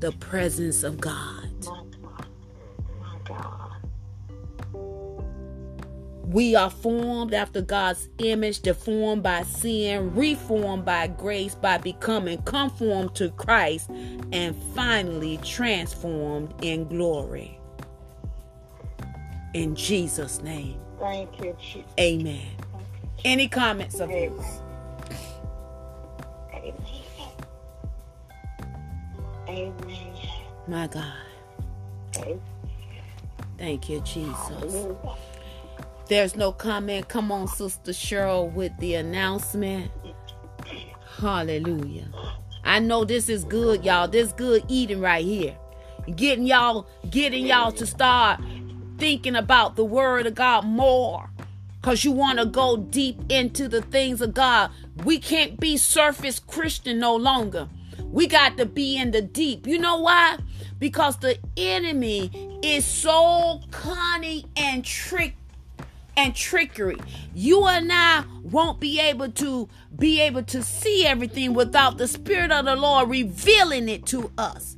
the 0.00 0.12
presence 0.12 0.82
of 0.82 0.98
God. 0.98 1.46
My 1.66 1.84
God. 2.00 2.26
My 2.98 3.16
God. 3.24 3.70
We 6.24 6.54
are 6.54 6.70
formed 6.70 7.34
after 7.34 7.60
God's 7.60 8.08
image, 8.18 8.60
deformed 8.60 9.22
by 9.22 9.42
sin, 9.42 10.14
reformed 10.14 10.84
by 10.86 11.08
grace, 11.08 11.54
by 11.54 11.76
becoming 11.78 12.40
conformed 12.42 13.14
to 13.16 13.30
Christ, 13.30 13.90
and 14.32 14.56
finally 14.74 15.38
transformed 15.44 16.54
in 16.62 16.88
glory. 16.88 17.58
In 19.52 19.74
Jesus' 19.74 20.40
name, 20.40 20.80
Thank 20.98 21.40
you, 21.44 21.54
Jesus. 21.60 21.90
amen. 21.98 22.46
Any 23.24 23.48
comments 23.48 24.00
of 24.00 24.10
yours? 24.10 24.62
Amen. 29.60 30.14
My 30.66 30.86
God. 30.86 31.12
Thank 33.58 33.88
you, 33.90 34.00
Jesus. 34.00 34.86
There's 36.08 36.34
no 36.34 36.50
comment. 36.50 37.08
Come 37.08 37.30
on, 37.30 37.46
Sister 37.46 37.92
Cheryl, 37.92 38.52
with 38.52 38.72
the 38.78 38.94
announcement. 38.94 39.90
Hallelujah. 41.18 42.08
I 42.64 42.78
know 42.78 43.04
this 43.04 43.28
is 43.28 43.44
good, 43.44 43.84
y'all. 43.84 44.08
This 44.08 44.32
good 44.32 44.64
eating 44.68 45.00
right 45.00 45.24
here. 45.24 45.56
Getting 46.16 46.46
y'all, 46.46 46.86
getting 47.10 47.46
y'all 47.46 47.72
to 47.72 47.86
start 47.86 48.40
thinking 48.98 49.36
about 49.36 49.76
the 49.76 49.84
word 49.84 50.26
of 50.26 50.34
God 50.34 50.64
more. 50.64 51.30
Cause 51.82 52.04
you 52.04 52.12
want 52.12 52.38
to 52.38 52.46
go 52.46 52.76
deep 52.76 53.18
into 53.30 53.68
the 53.68 53.80
things 53.80 54.20
of 54.20 54.34
God. 54.34 54.70
We 55.04 55.18
can't 55.18 55.58
be 55.58 55.76
surface 55.76 56.38
Christian 56.38 56.98
no 56.98 57.16
longer. 57.16 57.68
We 58.10 58.26
got 58.26 58.56
to 58.56 58.66
be 58.66 58.96
in 58.96 59.12
the 59.12 59.22
deep. 59.22 59.66
You 59.66 59.78
know 59.78 60.00
why? 60.00 60.38
Because 60.78 61.18
the 61.18 61.38
enemy 61.56 62.58
is 62.62 62.84
so 62.84 63.60
cunning 63.70 64.48
and 64.56 64.84
trick 64.84 65.36
and 66.16 66.34
trickery. 66.34 66.98
You 67.34 67.66
and 67.66 67.90
I 67.92 68.24
won't 68.42 68.80
be 68.80 69.00
able 69.00 69.30
to 69.32 69.68
be 69.96 70.20
able 70.20 70.42
to 70.44 70.62
see 70.62 71.06
everything 71.06 71.54
without 71.54 71.98
the 71.98 72.08
spirit 72.08 72.50
of 72.50 72.64
the 72.64 72.76
Lord 72.76 73.08
revealing 73.08 73.88
it 73.88 74.06
to 74.06 74.30
us. 74.36 74.76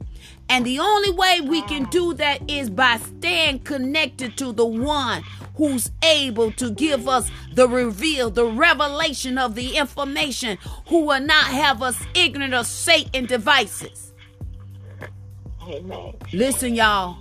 And 0.49 0.67
the 0.67 0.79
only 0.81 1.11
way 1.13 1.41
we 1.41 1.63
can 1.63 1.85
do 1.85 2.13
that 2.15 2.51
is 2.51 2.69
by 2.69 2.99
staying 2.99 3.61
connected 3.61 4.37
to 4.39 4.53
the 4.53 4.67
one 4.67 5.23
who's 5.57 5.91
able 6.03 6.53
to 6.53 6.71
give 6.71 7.09
us 7.09 7.31
the 7.55 7.69
reveal, 7.69 8.31
the 8.31 8.47
revelation 8.47 9.39
of 9.39 9.55
the 9.55 9.77
information, 9.77 10.59
who 10.89 11.07
will 11.07 11.21
not 11.21 11.47
have 11.47 11.83
us 11.83 11.97
ignorant 12.15 12.55
of 12.55 12.67
Satan 12.67 13.27
devices. 13.27 14.13
Amen. 15.69 16.15
Listen, 16.33 16.75
y'all. 16.75 17.19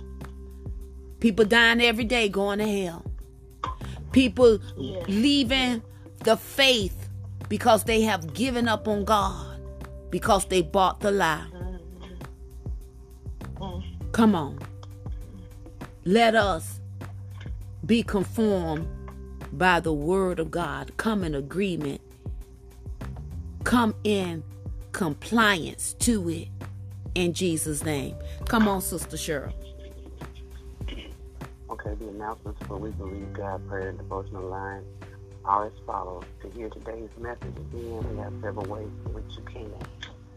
People 1.20 1.44
dying 1.44 1.80
every 1.80 2.04
day 2.04 2.28
going 2.28 2.58
to 2.58 2.66
hell. 2.66 3.04
People 4.10 4.58
Yeah. 4.76 5.04
leaving 5.06 5.82
the 6.24 6.36
faith 6.36 7.08
because 7.48 7.84
they 7.84 8.02
have 8.02 8.34
given 8.34 8.66
up 8.68 8.88
on 8.88 9.04
God 9.04 9.60
because 10.10 10.46
they 10.46 10.62
bought 10.62 11.00
the 11.00 11.10
lie. 11.10 11.46
Come 14.12 14.34
on. 14.34 14.58
Let 16.04 16.34
us 16.34 16.80
be 17.86 18.02
conformed 18.02 18.88
by 19.52 19.80
the 19.80 19.92
word 19.92 20.40
of 20.40 20.50
God. 20.50 20.96
Come 20.98 21.24
in 21.24 21.34
agreement. 21.34 22.00
come 23.64 23.94
in 24.04 24.42
compliance 24.92 25.94
to 26.00 26.28
it 26.30 26.48
in 27.14 27.32
Jesus' 27.32 27.84
name. 27.84 28.16
Come 28.48 28.68
on, 28.68 28.80
Sister 28.80 29.16
Cheryl. 29.16 29.52
Okay, 31.70 31.94
the 31.98 32.08
announcements 32.08 32.60
for 32.66 32.78
We 32.78 32.90
Believe 32.92 33.32
God 33.34 33.66
Prayer 33.68 33.90
and 33.90 33.98
Devotional 33.98 34.44
Line 34.48 34.84
are 35.44 35.66
as 35.66 35.72
follows. 35.86 36.24
To 36.42 36.50
hear 36.50 36.68
today's 36.70 37.10
message 37.18 37.56
again, 37.72 38.10
we 38.12 38.18
have 38.18 38.32
several 38.42 38.66
ways 38.66 38.90
in 39.06 39.14
which 39.14 39.36
you 39.36 39.42
can. 39.44 39.62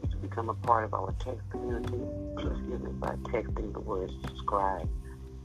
You 0.03 0.09
can 0.09 0.19
become 0.21 0.49
a 0.49 0.55
part 0.55 0.86
of 0.86 0.93
our 0.93 1.13
text 1.19 1.41
community, 1.51 2.01
excuse 2.38 2.82
me, 2.82 2.92
by 3.00 3.16
texting 3.32 3.72
the 3.74 3.80
word 3.80 4.12
subscribe 4.28 4.88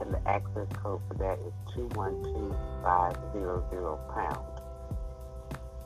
and 0.00 0.12
the 0.14 0.20
access 0.28 0.68
code 0.82 1.00
for 1.08 1.14
that 1.14 1.38
is 1.46 1.52
212500 1.74 3.98
pound. 4.14 4.46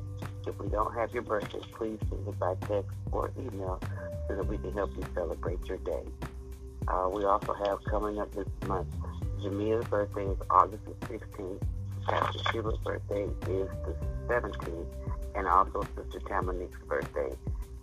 If 0.48 0.58
we 0.58 0.70
don't 0.70 0.96
have 0.96 1.14
your 1.14 1.24
birthday, 1.24 1.60
please 1.74 2.00
send 2.10 2.26
it 2.26 2.40
by 2.40 2.56
text 2.62 2.96
or 3.12 3.30
email 3.38 3.82
so 4.30 4.38
that 4.38 4.48
we 4.48 4.58
can 4.58 4.72
help 4.72 4.96
you 4.96 5.04
celebrate 5.14 5.60
your 5.66 5.80
day. 5.80 6.04
Uh, 6.88 7.10
we 7.12 7.26
also 7.26 7.52
have 7.52 7.84
coming 7.84 8.20
up 8.20 8.34
this 8.34 8.48
month, 8.68 8.88
Jamia's 9.44 9.86
birthday 9.90 10.26
is 10.26 10.38
August 10.50 10.84
the 10.86 11.08
16th. 11.08 11.62
Pastor 12.08 12.40
Sheila's 12.52 12.78
birthday 12.80 13.24
is 13.24 13.68
the 13.86 13.96
17th. 14.28 14.86
And 15.36 15.48
also 15.48 15.86
Sister 15.96 16.20
Tamanique's 16.22 16.78
birthday 16.88 17.36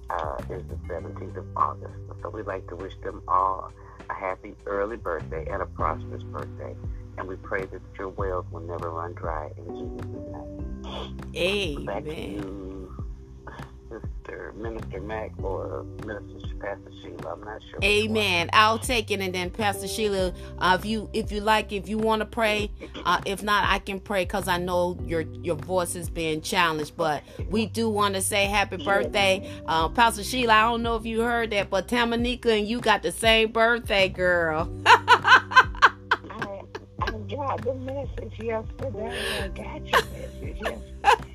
uh, 0.09 0.39
is 0.51 0.63
the 0.69 0.77
17th 0.89 1.37
of 1.37 1.47
August. 1.57 1.95
So 2.23 2.31
we'd 2.31 2.47
like 2.47 2.67
to 2.69 2.77
wish 2.77 2.95
them 3.03 3.23
all 3.29 3.73
a 4.09 4.15
happy 4.15 4.55
early 4.67 4.97
birthday 4.97 5.47
and 5.51 5.63
a 5.63 5.67
prosperous 5.67 6.23
birthday. 6.23 6.75
And 7.19 7.29
we 7.29 7.37
pray 7.37 7.67
that 7.67 7.83
your 7.99 8.09
wells 8.09 8.47
will 8.51 8.61
never 8.61 8.91
run 8.91 9.13
dry 9.13 9.51
in 9.59 9.65
Jesus' 9.65 10.07
name. 10.33 11.21
Amen. 11.37 12.70
Back 14.31 14.47
to 14.47 14.51
you, 14.51 14.53
Sister 14.53 14.53
Minister 14.57 15.01
Mack 15.01 15.33
or 15.43 15.85
Minister 16.07 16.57
Pastor 16.61 16.93
Sheila. 17.03 17.33
I'm 17.33 17.41
not 17.45 17.63
sure. 17.71 17.81
Amen. 17.83 18.51
I'll 18.53 18.79
take 18.79 19.11
it, 19.11 19.21
and 19.21 19.35
then 19.35 19.51
Pastor 19.51 19.89
Sheila, 19.89 20.33
uh, 20.59 20.77
if 20.79 20.87
you 20.87 21.09
if 21.13 21.33
you 21.33 21.41
like, 21.41 21.73
if 21.73 21.89
you 21.89 21.99
want 21.99 22.21
to 22.21 22.27
pray, 22.27 22.71
uh, 23.05 23.21
if 23.27 23.43
not, 23.43 23.65
I 23.69 23.79
can 23.79 24.01
pray 24.01 24.25
because 24.25 24.49
I 24.49 24.59
know 24.59 24.99
your 25.05 25.23
your 25.43 25.57
voice 25.57 25.95
is 25.95 26.09
being 26.11 26.41
challenged. 26.41 26.97
But 26.97 27.23
we 27.49 27.67
do 27.67 27.89
want 27.89 28.15
to 28.15 28.23
say 28.23 28.47
happy 28.47 28.77
birthday, 28.77 29.51
uh, 29.67 29.89
Pastor 29.89 30.25
Sheila. 30.25 30.53
I 30.53 30.63
don't 30.63 30.83
know 30.83 30.97
if 30.97 31.07
you 31.07 31.21
heard 31.23 31.51
that, 31.51 31.71
but 31.71 31.89
Tamanika 31.89 32.59
and 32.59 32.69
you 32.69 32.81
got 32.81 33.03
the 33.03 33.13
same 33.13 33.53
birthday, 33.53 34.09
girl. 34.09 34.71
I, 34.87 36.63
I 37.01 37.11
got 37.11 37.63
the 37.65 37.75
message 37.75 38.39
yesterday. 38.39 39.19
I 39.43 39.49
got 39.49 39.87
your 39.87 40.03
message 40.13 40.61
yesterday. 40.63 41.30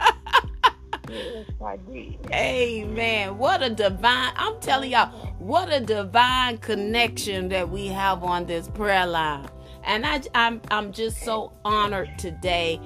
Yes, 1.09 1.45
I 1.63 1.77
did. 1.77 2.17
Amen. 2.33 3.37
What 3.37 3.63
a 3.63 3.69
divine, 3.69 4.33
I'm 4.35 4.59
telling 4.61 4.91
y'all, 4.91 5.09
what 5.39 5.71
a 5.71 5.79
divine 5.79 6.57
connection 6.59 7.49
that 7.49 7.69
we 7.69 7.87
have 7.87 8.23
on 8.23 8.45
this 8.45 8.67
prayer 8.69 9.07
line. 9.07 9.47
And 9.83 10.05
I, 10.05 10.21
I'm, 10.33 10.61
I'm 10.71 10.91
just 10.91 11.21
so 11.23 11.53
honored 11.63 12.17
today 12.17 12.79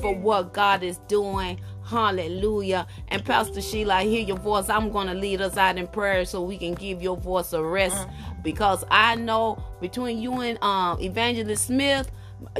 for 0.00 0.14
what 0.14 0.52
God 0.52 0.82
is 0.82 0.98
doing. 1.08 1.60
Hallelujah. 1.84 2.86
And 3.08 3.24
Pastor 3.24 3.60
Sheila, 3.60 3.96
I 3.96 4.04
hear 4.04 4.22
your 4.22 4.38
voice. 4.38 4.68
I'm 4.68 4.90
going 4.90 5.06
to 5.08 5.14
lead 5.14 5.40
us 5.40 5.56
out 5.56 5.76
in 5.78 5.86
prayer 5.86 6.24
so 6.24 6.42
we 6.42 6.58
can 6.58 6.74
give 6.74 7.02
your 7.02 7.16
voice 7.16 7.52
a 7.52 7.62
rest 7.62 8.08
because 8.42 8.84
I 8.90 9.14
know 9.16 9.62
between 9.80 10.20
you 10.20 10.40
and 10.40 10.62
um, 10.62 11.00
Evangelist 11.00 11.66
Smith, 11.66 12.10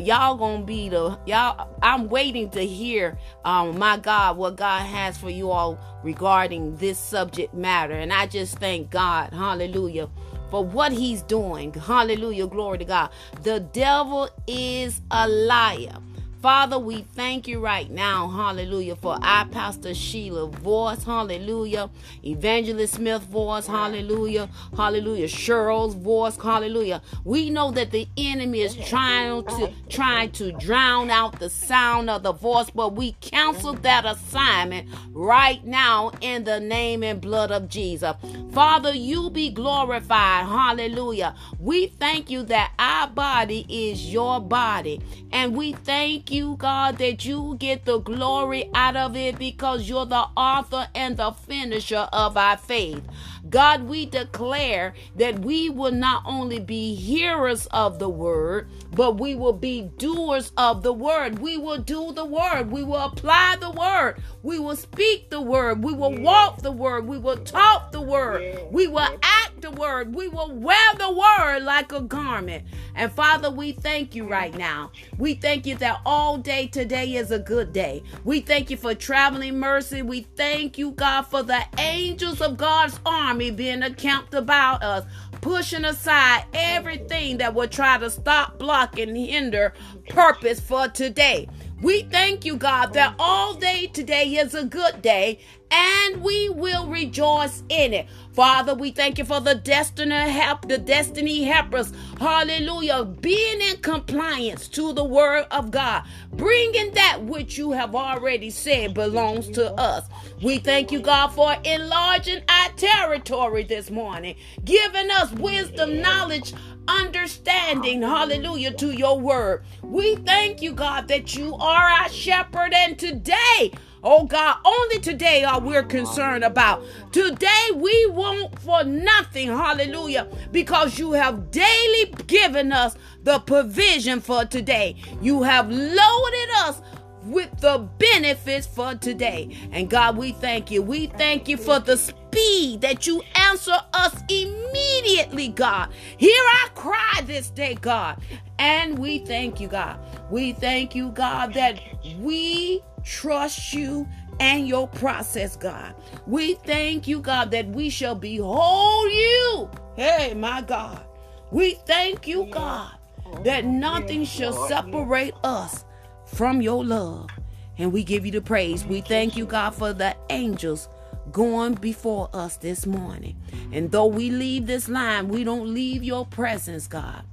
y'all 0.01 0.37
gonna 0.37 0.65
be 0.65 0.89
the 0.89 1.19
y'all 1.27 1.69
i'm 1.83 2.09
waiting 2.09 2.49
to 2.51 2.65
hear 2.65 3.17
um 3.45 3.79
my 3.79 3.97
god 3.97 4.37
what 4.37 4.57
god 4.57 4.83
has 4.83 5.17
for 5.19 5.31
you 5.31 5.51
all 5.51 5.79
regarding 6.03 6.77
this 6.77 6.99
subject 6.99 7.55
matter. 7.55 7.95
And 7.95 8.13
i 8.13 8.27
just 8.27 8.59
thank 8.59 8.91
god 8.91 9.33
hallelujah 9.33 10.09
for 10.51 10.65
what 10.65 10.93
he's 10.93 11.23
doing. 11.23 11.73
Hallelujah 11.73 12.47
glory 12.47 12.79
to 12.79 12.85
god. 12.85 13.11
The 13.43 13.61
devil 13.61 14.29
is 14.47 15.01
a 15.11 15.27
liar 15.27 15.97
Father, 16.45 16.79
we 16.79 17.01
thank 17.01 17.49
you 17.49 17.59
right 17.59 17.91
now, 17.91 18.29
hallelujah, 18.29 18.97
for 18.97 19.17
our 19.23 19.47
Pastor 19.47 19.95
Sheila 19.95 20.47
voice, 20.49 21.03
hallelujah, 21.03 21.89
Evangelist 22.23 22.97
Smith 22.97 23.23
voice, 23.23 23.67
hallelujah, 23.67 24.51
hallelujah, 24.77 25.27
Cheryl's 25.27 25.95
voice, 25.95 26.37
hallelujah. 26.37 27.01
We 27.25 27.49
know 27.49 27.71
that 27.71 27.93
the 27.93 28.07
enemy 28.19 28.61
is 28.61 28.75
trying 28.77 29.45
to 29.45 29.73
trying 29.89 30.33
to 30.33 30.53
drown 30.53 31.11
out 31.11 31.39
the 31.39 31.49
sound 31.49 32.11
of 32.11 32.23
the 32.23 32.33
voice, 32.33 32.69
but 32.69 32.95
we 32.95 33.13
cancel 33.23 33.73
that 33.73 34.05
assignment 34.05 34.91
right 35.13 35.65
now 35.65 36.11
in 36.21 36.45
the 36.45 36.61
name 36.61 37.03
and 37.03 37.23
blood 37.23 37.53
of 37.53 37.71
Jesus. 37.71 38.15
Father, 38.53 38.93
you 38.95 39.31
be 39.31 39.49
glorified, 39.49 40.45
hallelujah. 40.45 41.35
We 41.59 41.87
thank 41.87 42.29
you 42.29 42.43
that 42.43 42.73
our 42.79 43.09
body 43.09 43.65
is 43.67 44.13
your 44.13 44.43
body, 44.43 45.01
and 45.33 45.57
we 45.57 45.73
thank 45.73 46.31
you 46.31 46.34
you, 46.35 46.57
God, 46.57 46.99
that 46.99 47.25
you 47.25 47.57
get 47.59 47.85
the 47.85 47.99
glory 47.99 48.69
out 48.75 48.97
of 48.97 49.17
it 49.17 49.39
because 49.39 49.89
you're 49.89 50.05
the 50.07 50.27
author 50.37 50.89
and 50.95 51.17
the 51.17 51.31
finisher 51.33 52.09
of 52.13 52.37
our 52.37 52.57
faith. 52.59 53.03
God, 53.51 53.85
we 53.85 54.07
declare 54.07 54.95
that 55.17 55.41
we 55.41 55.69
will 55.71 55.93
not 55.93 56.23
only 56.27 56.61
be 56.61 56.95
hearers 56.95 57.67
of 57.67 57.99
the 57.99 58.09
word, 58.09 58.69
but 58.93 59.19
we 59.19 59.35
will 59.35 59.53
be 59.53 59.83
doers 59.99 60.53
of 60.57 60.83
the 60.83 60.93
word. 60.93 61.39
We 61.39 61.57
will 61.59 61.79
do 61.79 62.13
the 62.13 62.25
word. 62.25 62.71
We 62.71 62.83
will 62.83 63.01
apply 63.01 63.57
the 63.61 63.71
word. 63.71 64.23
We 64.43 64.59
will 64.59 64.77
speak 64.77 65.31
the 65.31 65.41
word. 65.41 65.83
We 65.85 65.93
will 65.93 66.15
walk 66.17 66.63
the 66.63 66.73
word. 66.73 67.07
We 67.07 67.19
will 67.19 67.37
talk 67.39 67.93
the 67.93 68.01
word. 68.01 68.59
We 68.71 68.87
will 68.87 69.09
act 69.23 69.61
the 69.61 69.71
word. 69.71 70.15
We 70.15 70.29
will 70.29 70.53
wear 70.53 70.95
the 70.97 71.11
word 71.11 71.63
like 71.65 71.93
a 71.93 72.01
garment. 72.01 72.65
And 72.95 73.13
Father, 73.13 73.51
we 73.51 73.73
thank 73.73 74.15
you 74.15 74.27
right 74.29 74.57
now. 74.57 74.93
We 75.19 75.35
thank 75.35 75.67
you 75.67 75.77
that 75.77 76.01
all 76.07 76.39
day 76.39 76.67
today 76.67 77.15
is 77.15 77.31
a 77.31 77.39
good 77.39 77.73
day. 77.73 78.03
We 78.25 78.41
thank 78.41 78.71
you 78.71 78.77
for 78.77 78.95
traveling 78.95 79.59
mercy. 79.59 80.03
We 80.03 80.27
thank 80.37 80.79
you, 80.79 80.93
God, 80.93 81.23
for 81.23 81.43
the 81.43 81.63
angels 81.79 82.41
of 82.41 82.57
God's 82.57 82.99
army 83.35 83.51
being 83.51 83.83
encamped 83.83 84.33
about 84.33 84.81
us, 84.85 85.05
pushing 85.41 85.85
aside 85.85 86.45
everything 86.55 87.37
that 87.39 87.53
will 87.53 87.67
try 87.67 87.99
to 87.99 88.09
stop, 88.09 88.61
block, 88.61 88.97
and 88.97 89.17
hinder 89.17 89.75
purpose 90.09 90.61
for 90.61 90.87
today. 90.87 91.49
We 91.83 92.03
thank 92.03 92.45
you, 92.45 92.57
God, 92.57 92.93
that 92.93 93.17
all 93.19 93.55
day 93.55 93.89
today 93.89 94.37
is 94.37 94.55
a 94.55 94.65
good 94.65 95.03
day 95.03 95.41
and 95.71 96.23
we 96.23 96.49
will 96.49 96.87
rejoice 96.87 97.63
in 97.69 97.93
it. 97.93 98.07
Father, 98.33 98.75
we 98.75 98.91
thank 98.91 99.19
you 99.19 99.25
for 99.25 99.41
the 99.41 99.55
destiny 99.55 100.15
help, 100.15 100.69
the 100.69 100.79
destiny 100.79 101.45
helpers. 101.45 101.93
Hallelujah. 102.19 103.05
Being 103.05 103.61
in 103.61 103.77
compliance 103.79 104.69
to 104.69 104.93
the 104.93 105.05
word 105.05 105.47
of 105.51 105.71
God, 105.71 106.05
bringing 106.33 106.93
that 106.95 107.23
which 107.23 107.57
you 107.57 107.73
have 107.73 107.95
already 107.95 108.51
said 108.51 108.95
belongs 108.95 109.49
to 109.51 109.73
us. 109.75 110.07
We 110.43 110.59
thank 110.59 110.91
you, 110.91 111.01
God, 111.01 111.29
for 111.29 111.57
enlarging 111.65 112.43
our 112.49 112.71
territory 112.73 113.63
this 113.65 113.91
morning, 113.91 114.37
giving 114.65 115.11
us 115.11 115.33
wisdom, 115.33 116.01
knowledge, 116.01 116.53
understanding, 116.89 118.03
hallelujah, 118.03 118.73
to 118.75 118.91
your 118.91 119.19
word. 119.19 119.65
We 119.83 120.17
thank 120.17 120.61
you, 120.61 120.73
God, 120.73 121.09
that 121.09 121.35
you 121.35 121.55
are 121.55 121.89
our 121.89 122.09
shepherd, 122.09 122.75
and 122.75 122.99
today, 122.99 123.73
oh 124.05 124.25
God, 124.25 124.59
only 124.65 125.01
today 125.01 125.43
are 125.45 125.59
we 125.59 125.83
concerned 125.85 126.45
about. 126.45 126.85
Today 127.11 127.71
we 127.75 128.07
want 128.11 128.59
for 128.61 128.85
nothing, 128.85 129.49
hallelujah, 129.49 130.29
because 130.53 130.99
you 130.99 131.13
have 131.13 131.51
daily 131.51 132.13
given 132.27 132.71
us 132.71 132.97
the 133.23 133.39
provision 133.41 134.21
for 134.21 134.45
today. 134.45 134.97
You 135.21 135.43
have 135.43 135.71
loaded 135.71 136.51
us 136.57 136.81
with 137.25 137.51
the 137.61 137.79
benefits 137.99 138.67
for 138.67 138.95
today. 138.95 139.57
And 139.73 139.89
God, 139.89 140.17
we 140.17 140.33
thank 140.33 140.71
you. 140.71 140.83
We 140.83 141.07
thank 141.07 141.49
you 141.49 141.57
for 141.57 141.79
the 141.81 141.97
speed 141.97 142.83
that 142.83 143.07
you 143.07 143.23
answer 143.35 143.77
us 143.95 144.15
immediately, 144.29 145.49
God. 145.49 145.91
Hear 146.19 146.43
our 146.63 146.69
cry 146.71 147.23
this 147.25 147.49
day, 147.49 147.77
God. 147.81 148.21
And 148.59 148.99
we 148.99 149.21
thank 149.21 149.59
you, 149.61 149.69
God. 149.69 149.99
We 150.31 150.53
thank 150.53 150.95
you, 150.95 151.11
God, 151.11 151.55
that 151.55 151.81
we 152.19 152.83
trust 153.05 153.73
you 153.73 154.09
and 154.41 154.67
your 154.67 154.89
process, 154.89 155.57
God. 155.57 155.95
We 156.27 156.55
thank 156.55 157.07
you, 157.07 157.21
God, 157.21 157.51
that 157.53 157.69
we 157.69 157.91
shall 157.91 158.15
behold 158.15 159.13
you. 159.13 159.71
Hey, 159.97 160.35
my 160.35 160.61
God. 160.63 161.05
We 161.51 161.75
thank 161.87 162.27
you, 162.27 162.47
God, 162.51 162.91
oh, 163.27 163.43
that 163.45 163.65
nothing 163.65 164.25
shall 164.25 164.53
separate 164.67 165.35
us 165.45 165.85
from 166.27 166.61
your 166.61 166.85
love. 166.85 167.31
And 167.79 167.93
we 167.93 168.03
give 168.03 168.25
you 168.27 168.33
the 168.33 168.41
praise. 168.41 168.85
We 168.85 169.01
thank 169.01 169.37
you, 169.37 169.47
God, 169.47 169.75
for 169.75 169.93
the 169.93 170.17
angels 170.31 170.89
going 171.33 171.75
before 171.75 172.29
us 172.33 172.57
this 172.57 172.87
morning. 172.87 173.37
And 173.73 173.91
though 173.91 174.07
we 174.07 174.31
leave 174.31 174.67
this 174.67 174.89
line, 174.89 175.29
we 175.29 175.45
don't 175.45 175.73
leave 175.73 176.03
your 176.03 176.27
presence, 176.27 176.87
God. 176.87 177.25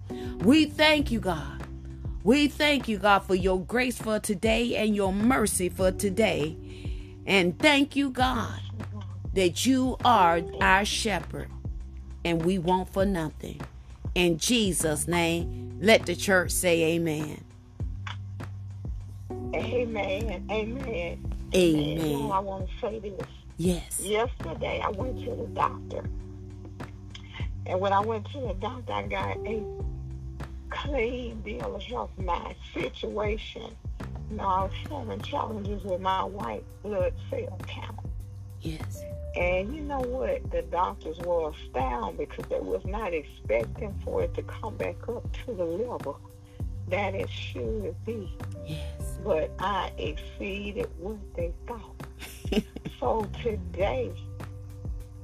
We 0.41 0.65
thank 0.65 1.11
you, 1.11 1.19
God. 1.19 1.60
We 2.23 2.47
thank 2.47 2.87
you, 2.87 2.99
God, 2.99 3.19
for 3.19 3.35
your 3.35 3.59
grace 3.59 3.97
for 3.97 4.19
today 4.19 4.75
and 4.75 4.95
your 4.95 5.11
mercy 5.11 5.69
for 5.69 5.91
today. 5.91 6.55
And 7.25 7.57
thank 7.57 7.95
you, 7.95 8.11
God, 8.11 8.59
that 9.33 9.65
you 9.65 9.97
are 10.05 10.41
our 10.59 10.85
shepherd 10.85 11.49
and 12.23 12.45
we 12.45 12.59
want 12.59 12.93
for 12.93 13.05
nothing. 13.05 13.59
In 14.13 14.37
Jesus' 14.37 15.07
name, 15.07 15.79
let 15.81 16.05
the 16.05 16.15
church 16.15 16.51
say 16.51 16.95
amen. 16.95 17.43
Amen. 19.55 20.45
Amen. 20.51 21.33
Amen. 21.55 22.31
I 22.31 22.39
want 22.39 22.67
to 22.67 22.73
say 22.79 22.99
this. 22.99 23.27
Yes. 23.57 23.99
Yesterday, 23.99 24.81
I 24.83 24.89
went 24.89 25.23
to 25.25 25.35
the 25.35 25.47
doctor. 25.47 26.03
And 27.65 27.79
when 27.79 27.93
I 27.93 27.99
went 27.99 28.25
to 28.31 28.39
the 28.39 28.53
doctor, 28.59 28.93
I 28.93 29.07
got 29.07 29.37
a 29.37 29.63
clean 30.71 31.41
bill 31.41 31.75
of 31.75 31.83
health. 31.83 32.09
My 32.17 32.55
situation. 32.73 33.75
You 34.29 34.37
know, 34.37 34.43
I 34.43 34.63
was 34.63 34.71
having 34.89 35.21
challenges 35.21 35.83
with 35.83 36.01
my 36.01 36.23
white 36.23 36.63
blood 36.81 37.13
cell 37.29 37.59
count. 37.67 37.99
Yes. 38.61 39.03
And 39.35 39.75
you 39.75 39.81
know 39.81 39.99
what? 39.99 40.49
The 40.51 40.61
doctors 40.63 41.17
were 41.19 41.51
astounded 41.51 42.29
because 42.29 42.45
they 42.49 42.59
was 42.59 42.83
not 42.85 43.13
expecting 43.13 43.93
for 44.03 44.23
it 44.23 44.33
to 44.35 44.43
come 44.43 44.75
back 44.77 45.07
up 45.07 45.25
to 45.45 45.53
the 45.53 45.63
level 45.63 46.19
that 46.89 47.15
it 47.15 47.29
should 47.29 47.95
be. 48.05 48.31
Yes. 48.65 49.19
But 49.23 49.51
I 49.59 49.91
exceeded 49.97 50.89
what 50.97 51.17
they 51.35 51.53
thought. 51.67 52.05
so 52.99 53.27
today, 53.41 54.11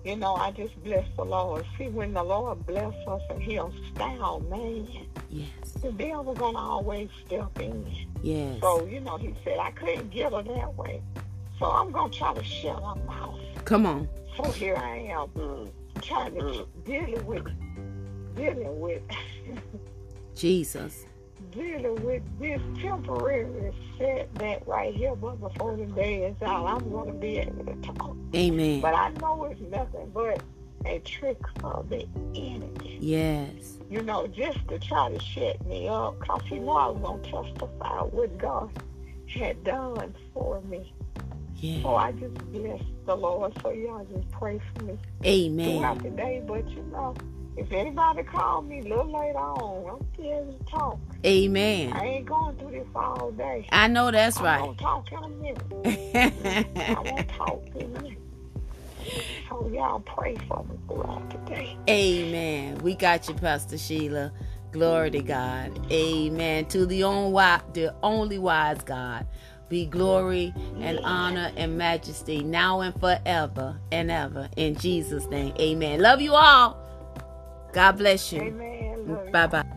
you 0.08 0.16
know, 0.16 0.36
I 0.36 0.51
just 0.51 0.82
bless 0.86 1.05
the 1.18 1.26
Lord. 1.26 1.66
See, 1.78 1.89
when 1.89 2.14
the 2.14 2.24
Lord 2.24 2.66
bless 2.66 2.93
us 3.08 3.22
and 3.30 3.41
He'll 3.43 3.74
astound 3.93 4.49
man, 4.49 4.88
Yes. 5.30 5.49
the 5.82 5.91
devil 5.91 6.34
gonna 6.34 6.58
always 6.58 7.10
step 7.26 7.60
in. 7.60 7.86
Yes. 8.24 8.62
So 8.62 8.86
you 8.86 9.01
know, 9.01 9.18
He 9.18 9.34
said 9.43 9.58
I 9.60 9.72
couldn't 9.72 10.10
get 10.10 10.32
her 10.32 10.41
that 10.43 10.76
way. 10.76 11.01
So 11.60 11.66
I'm 11.66 11.91
gonna 11.91 12.14
try 12.14 12.34
to 12.34 12.43
shut 12.43 12.76
her 12.82 12.95
mouth. 13.05 13.38
Come 13.66 13.86
on. 13.86 14.08
So 14.38 14.43
here 14.51 14.78
I 14.78 14.97
am, 14.99 15.28
Mm. 15.30 15.72
trying 16.01 16.36
to 16.36 16.66
dealing 16.86 17.26
with 17.26 17.45
dealing 18.36 18.80
with 18.80 19.01
Jesus. 20.36 21.05
Dealing 21.51 22.03
with 22.05 22.23
this 22.39 22.61
temporary 22.81 23.73
setback 23.97 24.65
right 24.65 24.93
here, 24.93 25.15
but 25.15 25.39
before 25.39 25.75
the 25.75 25.85
day 25.85 26.23
is 26.23 26.41
out, 26.41 26.65
I'm 26.65 26.91
gonna 26.91 27.13
be 27.13 27.39
able 27.39 27.65
to 27.65 27.75
talk. 27.81 28.15
Amen. 28.35 28.81
But 28.81 28.93
I 28.93 29.09
know 29.21 29.45
it's 29.45 29.61
nothing 29.61 30.11
but 30.13 30.41
a 30.85 30.99
trick 30.99 31.39
of 31.63 31.89
the 31.89 32.07
enemy. 32.35 32.97
Yes. 32.99 33.77
You 33.89 34.01
know, 34.01 34.27
just 34.27 34.59
to 34.67 34.79
try 34.79 35.11
to 35.11 35.19
shut 35.19 35.65
me 35.65 35.87
up, 35.87 36.19
cause 36.19 36.41
he 36.45 36.59
know 36.59 36.71
I 36.71 36.87
was 36.87 37.01
gonna 37.01 37.23
testify 37.23 38.01
what 38.01 38.37
God 38.37 38.71
had 39.27 39.63
done 39.63 40.13
for 40.33 40.61
me. 40.61 40.93
Yes. 41.55 41.81
So 41.81 41.95
I 41.95 42.11
just 42.11 42.35
bless 42.51 42.81
the 43.05 43.15
Lord. 43.15 43.53
So 43.61 43.71
y'all 43.71 44.05
just 44.05 44.29
pray 44.31 44.59
for 44.75 44.83
me 44.83 44.97
Amen. 45.25 45.77
throughout 45.77 46.03
the 46.03 46.09
day. 46.11 46.43
But 46.45 46.69
you 46.69 46.83
know, 46.91 47.15
if 47.58 47.72
anybody 47.72 48.24
call 48.24 48.62
me 48.62 48.80
a 48.80 48.84
little 48.84 49.12
later 49.12 49.38
on, 49.39 49.89
I'm 49.99 50.14
scared 50.14 50.47
to 50.47 50.72
talk. 50.72 50.99
Amen. 51.26 51.91
I 51.93 52.05
ain't 52.05 52.26
going 52.26 52.55
through 52.58 52.72
this 52.72 52.88
all 52.95 53.32
day. 53.32 53.68
I 53.72 53.88
know 53.88 54.12
that's 54.12 54.38
I'm 54.38 54.45
right. 54.45 54.60
gonna 54.60 54.76
talk 54.78 55.12
in 55.12 55.24
a 55.24 55.30
minute. 55.30 56.88
I 56.89 57.01
won't 57.01 57.30
talk 57.30 57.64
in 57.76 57.82
a 57.95 58.01
minute. 58.01 58.20
So 59.49 59.68
y'all 59.74 59.99
pray 60.01 60.36
for 60.47 60.64
me 60.66 60.78
throughout 60.88 61.30
the 61.32 61.38
day. 61.49 61.76
Amen. 61.89 62.78
We 62.80 62.93
got 62.95 63.28
you, 63.28 63.34
Pastor 63.34 63.78
Sheila. 63.78 64.32
Glory 64.72 65.10
to 65.12 65.22
God. 65.22 65.80
Amen. 65.91 66.66
To 66.68 66.86
the 66.86 67.03
only 67.03 67.32
wise, 67.32 67.62
the 67.74 67.95
only 68.03 68.38
wise 68.38 68.84
God, 68.84 69.26
be 69.70 69.86
glory 69.86 70.53
and 70.80 70.99
honor 71.03 71.51
and 71.58 71.78
majesty 71.78 72.43
now 72.43 72.82
and 72.82 72.97
forever 72.99 73.80
and 73.91 74.12
ever. 74.12 74.49
In 74.58 74.76
Jesus' 74.76 75.26
name. 75.28 75.53
Amen. 75.60 76.01
Love 76.01 76.22
you 76.22 76.34
all. 76.36 76.86
God 77.78 77.97
bless 77.99 78.34
you. 78.34 78.41
Amen. 78.41 79.32
Bye 79.32 79.45
bye. 79.45 79.76